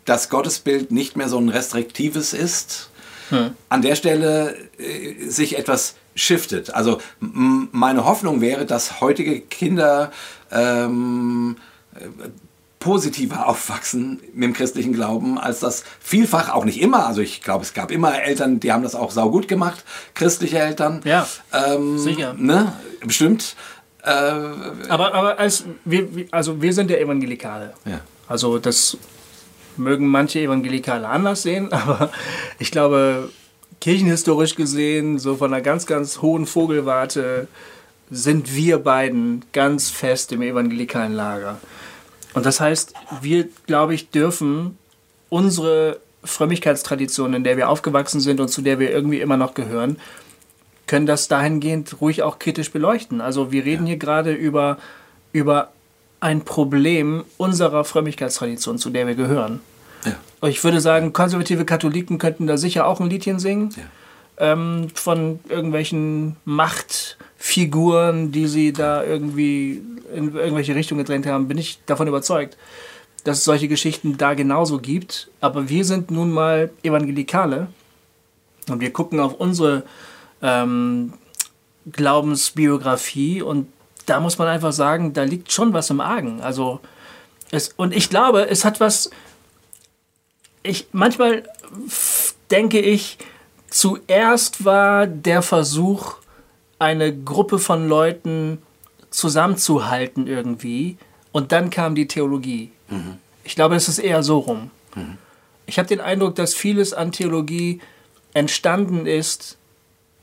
[0.05, 2.91] das Gottesbild nicht mehr so ein restriktives ist.
[3.31, 3.55] Hm.
[3.69, 6.75] An der Stelle äh, sich etwas shiftet.
[6.75, 10.13] Also meine Hoffnung wäre, dass heutige Kinder
[10.51, 11.57] ähm,
[12.83, 17.07] positiver aufwachsen mit dem christlichen Glauben, als das vielfach auch nicht immer.
[17.07, 21.01] Also ich glaube, es gab immer Eltern, die haben das auch saugut gemacht, christliche Eltern.
[21.05, 22.35] Ja, ähm, sicher.
[22.37, 22.73] Ne?
[23.07, 23.55] Bestimmt.
[24.03, 27.73] Äh, aber aber als wir, also wir sind ja Evangelikale.
[27.85, 28.01] Ja.
[28.27, 28.97] Also das
[29.77, 32.11] mögen manche Evangelikale anders sehen, aber
[32.59, 33.31] ich glaube,
[33.81, 37.47] kirchenhistorisch gesehen, so von einer ganz, ganz hohen Vogelwarte,
[38.11, 41.59] sind wir beiden ganz fest im evangelikalen Lager.
[42.35, 44.79] Und das heißt, wir, glaube ich, dürfen
[45.29, 49.97] unsere Frömmigkeitstradition, in der wir aufgewachsen sind und zu der wir irgendwie immer noch gehören,
[50.87, 53.21] können das dahingehend ruhig auch kritisch beleuchten.
[53.21, 53.91] Also wir reden ja.
[53.91, 54.79] hier gerade über,
[55.33, 55.73] über
[56.21, 59.61] ein Problem unserer Frömmigkeitstradition, zu der wir gehören.
[60.05, 60.49] Ja.
[60.49, 63.71] Ich würde sagen, konservative Katholiken könnten da sicher auch ein Liedchen singen.
[63.77, 64.53] Ja.
[64.53, 66.37] Ähm, von irgendwelchen
[67.43, 69.83] Machtfiguren, die sie da irgendwie
[70.15, 72.57] in irgendwelche Richtungen gedrängt haben, bin ich davon überzeugt,
[73.25, 75.31] dass es solche Geschichten da genauso gibt.
[75.41, 77.67] Aber wir sind nun mal Evangelikale
[78.69, 79.85] und wir gucken auf unsere
[80.41, 81.15] ähm,
[81.91, 83.67] Glaubensbiografie und
[84.07, 86.41] da muss man einfach sagen, da liegt schon was im Argen.
[86.41, 86.81] Also
[87.51, 89.11] es, und ich glaube, es hat was.
[90.63, 91.43] Ich manchmal
[92.51, 93.19] denke ich,
[93.69, 96.22] zuerst war der Versuch,
[96.83, 98.59] eine Gruppe von Leuten
[99.11, 100.99] zusammenzuhalten irgendwie.
[101.31, 102.73] Und dann kam die Theologie.
[102.89, 103.19] Mhm.
[103.45, 104.71] Ich glaube, es ist eher so rum.
[104.97, 105.17] Mhm.
[105.65, 107.81] Ich habe den Eindruck, dass vieles an Theologie
[108.35, 109.59] entstanden ist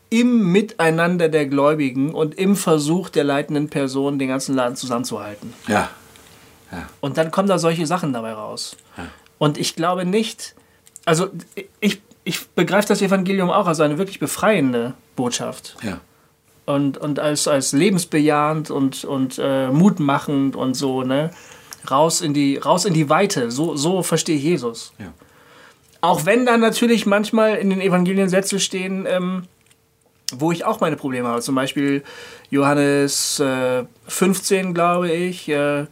[0.09, 5.53] im Miteinander der Gläubigen und im Versuch der leitenden Person, den ganzen Laden zusammenzuhalten.
[5.67, 5.89] Ja.
[6.71, 6.89] ja.
[6.99, 8.75] Und dann kommen da solche Sachen dabei raus.
[8.97, 9.05] Ja.
[9.37, 10.55] Und ich glaube nicht,
[11.05, 11.29] also
[11.79, 15.77] ich, ich begreife das Evangelium auch als eine wirklich befreiende Botschaft.
[15.83, 16.01] Ja
[16.69, 21.31] und, und als, als lebensbejahend und, und äh, mutmachend und so, ne?
[21.89, 23.49] Raus in die, raus in die Weite.
[23.49, 24.93] So, so verstehe ich Jesus.
[24.99, 25.11] Ja.
[26.01, 29.43] Auch wenn da natürlich manchmal in den Evangelien Sätze stehen, ähm,
[30.31, 31.41] wo ich auch meine Probleme habe.
[31.41, 32.03] Zum Beispiel
[32.51, 35.49] Johannes äh, 15, glaube ich.
[35.49, 35.87] Äh,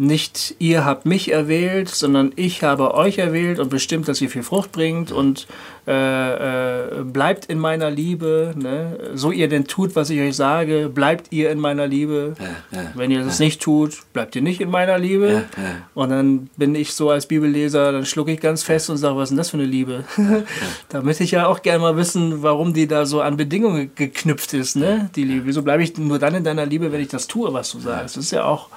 [0.00, 4.42] nicht ihr habt mich erwählt, sondern ich habe euch erwählt und bestimmt, dass ihr viel
[4.42, 5.46] Frucht bringt und
[5.86, 8.54] äh, äh, bleibt in meiner Liebe.
[8.56, 8.98] Ne?
[9.12, 12.34] So ihr denn tut, was ich euch sage, bleibt ihr in meiner Liebe.
[12.38, 13.44] Ja, ja, Wenn ihr das ja.
[13.44, 15.44] nicht tut, bleibt ihr nicht in meiner Liebe.
[15.92, 19.24] Und dann bin ich so als Bibelleser, dann schlucke ich ganz fest und sage, was
[19.24, 20.04] ist denn das für eine Liebe?
[20.88, 24.76] Damit ich ja auch gerne mal wissen, warum die da so an Bedingungen geknüpft ist,
[24.76, 25.10] ne?
[25.14, 25.44] die Liebe.
[25.44, 28.16] Wieso bleibe ich nur dann in deiner Liebe, wenn ich das tue, was du sagst?
[28.16, 28.70] Das ist ja auch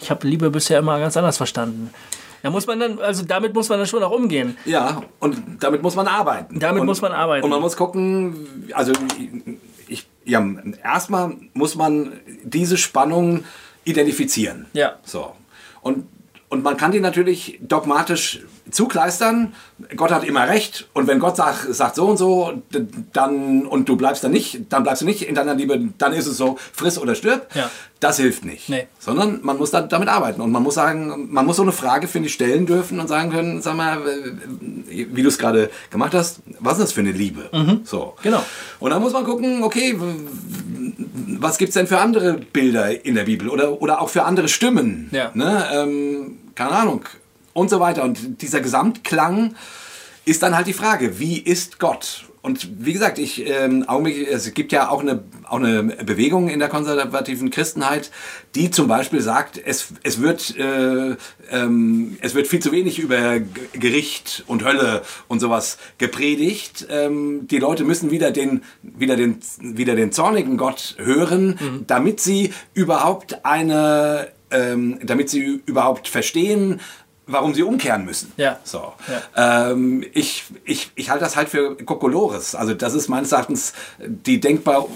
[0.00, 1.90] ich habe Liebe bisher immer ganz anders verstanden.
[2.42, 4.56] Da muss man dann, also damit muss man dann schon auch umgehen.
[4.64, 6.58] Ja, und damit muss man arbeiten.
[6.58, 7.44] Damit und, muss man arbeiten.
[7.44, 8.92] Und man muss gucken, also
[9.88, 10.44] ich, ja,
[10.82, 13.44] erstmal muss man diese Spannung
[13.84, 14.66] identifizieren.
[14.72, 14.96] Ja.
[15.04, 15.32] So.
[15.82, 16.06] Und,
[16.48, 18.40] und man kann die natürlich dogmatisch
[18.70, 19.54] zukleistern.
[19.96, 22.62] Gott hat immer recht und wenn Gott sagt, sagt so und so,
[23.12, 26.26] dann und du bleibst dann nicht, dann bleibst du nicht in deiner Liebe, dann ist
[26.26, 27.48] es so, friss oder stirb.
[27.54, 27.70] Ja.
[28.00, 28.68] Das hilft nicht.
[28.68, 28.86] Nee.
[28.98, 32.08] Sondern man muss da, damit arbeiten und man muss sagen, man muss so eine Frage
[32.08, 33.98] finde ich stellen dürfen und sagen können, sag mal,
[34.88, 37.48] wie du es gerade gemacht hast, was ist das für eine Liebe?
[37.52, 37.80] Mhm.
[37.84, 38.14] So.
[38.22, 38.42] Genau.
[38.78, 39.98] Und dann muss man gucken, okay,
[41.38, 44.48] was gibt es denn für andere Bilder in der Bibel oder, oder auch für andere
[44.48, 45.08] Stimmen?
[45.12, 45.30] Ja.
[45.34, 45.66] Ne?
[45.72, 47.04] Ähm, keine Ahnung
[47.52, 48.02] und so weiter.
[48.04, 49.54] Und dieser Gesamtklang
[50.24, 52.24] ist dann halt die Frage, wie ist Gott?
[52.42, 53.84] Und wie gesagt, ich, ähm,
[54.30, 58.10] es gibt ja auch eine, auch eine Bewegung in der konservativen Christenheit,
[58.54, 61.16] die zum Beispiel sagt, es, es, wird, äh,
[61.50, 63.40] ähm, es wird viel zu wenig über
[63.74, 66.86] Gericht und Hölle und sowas gepredigt.
[66.88, 71.84] Ähm, die Leute müssen wieder den, wieder den, wieder den zornigen Gott hören, mhm.
[71.86, 76.80] damit sie überhaupt eine ähm, damit sie überhaupt verstehen,
[77.32, 78.32] warum sie umkehren müssen.
[78.36, 78.58] Ja.
[78.64, 78.92] So.
[79.36, 79.70] Ja.
[79.70, 82.54] Ähm, ich, ich, ich halte das halt für Kokolores.
[82.54, 84.86] Also das ist meines Erachtens die denkbar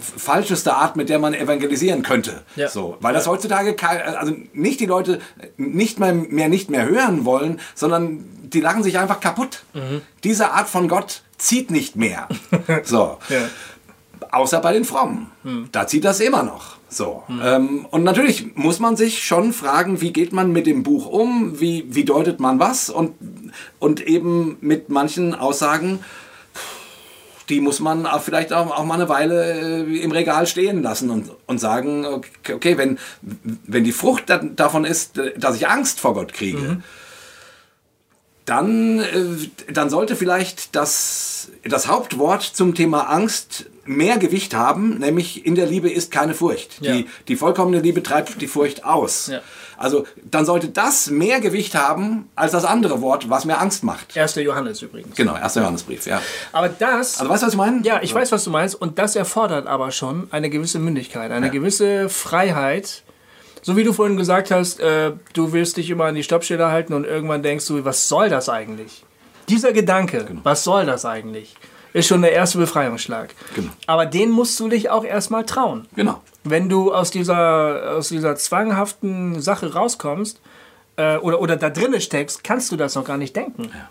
[0.00, 2.42] falscheste Art, mit der man evangelisieren könnte.
[2.56, 2.68] Ja.
[2.68, 3.76] So, weil das heutzutage
[4.18, 5.20] also nicht die Leute
[5.56, 9.64] nicht mehr, mehr nicht mehr hören wollen, sondern die lachen sich einfach kaputt.
[9.74, 10.02] Mhm.
[10.24, 12.28] Diese Art von Gott zieht nicht mehr.
[12.84, 13.18] so.
[14.30, 15.30] Außer bei den Frommen.
[15.42, 15.68] Mhm.
[15.72, 16.77] Da zieht das immer noch.
[16.88, 17.22] So.
[17.28, 17.40] Mhm.
[17.44, 21.60] Ähm, und natürlich muss man sich schon fragen, wie geht man mit dem Buch um,
[21.60, 23.14] wie, wie deutet man was und,
[23.78, 26.00] und eben mit manchen Aussagen,
[27.48, 31.10] die muss man auch vielleicht auch, auch mal eine Weile äh, im Regal stehen lassen
[31.10, 34.24] und, und sagen, okay, okay wenn, wenn die Frucht
[34.56, 36.82] davon ist, dass ich Angst vor Gott kriege, mhm.
[38.44, 45.46] dann, äh, dann sollte vielleicht das, das Hauptwort zum Thema Angst mehr Gewicht haben, nämlich
[45.46, 46.80] in der Liebe ist keine Furcht.
[46.80, 46.92] Ja.
[46.92, 49.28] Die, die vollkommene Liebe treibt die Furcht aus.
[49.28, 49.40] Ja.
[49.78, 54.16] Also dann sollte das mehr Gewicht haben als das andere Wort, was mir Angst macht.
[54.16, 54.34] 1.
[54.36, 55.16] Johannes übrigens.
[55.16, 55.54] Genau, 1.
[55.54, 56.20] Johannesbrief, ja.
[56.52, 57.18] Aber das...
[57.18, 57.82] Also weißt du, was ich meine?
[57.82, 58.74] Ja, ich weiß, was du meinst.
[58.74, 61.52] Und das erfordert aber schon eine gewisse Mündigkeit, eine ja.
[61.52, 63.04] gewisse Freiheit.
[63.62, 66.92] So wie du vorhin gesagt hast, äh, du willst dich immer an die Stoppschilder halten
[66.92, 69.04] und irgendwann denkst du, was soll das eigentlich?
[69.48, 70.40] Dieser Gedanke, genau.
[70.42, 71.56] was soll das eigentlich?
[71.92, 73.34] Ist schon der erste Befreiungsschlag.
[73.54, 73.70] Genau.
[73.86, 75.86] Aber den musst du dich auch erstmal trauen.
[75.94, 76.22] Genau.
[76.44, 80.40] Wenn du aus dieser, aus dieser zwanghaften Sache rauskommst
[80.96, 83.70] äh, oder, oder da drinnen steckst, kannst du das noch gar nicht denken.
[83.72, 83.88] Ja.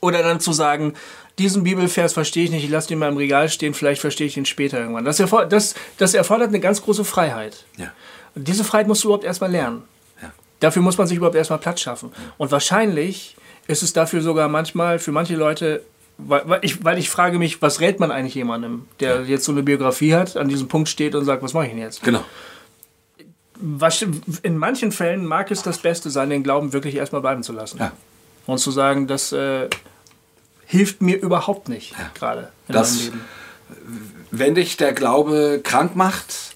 [0.00, 0.94] Oder dann zu sagen,
[1.38, 4.36] diesen Bibelvers verstehe ich nicht, ich lasse ihn mal im Regal stehen, vielleicht verstehe ich
[4.36, 5.04] ihn später irgendwann.
[5.04, 7.64] Das, erfordert, das, das erfordert eine ganz große Freiheit.
[7.76, 7.92] Ja.
[8.34, 9.82] Und diese Freiheit musst du überhaupt erstmal lernen.
[10.22, 10.32] Ja.
[10.60, 12.12] Dafür muss man sich überhaupt erstmal Platz schaffen.
[12.38, 13.36] Und wahrscheinlich
[13.66, 15.82] ist es dafür sogar manchmal für manche Leute
[16.18, 19.52] weil, weil, ich, weil ich frage mich, was rät man eigentlich jemandem, der jetzt so
[19.52, 22.02] eine Biografie hat, an diesem Punkt steht und sagt, was mache ich denn jetzt?
[22.02, 22.24] Genau.
[23.58, 24.04] Was,
[24.42, 27.78] in manchen Fällen mag es das Beste sein, den Glauben wirklich erstmal bleiben zu lassen.
[27.78, 27.92] Ja.
[28.46, 29.68] Und zu sagen, das äh,
[30.66, 32.10] hilft mir überhaupt nicht, ja.
[32.14, 33.20] gerade in das, meinem Leben.
[34.30, 36.54] Wenn dich der Glaube krank macht,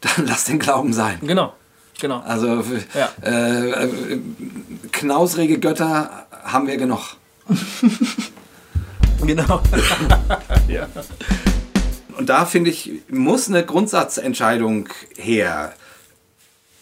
[0.00, 1.18] dann lass den Glauben sein.
[1.22, 1.54] Genau.
[2.00, 2.20] Genau.
[2.20, 2.64] Also
[2.94, 3.12] ja.
[3.22, 3.88] äh,
[4.90, 7.16] knausrige Götter haben wir genug.
[9.26, 9.62] Genau.
[10.68, 10.88] ja.
[12.18, 15.74] Und da finde ich, muss eine Grundsatzentscheidung her.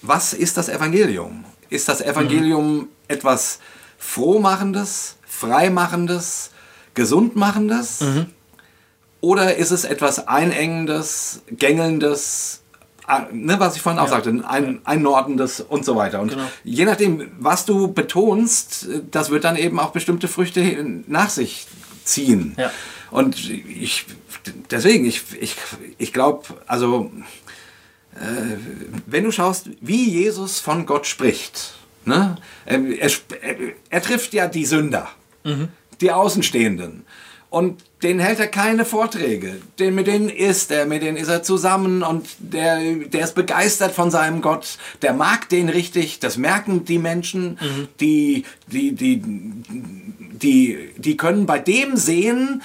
[0.03, 1.45] Was ist das Evangelium?
[1.69, 2.89] Ist das Evangelium mhm.
[3.09, 3.61] etwas
[3.99, 6.51] Frohmachendes, Freimachendes,
[6.95, 8.01] Gesundmachendes?
[8.01, 8.27] Mhm.
[9.21, 12.63] Oder ist es etwas Einengendes, Gängelndes,
[13.33, 14.11] ne, was ich vorhin auch ja.
[14.11, 16.21] sagte, ein, einnordendes und so weiter.
[16.21, 16.45] Und genau.
[16.65, 21.67] je nachdem, was du betonst, das wird dann eben auch bestimmte Früchte nach sich
[22.11, 22.55] ziehen.
[22.59, 22.71] Ja.
[23.11, 24.07] Und ich,
[24.71, 25.57] deswegen, ich, ich,
[25.99, 27.11] ich glaube, also,
[28.15, 28.57] äh,
[29.07, 31.75] wenn du schaust, wie Jesus von Gott spricht,
[32.05, 32.37] ne?
[32.65, 33.11] er, er,
[33.89, 35.09] er trifft ja die Sünder,
[35.45, 35.69] mhm.
[36.01, 37.05] die Außenstehenden.
[37.51, 39.61] Und denen hält er keine Vorträge.
[39.81, 43.91] Den, mit denen ist er, mit denen ist er zusammen und der, der ist begeistert
[43.93, 44.79] von seinem Gott.
[45.03, 47.89] Der mag den richtig, das merken die Menschen, mhm.
[47.99, 52.63] die, die, die, die, die können bei dem sehen,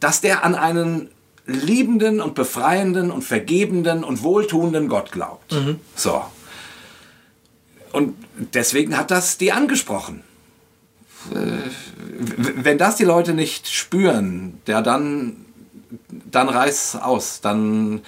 [0.00, 1.10] dass der an einen
[1.46, 5.52] liebenden und befreienden und vergebenden und wohltuenden Gott glaubt.
[5.52, 5.78] Mhm.
[5.94, 6.22] So.
[7.92, 8.16] Und
[8.52, 10.24] deswegen hat das die angesprochen.
[11.34, 11.70] Äh,
[12.56, 15.44] wenn das die Leute nicht spüren, ja, dann,
[16.08, 18.02] dann reiß aus, dann,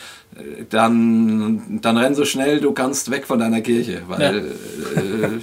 [0.69, 5.03] dann, dann renn so schnell du kannst weg von deiner Kirche, weil ja.
[5.03, 5.41] äh,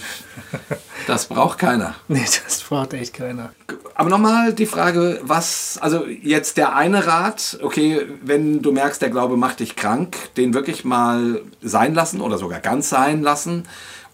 [1.08, 1.96] das braucht keiner.
[2.08, 3.54] Nee, das braucht echt keiner.
[3.96, 9.10] Aber nochmal die Frage, was, also jetzt der eine Rat, okay, wenn du merkst, der
[9.10, 13.64] Glaube macht dich krank, den wirklich mal sein lassen oder sogar ganz sein lassen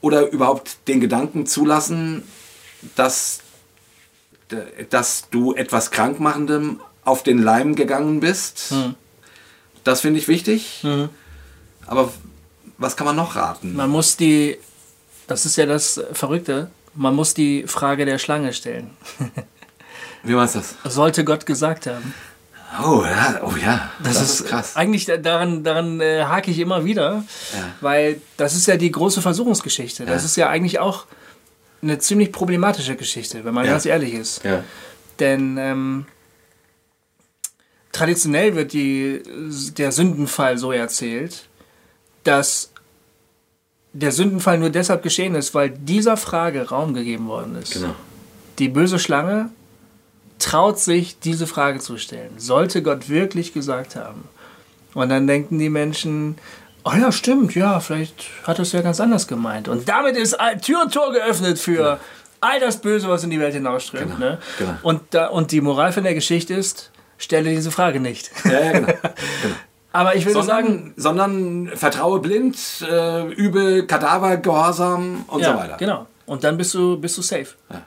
[0.02, 2.24] oder überhaupt den Gedanken zulassen,
[2.96, 3.40] dass
[4.90, 8.72] dass du etwas Krankmachendem auf den Leim gegangen bist.
[8.72, 8.96] Mhm.
[9.84, 10.82] Das finde ich wichtig.
[10.84, 11.10] Mhm.
[11.86, 12.12] Aber
[12.78, 13.76] was kann man noch raten?
[13.76, 14.58] Man muss die,
[15.28, 18.92] das ist ja das Verrückte, man muss die Frage der Schlange stellen.
[20.24, 20.76] Wie meinst du das?
[20.94, 22.14] Sollte Gott gesagt haben.
[22.82, 23.92] Oh ja, oh ja.
[24.02, 24.76] Das, das ist, ist, krass.
[24.76, 27.68] Eigentlich daran, daran äh, hake ich immer wieder, ja.
[27.82, 30.06] weil das ist ja die große Versuchungsgeschichte.
[30.06, 30.26] Das ja.
[30.26, 31.06] ist ja eigentlich auch
[31.84, 33.72] eine ziemlich problematische Geschichte, wenn man Ja.
[33.74, 34.44] ganz ehrlich ist.
[34.44, 34.64] Ja.
[35.20, 36.06] Denn ähm,
[37.92, 39.22] traditionell wird die,
[39.78, 41.48] der Sündenfall so erzählt,
[42.24, 42.72] dass
[43.94, 47.74] der Sündenfall nur deshalb geschehen ist, weil dieser Frage Raum gegeben worden ist.
[47.74, 47.94] Genau.
[48.58, 49.50] Die böse Schlange
[50.40, 52.32] traut sich, diese Frage zu stellen.
[52.38, 54.24] Sollte Gott wirklich gesagt haben?
[54.96, 56.38] Und dann denken die Menschen,
[56.84, 59.68] oh ja, stimmt, ja, vielleicht hat er es ja ganz anders gemeint.
[59.68, 62.00] Und damit ist Tür und Tor geöffnet für
[62.42, 64.16] all das Böse, was in die Welt hinausströmt.
[64.18, 64.38] Genau, Ne?
[64.58, 64.74] genau.
[64.84, 68.32] Und, da, und die Moral von der Geschichte ist, stelle diese Frage nicht.
[68.46, 68.94] Ja, ja, genau.
[69.94, 72.58] Aber ich würde sagen, sondern, sondern vertraue blind,
[72.90, 75.78] äh, übe Kadaver, Gehorsam und ja, so weiter.
[75.78, 76.08] genau.
[76.26, 77.48] Und dann bist du, bist du safe.
[77.70, 77.84] Ja.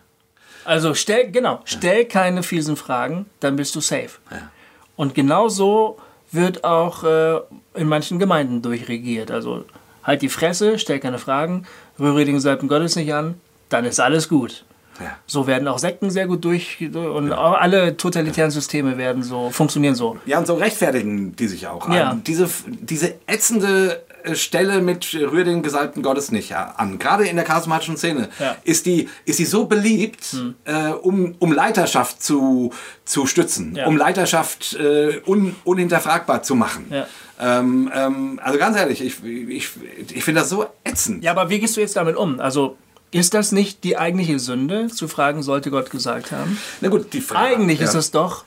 [0.64, 4.10] Also stell, genau, stell keine fiesen Fragen, dann bist du safe.
[4.30, 4.50] Ja.
[4.94, 5.98] Und genau so
[6.36, 7.40] wird auch äh,
[7.74, 9.30] in manchen Gemeinden durchregiert.
[9.30, 9.64] Also
[10.04, 11.66] halt die Fresse, stell keine Fragen,
[11.98, 13.34] rühre den Gesalbten Gottes nicht an,
[13.68, 14.64] dann ist alles gut.
[15.00, 15.18] Ja.
[15.26, 19.94] So werden auch Sekten sehr gut durch und auch alle totalitären Systeme werden so funktionieren
[19.94, 20.16] so.
[20.24, 21.88] Ja, und so rechtfertigen die sich auch.
[21.90, 22.16] Ja.
[22.26, 24.02] Diese, diese ätzende
[24.34, 26.98] Stelle mit äh, Rühr den Gesalbten Gottes nicht an.
[26.98, 28.50] Gerade in der charismatischen Szene Ja.
[28.52, 28.56] Hm.
[28.64, 32.72] ist, die, ist die so beliebt, äh, um, um Leiterschaft zu,
[33.04, 33.86] zu stützen, Ja.
[33.86, 36.86] um Leiterschaft äh, un, unhinterfragbar zu machen.
[36.90, 37.06] Ja.
[37.38, 39.68] Ähm, ähm, also ganz ehrlich, ich, ich,
[40.14, 41.22] ich finde das so ätzend.
[41.22, 42.40] Ja, aber wie gehst du jetzt damit um?
[42.40, 42.76] Also
[43.12, 46.58] ist das nicht die eigentliche Sünde, zu fragen, sollte Gott gesagt haben?
[46.80, 47.54] Na gut, die Frage.
[47.54, 48.44] Eigentlich ist es doch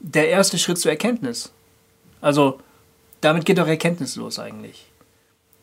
[0.00, 1.52] der erste Schritt zur Erkenntnis.
[2.20, 2.60] Also,
[3.20, 4.84] damit geht doch Erkenntnis los eigentlich.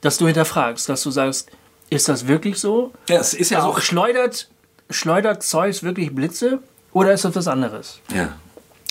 [0.02, 1.50] Dass du hinterfragst, dass du sagst,
[1.90, 2.92] ist das wirklich so?
[3.10, 3.80] Ja, es ist ja Also auch.
[3.82, 4.50] schleudert,
[4.90, 6.60] schleudert Zeus wirklich Blitze
[6.94, 8.00] oder ist das was anderes?
[8.14, 8.34] Ja.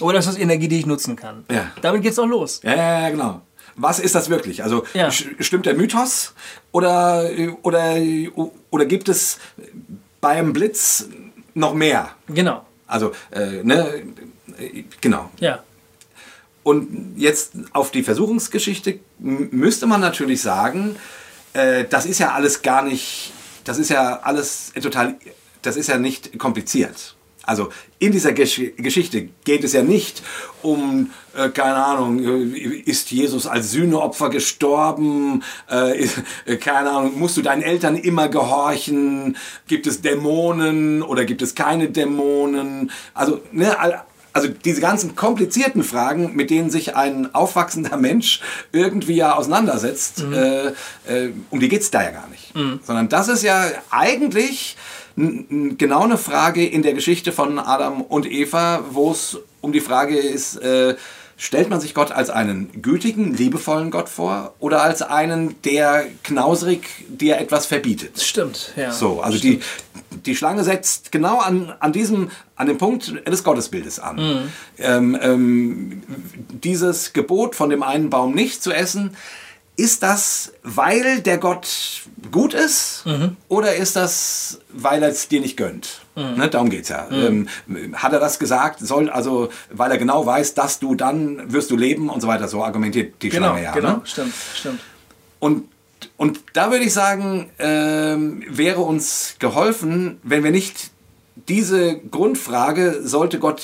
[0.00, 1.44] Oder ist das Energie, die ich nutzen kann?
[1.50, 1.70] Ja.
[1.82, 2.60] Damit geht's doch los.
[2.62, 3.40] Ja, ja, ja, genau.
[3.76, 4.62] Was ist das wirklich?
[4.62, 5.10] Also Ja.
[5.10, 6.34] stimmt der Mythos
[6.72, 7.28] oder,
[7.62, 7.96] oder,
[8.70, 9.38] oder gibt es
[10.20, 11.06] beim Blitz
[11.54, 12.10] noch mehr?
[12.28, 12.64] Genau.
[12.86, 14.02] Also, äh, ne,
[14.58, 15.30] äh, genau.
[15.40, 15.60] Ja.
[16.62, 20.96] Und jetzt auf die Versuchungsgeschichte müsste man natürlich sagen,
[21.54, 23.32] äh, das ist ja alles gar nicht,
[23.64, 25.16] das ist ja alles total,
[25.62, 27.14] das ist ja nicht kompliziert.
[27.44, 30.22] Also in dieser Gesch Geschichte geht es ja nicht
[30.60, 37.18] um, äh, keine Ahnung, äh, ist Jesus als Sühneopfer gestorben, äh, ist, äh, keine Ahnung,
[37.18, 43.40] musst du deinen Eltern immer gehorchen, gibt es Dämonen oder gibt es keine Dämonen, also
[43.50, 44.04] ne, all-
[44.38, 48.40] also diese ganzen komplizierten Fragen, mit denen sich ein aufwachsender Mensch
[48.72, 52.52] irgendwie ja auseinandersetzt, äh, äh, um die geht's da ja gar nicht.
[52.84, 54.76] Sondern das ist ja eigentlich
[55.16, 60.16] genau eine Frage in der Geschichte von Adam und Eva, wo es um die Frage
[60.16, 60.94] ist, äh,
[61.38, 66.82] stellt man sich Gott als einen gütigen, liebevollen Gott vor oder als einen, der knausrig
[67.08, 68.20] dir etwas verbietet?
[68.20, 68.72] Stimmt.
[68.76, 68.92] Ja.
[68.92, 69.60] So, also die,
[70.26, 74.50] die Schlange setzt genau an, an diesem, an dem Punkt des Gottesbildes an.
[74.78, 76.02] Ähm, ähm,
[76.48, 79.16] dieses Gebot von dem einen Baum nicht zu essen,
[79.76, 82.02] ist das, weil der Gott
[82.32, 83.04] gut ist
[83.46, 86.00] oder ist das, weil er es dir nicht gönnt?
[86.18, 87.08] Ne, darum geht's ja.
[87.10, 87.48] Ähm,
[87.94, 91.76] hat er das gesagt, soll also, weil er genau weiß, dass du dann wirst du
[91.76, 93.72] leben und so weiter, so argumentiert die Genau, Schlange ja.
[93.72, 93.92] genau.
[93.92, 94.00] Ne?
[94.04, 94.80] Stimmt, stimmt.
[95.38, 95.68] Und,
[96.16, 100.90] und da würde ich sagen, ähm, wäre uns geholfen, wenn wir nicht
[101.48, 103.62] diese Grundfrage, sollte Gott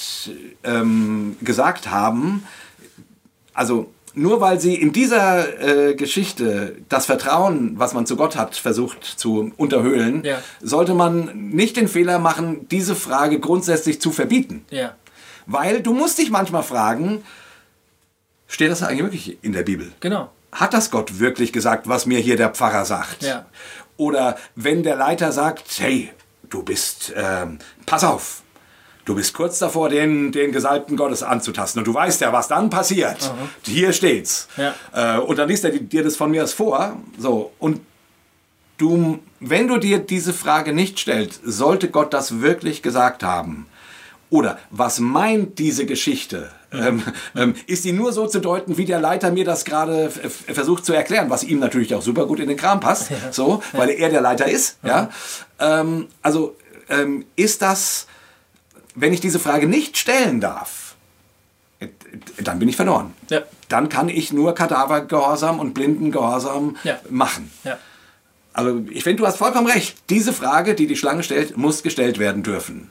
[0.63, 2.45] ähm, gesagt haben,
[3.53, 5.61] also nur weil sie in dieser
[5.91, 10.39] äh, Geschichte das Vertrauen, was man zu Gott hat, versucht zu unterhöhlen, Ja.
[10.63, 14.65] sollte man nicht den Fehler machen, diese Frage grundsätzlich zu verbieten.
[14.71, 14.95] Ja.
[15.47, 17.23] Weil du musst dich manchmal fragen,
[18.47, 19.93] steht das eigentlich wirklich in der Bibel?
[20.01, 20.31] Genau.
[20.53, 23.23] Hat das Gott wirklich gesagt, was mir hier der Pfarrer sagt?
[23.23, 23.47] Ja.
[23.97, 26.11] Oder wenn der Leiter sagt, hey,
[26.49, 28.43] du bist, ähm, pass auf,
[29.05, 32.71] du bist kurz davor, den, den Gesalbten Gottes anzutasten und du weißt ja, was dann
[32.71, 33.33] passiert.
[33.63, 34.49] Hier steht's.
[34.57, 34.75] Ja.
[35.17, 36.97] Äh, und dann liest er dir das von mir aus vor.
[37.19, 37.81] So, und
[38.79, 43.67] du, wenn du dir diese Frage nicht stellst, sollte Gott das wirklich gesagt haben?
[44.31, 46.51] Oder was meint diese Geschichte?
[46.73, 47.05] Ähm,
[47.37, 50.93] ähm, ist die nur so zu deuten, wie der Leiter mir das gerade versucht zu
[50.93, 54.21] erklären, was ihm natürlich auch super gut in den Kram passt, so, weil er der
[54.21, 54.79] Leiter ist.
[54.83, 55.09] Ja?
[55.61, 56.57] Ähm, also
[56.89, 58.09] ähm, ist das,
[58.95, 60.95] wenn ich diese Frage nicht stellen darf,
[61.81, 61.89] äh,
[62.43, 63.15] dann bin ich verloren.
[63.31, 63.43] Ja.
[63.69, 66.99] Dann kann ich nur Kadavergehorsam und Blindengehorsam Ja.
[67.11, 67.51] machen.
[67.65, 67.79] Ja.
[68.53, 69.97] Also ich finde, du hast vollkommen recht.
[70.11, 72.91] Diese Frage, die die Schlange stellt, muss gestellt werden dürfen.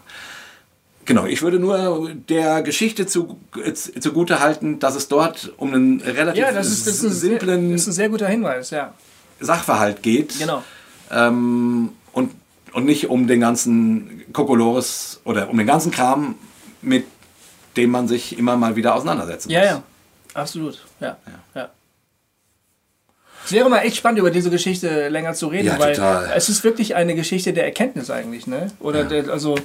[1.06, 6.02] Genau, ich würde nur der Geschichte zu, äh, zugute halten, dass es dort um einen
[6.02, 8.70] relativ Ja, das ist, das ist, ein, sehr, simplen das ist ein sehr guter Hinweis,
[8.70, 8.94] ja.
[9.40, 10.38] Sachverhalt geht.
[10.40, 10.64] Genau.
[11.12, 11.90] Ähm,
[12.74, 16.36] und, nicht um den ganzen Kokolores oder um den ganzen Kram,
[16.82, 17.06] mit
[17.78, 19.56] dem man sich immer mal wieder auseinandersetzen muss.
[19.56, 19.84] Ja, ja,
[20.34, 20.80] absolut.
[21.00, 21.18] Ja,
[21.56, 21.70] ja.
[23.46, 26.32] Es wäre mal echt spannend, über diese Geschichte länger zu reden, Ja, weil total.
[26.36, 28.72] es ist wirklich eine Geschichte der Erkenntnis eigentlich, ne?
[28.80, 29.56] Oder der, also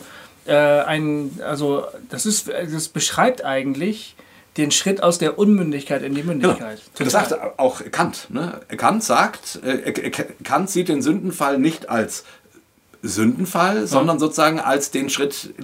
[0.46, 4.16] äh, ein, also das ist, das beschreibt eigentlich
[4.56, 6.32] den Schritt aus der Unmündigkeit in die Genau.
[6.48, 6.80] Mündigkeit.
[6.98, 8.26] Das sagt auch Kant.
[8.30, 8.60] Ne?
[8.76, 9.92] Kant sagt, äh,
[10.42, 12.24] Kant sieht den Sündenfall nicht als
[13.02, 15.54] Sündenfall, sondern sozusagen als den Schritt,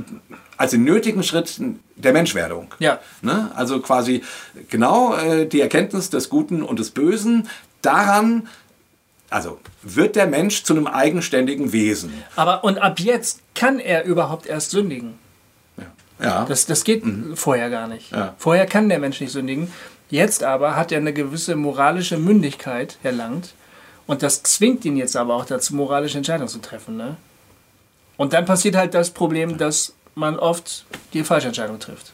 [0.57, 1.61] als den nötigen Schritt
[1.97, 2.69] der Menschwerdung.
[2.79, 3.01] Ja.
[3.23, 3.51] Ne?
[3.55, 4.23] Also quasi
[4.69, 7.49] genau äh, die Erkenntnis des Guten und des Bösen.
[7.83, 8.49] Daran,
[9.31, 12.13] also wird der Mensch zu einem eigenständigen Wesen.
[12.37, 15.19] Aber und ab jetzt kann er überhaupt erst sündigen.
[16.21, 16.45] Ja.
[16.45, 17.03] Das, das geht
[17.35, 18.13] vorher gar nicht.
[18.13, 18.19] Mhm.
[18.19, 18.35] Ja.
[18.39, 19.73] Vorher kann der Mensch nicht sündigen.
[20.11, 23.55] Jetzt aber hat er eine gewisse moralische Mündigkeit erlangt.
[24.07, 26.97] Und das zwingt ihn jetzt aber auch dazu, moralische Entscheidungen zu treffen.
[26.97, 27.17] Ne?
[28.17, 32.13] Und dann passiert halt das Problem, dass man oft die falsche Entscheidung trifft.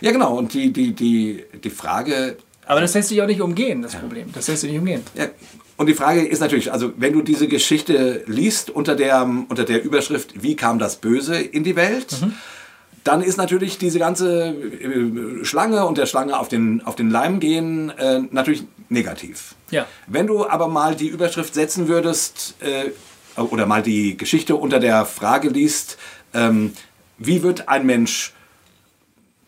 [0.00, 0.36] ja, genau.
[0.36, 2.36] Und die, die, die, die Frage,
[2.66, 4.32] Aber das lässt sich auch nicht umgehen, das Problem.
[4.32, 5.02] Das lässt sich nicht umgehen.
[5.14, 5.26] Ja,
[5.76, 9.84] und die Frage ist natürlich, also wenn du diese Geschichte liest unter der, unter der
[9.84, 12.16] Überschrift, wie kam das Böse in die Welt,
[13.04, 17.38] dann ist natürlich diese ganze äh, Schlange und der Schlange auf den, auf den Leim
[17.38, 19.54] gehen äh, natürlich negativ.
[19.70, 19.86] Ja.
[20.06, 22.90] Wenn du aber mal die Überschrift setzen würdest äh,
[23.40, 25.98] oder mal die Geschichte unter der Frage liest,
[26.34, 26.72] ähm,
[27.18, 28.32] wie wird ein Mensch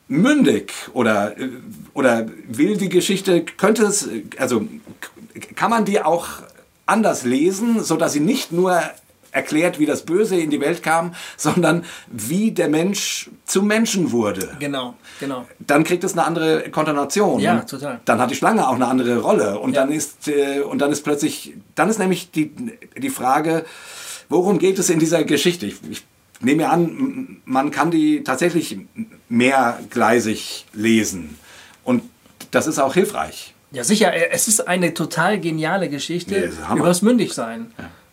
[0.08, 1.48] mündig oder, äh,
[1.94, 4.66] oder will die Geschichte, könnte es, äh, also
[5.54, 6.28] kann man die auch
[6.86, 8.82] anders lesen, sodass sie nicht nur
[9.32, 14.56] erklärt, wie das Böse in die Welt kam, sondern wie der Mensch zum Menschen wurde.
[14.58, 15.46] Genau, genau.
[15.58, 17.40] Dann kriegt es eine andere Kontonation.
[17.40, 18.00] Ja, total.
[18.04, 19.58] Dann hat die Schlange auch eine andere Rolle.
[19.58, 19.82] Und Ja.
[19.82, 22.52] dann ist äh, und dann ist plötzlich, dann ist nämlich die,
[22.96, 23.64] die Frage,
[24.28, 25.66] worum geht es in dieser Geschichte?
[25.66, 26.02] Ich, ich
[26.40, 28.78] nehme an, man kann die tatsächlich
[29.28, 31.36] mehrgleisig lesen.
[31.84, 32.02] Und
[32.50, 33.54] das ist auch hilfreich.
[33.72, 36.84] Ja, sicher, es ist eine total geniale Geschichte Ja, das ist Hammer.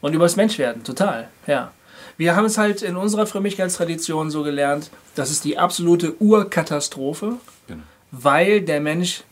[0.02, 1.72] Und übers Menschwerden, total, ja.
[2.18, 7.34] Wir haben es halt in unserer Frömmigkeitstradition so gelernt, das ist die absolute Urkatastrophe,
[7.68, 7.84] Genau.
[8.12, 9.24] weil der Mensch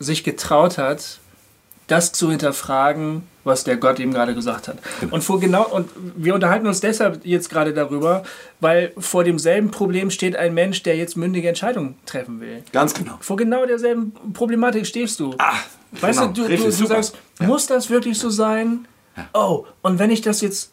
[0.00, 1.18] sich getraut hat,
[1.86, 4.78] das zu hinterfragen, was der Gott ihm gerade gesagt hat.
[5.10, 8.22] Und vor genau und wir unterhalten uns deshalb jetzt gerade darüber,
[8.60, 12.64] weil vor demselben Problem steht ein Mensch, der jetzt mündige Entscheidungen treffen will.
[12.72, 13.18] Ganz genau.
[13.20, 15.34] Vor genau derselben Problematik stehst du.
[15.38, 15.52] Ah,
[16.00, 16.32] weißt genau.
[16.32, 18.86] du, du, Richtig, du, sagst, muss das wirklich so sein?
[19.32, 20.72] Oh, und wenn ich das jetzt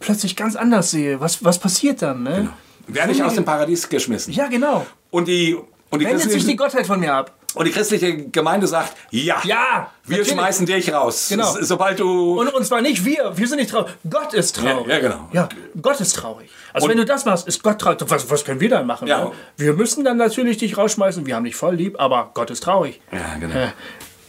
[0.00, 2.22] plötzlich ganz anders sehe, was, was passiert dann?
[2.22, 2.48] Ne?
[2.86, 4.32] Werde ich aus dem Paradies geschmissen.
[4.32, 4.86] Ja, genau.
[5.10, 5.56] Und die,
[5.90, 7.32] und die, Wendet sich die Gottheit von mir ab.
[7.54, 10.28] und die christliche Gemeinde sagt, ja, Ja, wir natürlich.
[10.32, 11.26] schmeißen dich raus.
[11.28, 11.54] Genau.
[11.60, 12.40] Sobald du...
[12.40, 13.92] Und, und zwar nicht wir, wir sind nicht traurig.
[14.08, 14.86] Gott ist traurig.
[14.86, 15.28] Ja, ja, genau.
[15.32, 15.48] Ja,
[15.80, 16.48] Gott ist traurig.
[16.72, 17.98] Also Und- wenn du das machst, ist Gott traurig.
[18.08, 19.06] Was, was können wir dann machen?
[19.06, 19.24] Ja.
[19.26, 19.32] Ne?
[19.58, 21.26] Wir müssen dann natürlich dich rausschmeißen.
[21.26, 23.00] Wir haben dich voll lieb, aber Gott ist traurig.
[23.12, 23.54] ja, genau.
[23.54, 23.68] Äh,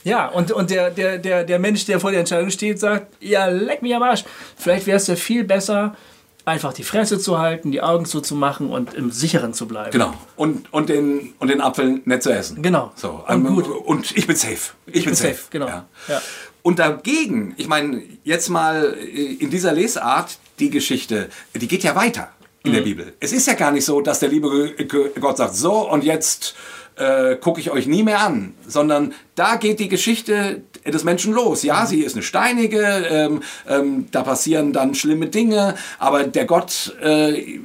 [0.04, 3.46] Ja, und, und der, der, der, der Mensch, der vor der Entscheidung steht, sagt, ja,
[3.48, 4.24] leck mich am Arsch.
[4.58, 5.96] Vielleicht wäre es ja viel besser,
[6.46, 9.92] einfach die Fresse zu halten, die Augen zuzumachen und im Sicheren zu bleiben.
[9.92, 10.14] Genau.
[10.36, 12.62] Und, und, den, und den Apfel nicht zu essen.
[12.62, 12.92] Genau.
[12.96, 13.68] So, Und ähm, gut.
[13.68, 14.74] Und ich bin safe.
[14.88, 15.34] Ich, bin safe.
[15.36, 15.68] safe, genau.
[15.68, 15.86] Ja.
[16.10, 16.22] Ja.
[16.64, 21.96] Und dagegen, ich meine, jetzt mal äh, in dieser Lesart, die Geschichte, die geht ja
[21.96, 22.30] weiter
[22.64, 22.76] in Mhm.
[22.76, 23.14] der Bibel.
[23.20, 24.74] Es ist ja gar nicht so, dass der liebe
[25.20, 26.56] Gott sagt, so und jetzt
[26.95, 31.64] äh, gucke ich euch nie mehr an, sondern da geht die Geschichte des Menschen los.
[31.64, 31.68] Mhm.
[31.68, 36.95] Ja, sie ist eine steinige, ähm, ähm, da passieren dann schlimme Dinge, aber der Gott
[37.02, 37.60] äh,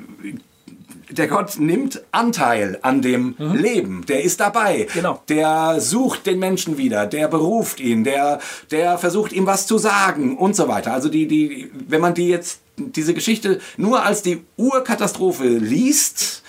[1.10, 4.04] der Gott nimmt Anteil an dem Leben.
[4.06, 4.86] Der ist dabei.
[4.88, 4.92] Mhm.
[4.92, 5.22] Genau.
[5.28, 7.06] Der sucht den Menschen wieder.
[7.06, 8.04] Der beruft ihn.
[8.04, 8.40] Der,
[8.70, 10.92] der versucht ihm was zu sagen und so weiter.
[10.92, 16.42] Also die, die, wenn man die jetzt, diese Geschichte nur als die Urkatastrophe liest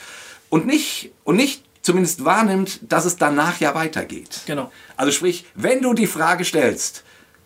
[0.49, 4.41] und nicht, und nicht zumindest wahrnimmt, dass es danach ja weitergeht.
[4.45, 4.71] Genau.
[4.97, 7.03] Also sprich, wenn du die Frage stellst,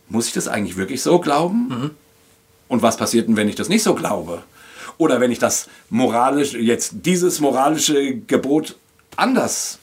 [0.10, 1.92] muss ich das eigentlich wirklich so glauben?
[2.68, 4.44] Und was passiert denn, wenn ich das nicht so glaube?
[4.98, 8.76] Oder wenn ich das moralisch, jetzt dieses moralische Gebot
[9.16, 9.80] anders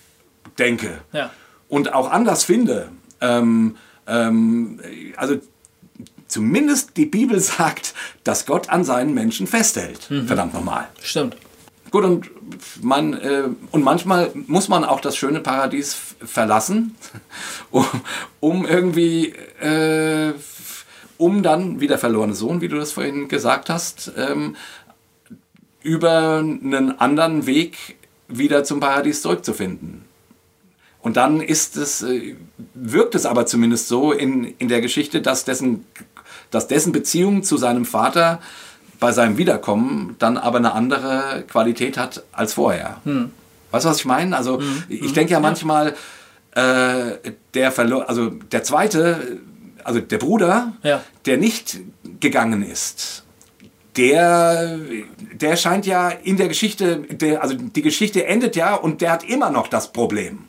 [0.59, 1.31] denke Ja.
[1.69, 2.91] und auch anders finde?
[3.21, 4.81] Ähm, ähm,
[5.17, 5.37] also
[6.29, 7.95] zumindest die Bibel sagt,
[8.25, 9.99] dass Gott an seinen Menschen festhält.
[10.27, 10.89] Verdammt nochmal.
[11.03, 11.37] Stimmt.
[11.91, 12.31] Gut, und,
[12.83, 16.95] man, äh, und manchmal muss man auch das schöne Paradies verlassen,
[17.71, 17.87] um,
[18.39, 20.33] um irgendwie, äh,
[21.19, 24.57] um dann, wie der verlorene Sohn, wie du das vorhin gesagt hast, ähm,
[25.83, 27.97] über einen anderen Weg
[28.29, 30.05] wieder zum Paradies zurückzufinden.
[31.03, 32.37] Und dann ist es, äh,
[32.75, 35.87] wirkt es aber zumindest so in, in der Geschichte, dass dessen,
[36.51, 38.41] dass dessen Beziehung zu seinem Vater
[39.01, 42.99] bei seinem Wiederkommen dann aber eine andere Qualität hat als vorher.
[43.05, 43.31] Hm.
[43.71, 44.37] Weißt du, was ich meine?
[44.37, 45.95] Also ich denke ja manchmal,
[46.55, 49.39] äh, der verlor, also der zweite,
[49.85, 51.03] also der Bruder, Ja.
[51.27, 51.79] der nicht
[52.21, 53.25] gegangen ist,
[53.97, 54.79] der,
[55.35, 59.25] der scheint ja in der Geschichte, der, also die Geschichte endet ja und der hat
[59.25, 60.45] immer noch das Problem.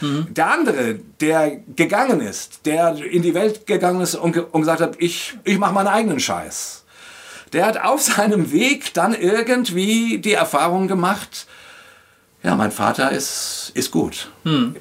[0.00, 4.96] Der andere, der gegangen ist, der in die Welt gegangen ist und, und gesagt hat,
[4.98, 6.83] ich, ich mache meinen eigenen Scheiß.
[7.54, 11.46] Der hat auf seinem Weg dann irgendwie die Erfahrung gemacht,
[12.42, 14.30] ja, mein Vater ist, ist gut.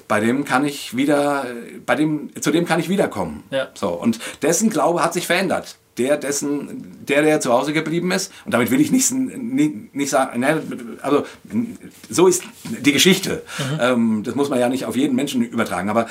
[0.09, 1.45] Bei dem kann ich wieder,
[1.85, 3.43] bei dem, zu dem kann ich wiederkommen.
[3.51, 3.69] Ja.
[3.73, 5.77] So, und dessen Glaube hat sich verändert.
[5.97, 10.09] Der, dessen, der, der zu Hause geblieben ist, und damit will ich nicht, nicht, nicht
[10.09, 10.43] sagen,
[11.03, 11.25] also
[12.09, 13.43] so ist die Geschichte.
[13.79, 16.07] Ähm, das muss man ja nicht auf jeden Menschen übertragen, aber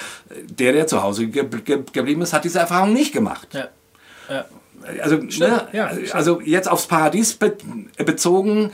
[0.47, 3.49] der, der zu Hause ge ge geblieben ist, hat diese Erfahrung nicht gemacht.
[3.53, 3.69] Ja.
[4.31, 4.45] Ja.
[5.03, 6.15] Also, ne, ja, stimmt.
[6.15, 7.57] also jetzt aufs Paradies be
[8.05, 8.71] bezogen,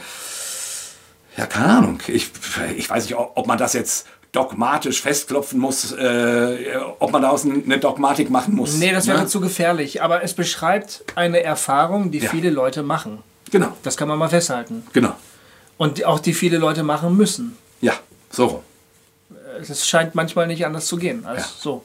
[1.36, 2.00] ja, keine Ahnung.
[2.08, 2.30] Ich,
[2.76, 7.78] ich weiß nicht, ob man das jetzt dogmatisch festklopfen muss, äh, ob man daraus eine
[7.78, 8.74] Dogmatik machen muss.
[8.76, 9.26] Nee, das wäre ne?
[9.26, 10.02] zu gefährlich.
[10.02, 12.30] Aber es beschreibt eine Erfahrung, die Ja.
[12.30, 13.22] viele Leute machen.
[13.50, 14.86] Genau, Das kann man mal festhalten.
[14.92, 15.14] genau.
[15.78, 17.56] Und auch die viele Leute machen müssen.
[17.80, 17.94] Ja,
[18.30, 18.60] so rum.
[19.60, 21.46] Es scheint manchmal nicht anders zu gehen als Ja.
[21.60, 21.84] so.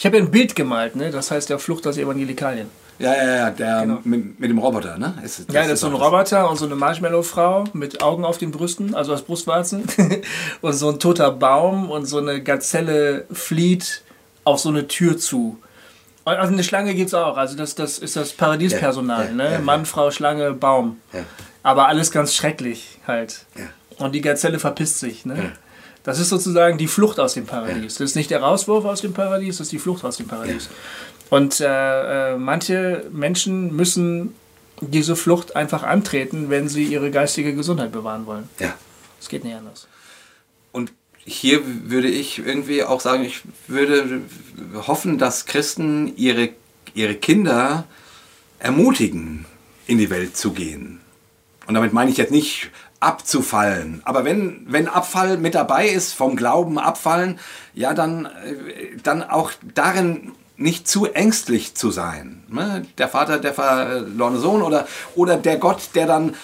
[0.00, 1.10] Ich habe ja ein Bild gemalt, ne?
[1.10, 2.68] das heißt der Flucht aus Evangelikalien.
[2.98, 3.98] Ja, ja, ja, der Genau.
[4.02, 5.12] mit, mit dem Roboter, ne?
[5.22, 8.50] Ist, Ja, das ist so ein Roboter und so eine Marshmallow-Frau mit Augen auf den
[8.50, 9.84] Brüsten, also aus Brustwarzen.
[10.62, 14.02] und so ein toter Baum und so eine Gazelle flieht
[14.44, 15.58] auf so eine Tür zu.
[16.24, 17.36] Und Also eine Schlange gibt es auch.
[17.36, 19.24] Also das, das ist das Paradiespersonal.
[19.24, 19.52] Ja, ja, ne?
[19.52, 19.58] ja.
[19.58, 20.98] Mann, Frau, Schlange, Baum.
[21.62, 23.44] Aber alles ganz schrecklich halt.
[23.98, 25.26] Und die Gazelle verpisst sich.
[25.26, 25.52] Ne?
[26.02, 27.94] Das ist sozusagen die Flucht aus dem Paradies.
[27.94, 30.68] Das ist nicht der Rauswurf aus dem Paradies, das ist die Flucht aus dem Paradies.
[31.28, 34.34] Und äh, äh, manche Menschen müssen
[34.80, 38.48] diese Flucht einfach antreten, wenn sie ihre geistige Gesundheit bewahren wollen.
[38.58, 38.74] Ja.
[39.20, 39.86] Es geht nicht anders.
[40.72, 41.60] Und hier
[41.90, 44.22] würde ich irgendwie auch sagen, ich würde
[44.86, 46.50] hoffen, dass Christen ihre,
[46.94, 47.84] ihre Kinder
[48.58, 49.44] ermutigen,
[49.86, 51.00] in die Welt zu gehen.
[51.70, 54.02] Und damit meine ich jetzt nicht abzufallen.
[54.04, 57.38] Aber wenn, wenn Abfall mit dabei ist, vom Glauben abfallen,
[57.74, 62.42] ja, dann, äh, dann auch darin nicht zu ängstlich zu sein.
[62.48, 62.84] Ne?
[62.98, 66.34] Der Vater, der verlorene Sohn oder, oder der Gott, der dann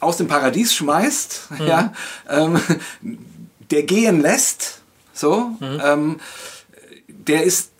[0.00, 1.92] aus dem Paradies schmeißt, ja,
[2.28, 2.60] ähm,
[3.70, 4.82] der gehen lässt,
[5.12, 6.18] so, ähm,
[7.06, 7.70] der ist,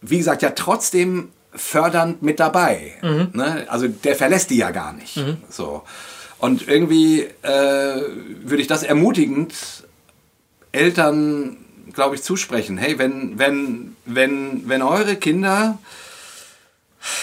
[0.00, 2.92] wie gesagt, ja trotzdem fördernd mit dabei.
[3.32, 3.66] Ne?
[3.68, 5.18] Also der verlässt die ja gar nicht.
[5.48, 5.82] So.
[6.38, 8.02] Und irgendwie äh,
[8.44, 9.54] würde ich das ermutigend
[10.72, 11.56] Eltern,
[11.92, 12.76] glaube ich, zusprechen.
[12.76, 15.78] Hey, wenn, wenn, wenn, wenn eure Kinder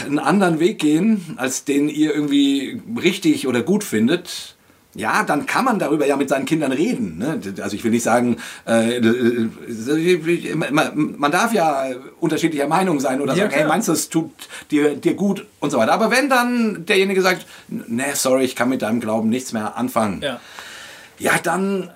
[0.03, 4.52] einen anderen Weg gehen, als den ihr irgendwie richtig oder gut findet,
[4.95, 7.17] ja, dann kann man darüber ja mit seinen Kindern reden.
[7.17, 7.39] Ne?
[7.61, 8.37] Also ich will nicht sagen,
[8.67, 11.87] äh, äh, man man darf ja
[12.19, 14.31] unterschiedlicher Meinung sein oder Ja, sagen, hey, meinst du, es tut
[14.71, 15.93] dir, dir gut und so weiter.
[15.93, 20.21] Aber wenn dann derjenige sagt, ne, sorry, ich kann mit deinem Glauben nichts mehr anfangen,
[20.21, 20.39] Ja.
[21.17, 21.89] ja, dann,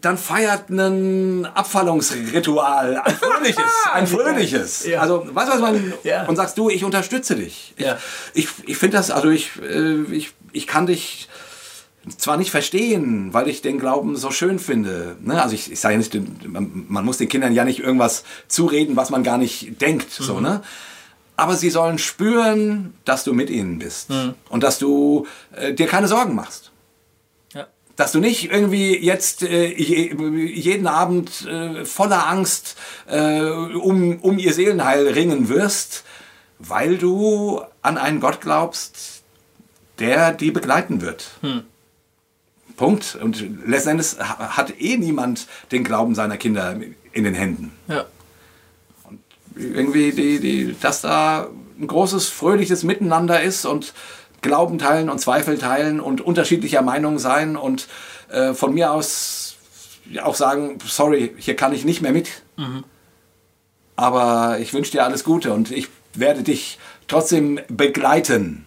[0.00, 4.86] dann feiert ein Abfallungsritual, ein fröhliches, ein fröhliches.
[4.86, 5.00] Ja.
[5.00, 6.26] Also, weißt du, was man, Ja.
[6.26, 7.74] und sagst du, ich unterstütze dich.
[7.78, 7.98] Ja.
[8.34, 11.28] Ich, ich, ich finde das, also ich, äh, ich, ich kann dich
[12.18, 15.16] zwar nicht verstehen, weil ich den Glauben so schön finde.
[15.20, 15.42] Ne?
[15.42, 16.16] Also ich, ich sage ja nicht,
[16.46, 20.12] man, muss den Kindern ja nicht irgendwas zureden, was man gar nicht denkt.
[20.12, 20.62] So, ne?
[21.36, 24.10] Aber sie sollen spüren, dass du mit ihnen bist
[24.48, 26.70] und dass du äh, dir keine Sorgen machst.
[27.52, 27.66] Ja.
[27.96, 30.14] Dass du nicht irgendwie jetzt äh, je,
[30.54, 32.76] jeden Abend äh, voller Angst
[33.06, 36.04] äh, um, um ihr Seelenheil ringen wirst,
[36.58, 39.22] weil du an einen Gott glaubst,
[39.98, 41.30] der die begleiten wird.
[42.76, 43.16] Punkt.
[43.20, 46.78] Und letzten Endes ha- hat eh niemand den Glauben seiner Kinder
[47.12, 47.72] in den Händen.
[47.88, 48.04] Ja.
[49.56, 51.48] Irgendwie, die, die, dass da
[51.80, 53.94] ein großes, fröhliches Miteinander ist und
[54.42, 57.88] Glauben teilen und Zweifel teilen und unterschiedlicher Meinung sein und
[58.28, 59.56] äh, von mir aus
[60.22, 62.28] auch sagen, sorry, hier kann ich nicht mehr mit.
[63.96, 66.78] Aber ich wünsche dir alles Gute und ich werde dich
[67.08, 68.66] trotzdem begleiten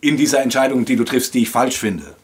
[0.00, 2.14] in dieser Entscheidung, die du triffst, die ich falsch finde.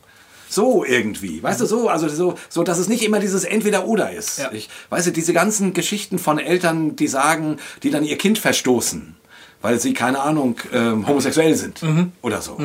[0.49, 4.39] So irgendwie, weißt du, so, also so, so, dass es nicht immer dieses Entweder-Oder ist.
[4.39, 4.51] Ja.
[4.53, 9.15] Ich, weißt du, diese ganzen Geschichten von Eltern, die sagen, die dann ihr Kind verstoßen,
[9.61, 11.83] weil sie, keine Ahnung, ähm, homosexuell sind
[12.23, 12.59] oder so.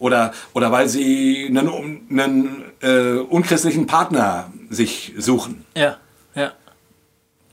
[0.00, 5.98] Oder, oder weil sie einen, einen äh, unchristlichen Partner sich suchen Ja.
[6.34, 6.52] Ja.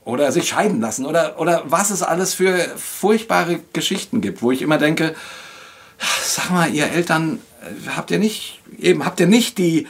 [0.06, 4.64] oder sich scheiden lassen oder, oder was es alles für furchtbare Geschichten gibt, wo ich
[4.64, 5.14] immer denke,
[6.24, 9.88] Sag mal, ihr Eltern, äh, habt ihr nicht, eben, habt ihr nicht die,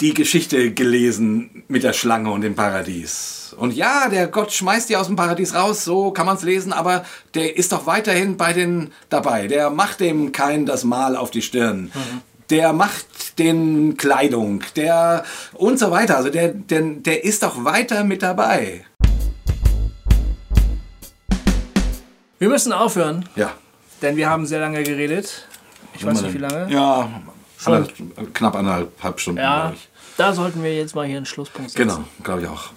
[0.00, 3.54] die Geschichte gelesen mit der Schlange und dem Paradies?
[3.58, 6.72] Und ja, der Gott schmeißt die aus dem Paradies raus, so kann man es lesen,
[6.72, 7.04] aber
[7.34, 9.46] der ist doch weiterhin bei den dabei.
[9.46, 11.92] Der macht dem kein das Mal auf die Stirn.
[11.94, 15.24] Mhm der macht den Kleidung, der
[15.54, 16.16] und so weiter.
[16.16, 18.84] Also der, der, der ist doch weiter mit dabei.
[22.38, 23.28] Wir müssen aufhören.
[23.36, 23.52] Ja.
[24.02, 25.46] Denn wir haben sehr lange geredet.
[25.94, 26.72] Ich weiß nicht, wie lange.
[26.72, 27.08] Ja,
[27.56, 27.88] Schon.
[28.32, 29.88] knapp anderthalb Stunden, ja, glaube ich.
[30.16, 31.88] Da sollten wir jetzt mal hier einen Schlusspunkt setzen.
[31.88, 32.70] Genau, glaube ich auch.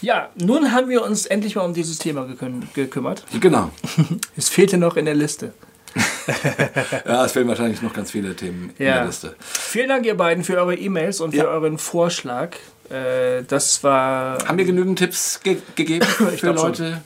[0.00, 2.26] Ja, nun haben wir uns endlich mal um dieses Thema
[2.74, 3.24] gekümmert.
[3.38, 3.70] Genau.
[4.36, 5.52] es fehlte noch in der Liste.
[7.04, 8.86] ja, es fehlen wahrscheinlich noch ganz viele Themen ja.
[8.86, 9.36] in der Liste.
[9.40, 11.44] Vielen Dank, ihr beiden, für eure E-Mails und für ja.
[11.44, 12.56] euren Vorschlag.
[12.88, 14.38] Äh, das war.
[14.46, 16.90] Haben wir genügend Tipps ge gegeben für Leute?
[16.92, 17.00] Schon.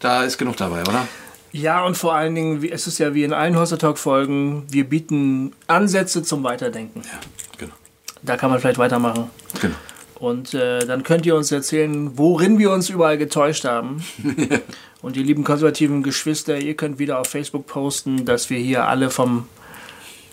[0.00, 1.06] Da ist genug dabei, oder?
[1.54, 5.52] Ja, und vor allen Dingen, es ist ja wie in allen Hoster Talk-Folgen, wir bieten
[5.68, 7.02] Ansätze zum Weiterdenken.
[7.04, 7.20] Ja,
[7.56, 7.74] genau.
[8.22, 9.30] Da kann man vielleicht weitermachen.
[9.60, 9.76] Genau.
[10.18, 14.04] Und äh, dann könnt ihr uns erzählen, worin wir uns überall getäuscht haben.
[15.00, 19.10] Und die lieben konservativen Geschwister, ihr könnt wieder auf Facebook posten, dass wir hier alle
[19.10, 19.46] vom,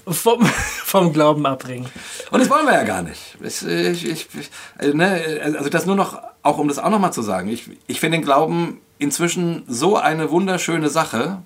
[0.07, 1.85] vom, vom Glauben abbringen.
[2.31, 3.37] Und das wollen wir ja gar nicht.
[3.43, 4.27] Ich, ich, ich,
[4.75, 7.99] also, ne, also das nur noch, auch um das auch nochmal zu sagen, ich, ich
[7.99, 11.41] finde den Glauben inzwischen so eine wunderschöne Sache,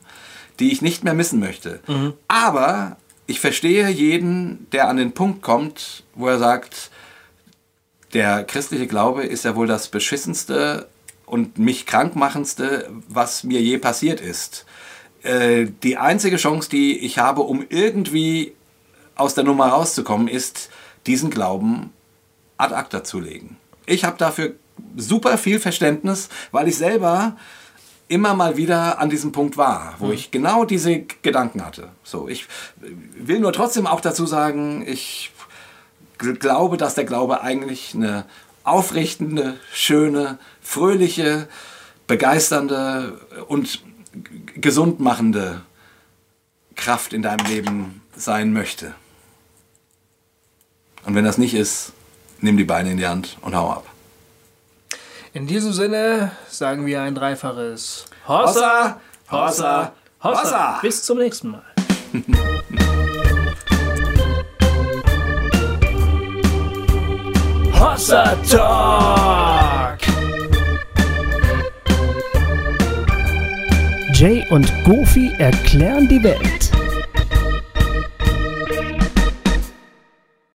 [0.60, 1.80] die ich nicht mehr missen möchte.
[1.88, 2.14] Mhm.
[2.28, 6.92] Aber ich verstehe jeden, der an den Punkt kommt, wo er sagt,
[8.14, 10.88] der christliche Glaube ist ja wohl das beschissenste
[11.26, 14.66] und mich krankmachendste, was mir je passiert ist.
[15.24, 18.54] Äh, die einzige Chance, die ich habe, um irgendwie
[19.16, 20.70] aus der Nummer rauszukommen, ist,
[21.08, 21.94] diesen Glauben
[22.58, 23.58] ad acta zu legen.
[23.86, 24.56] Ich habe dafür
[24.96, 27.36] super viel Verständnis, weil ich selber
[28.08, 30.14] immer mal wieder an diesem Punkt war, wo mhm.
[30.14, 31.90] ich genau diese Gedanken hatte.
[32.04, 32.48] So, ich
[33.18, 35.32] will nur trotzdem auch dazu sagen, ich
[36.18, 38.26] glaube, dass der Glaube eigentlich eine
[38.64, 41.48] aufrichtende, schöne, fröhliche,
[42.08, 43.82] begeisternde und
[44.56, 45.62] gesund machende
[46.76, 48.94] Kraft in deinem Leben sein möchte.
[51.06, 51.94] Und wenn das nicht ist,
[52.40, 53.95] nimm die Beine in die Hand und hau ab.
[55.36, 59.92] In diesem Sinne sagen wir ein dreifaches Hossa, Hossa,
[60.24, 60.24] Hossa.
[60.24, 60.80] Hossa.
[60.82, 61.62] Bis zum nächsten Mal.
[67.78, 70.00] Hossa Talk!
[74.14, 76.72] Jay und Goofy erklären die Welt.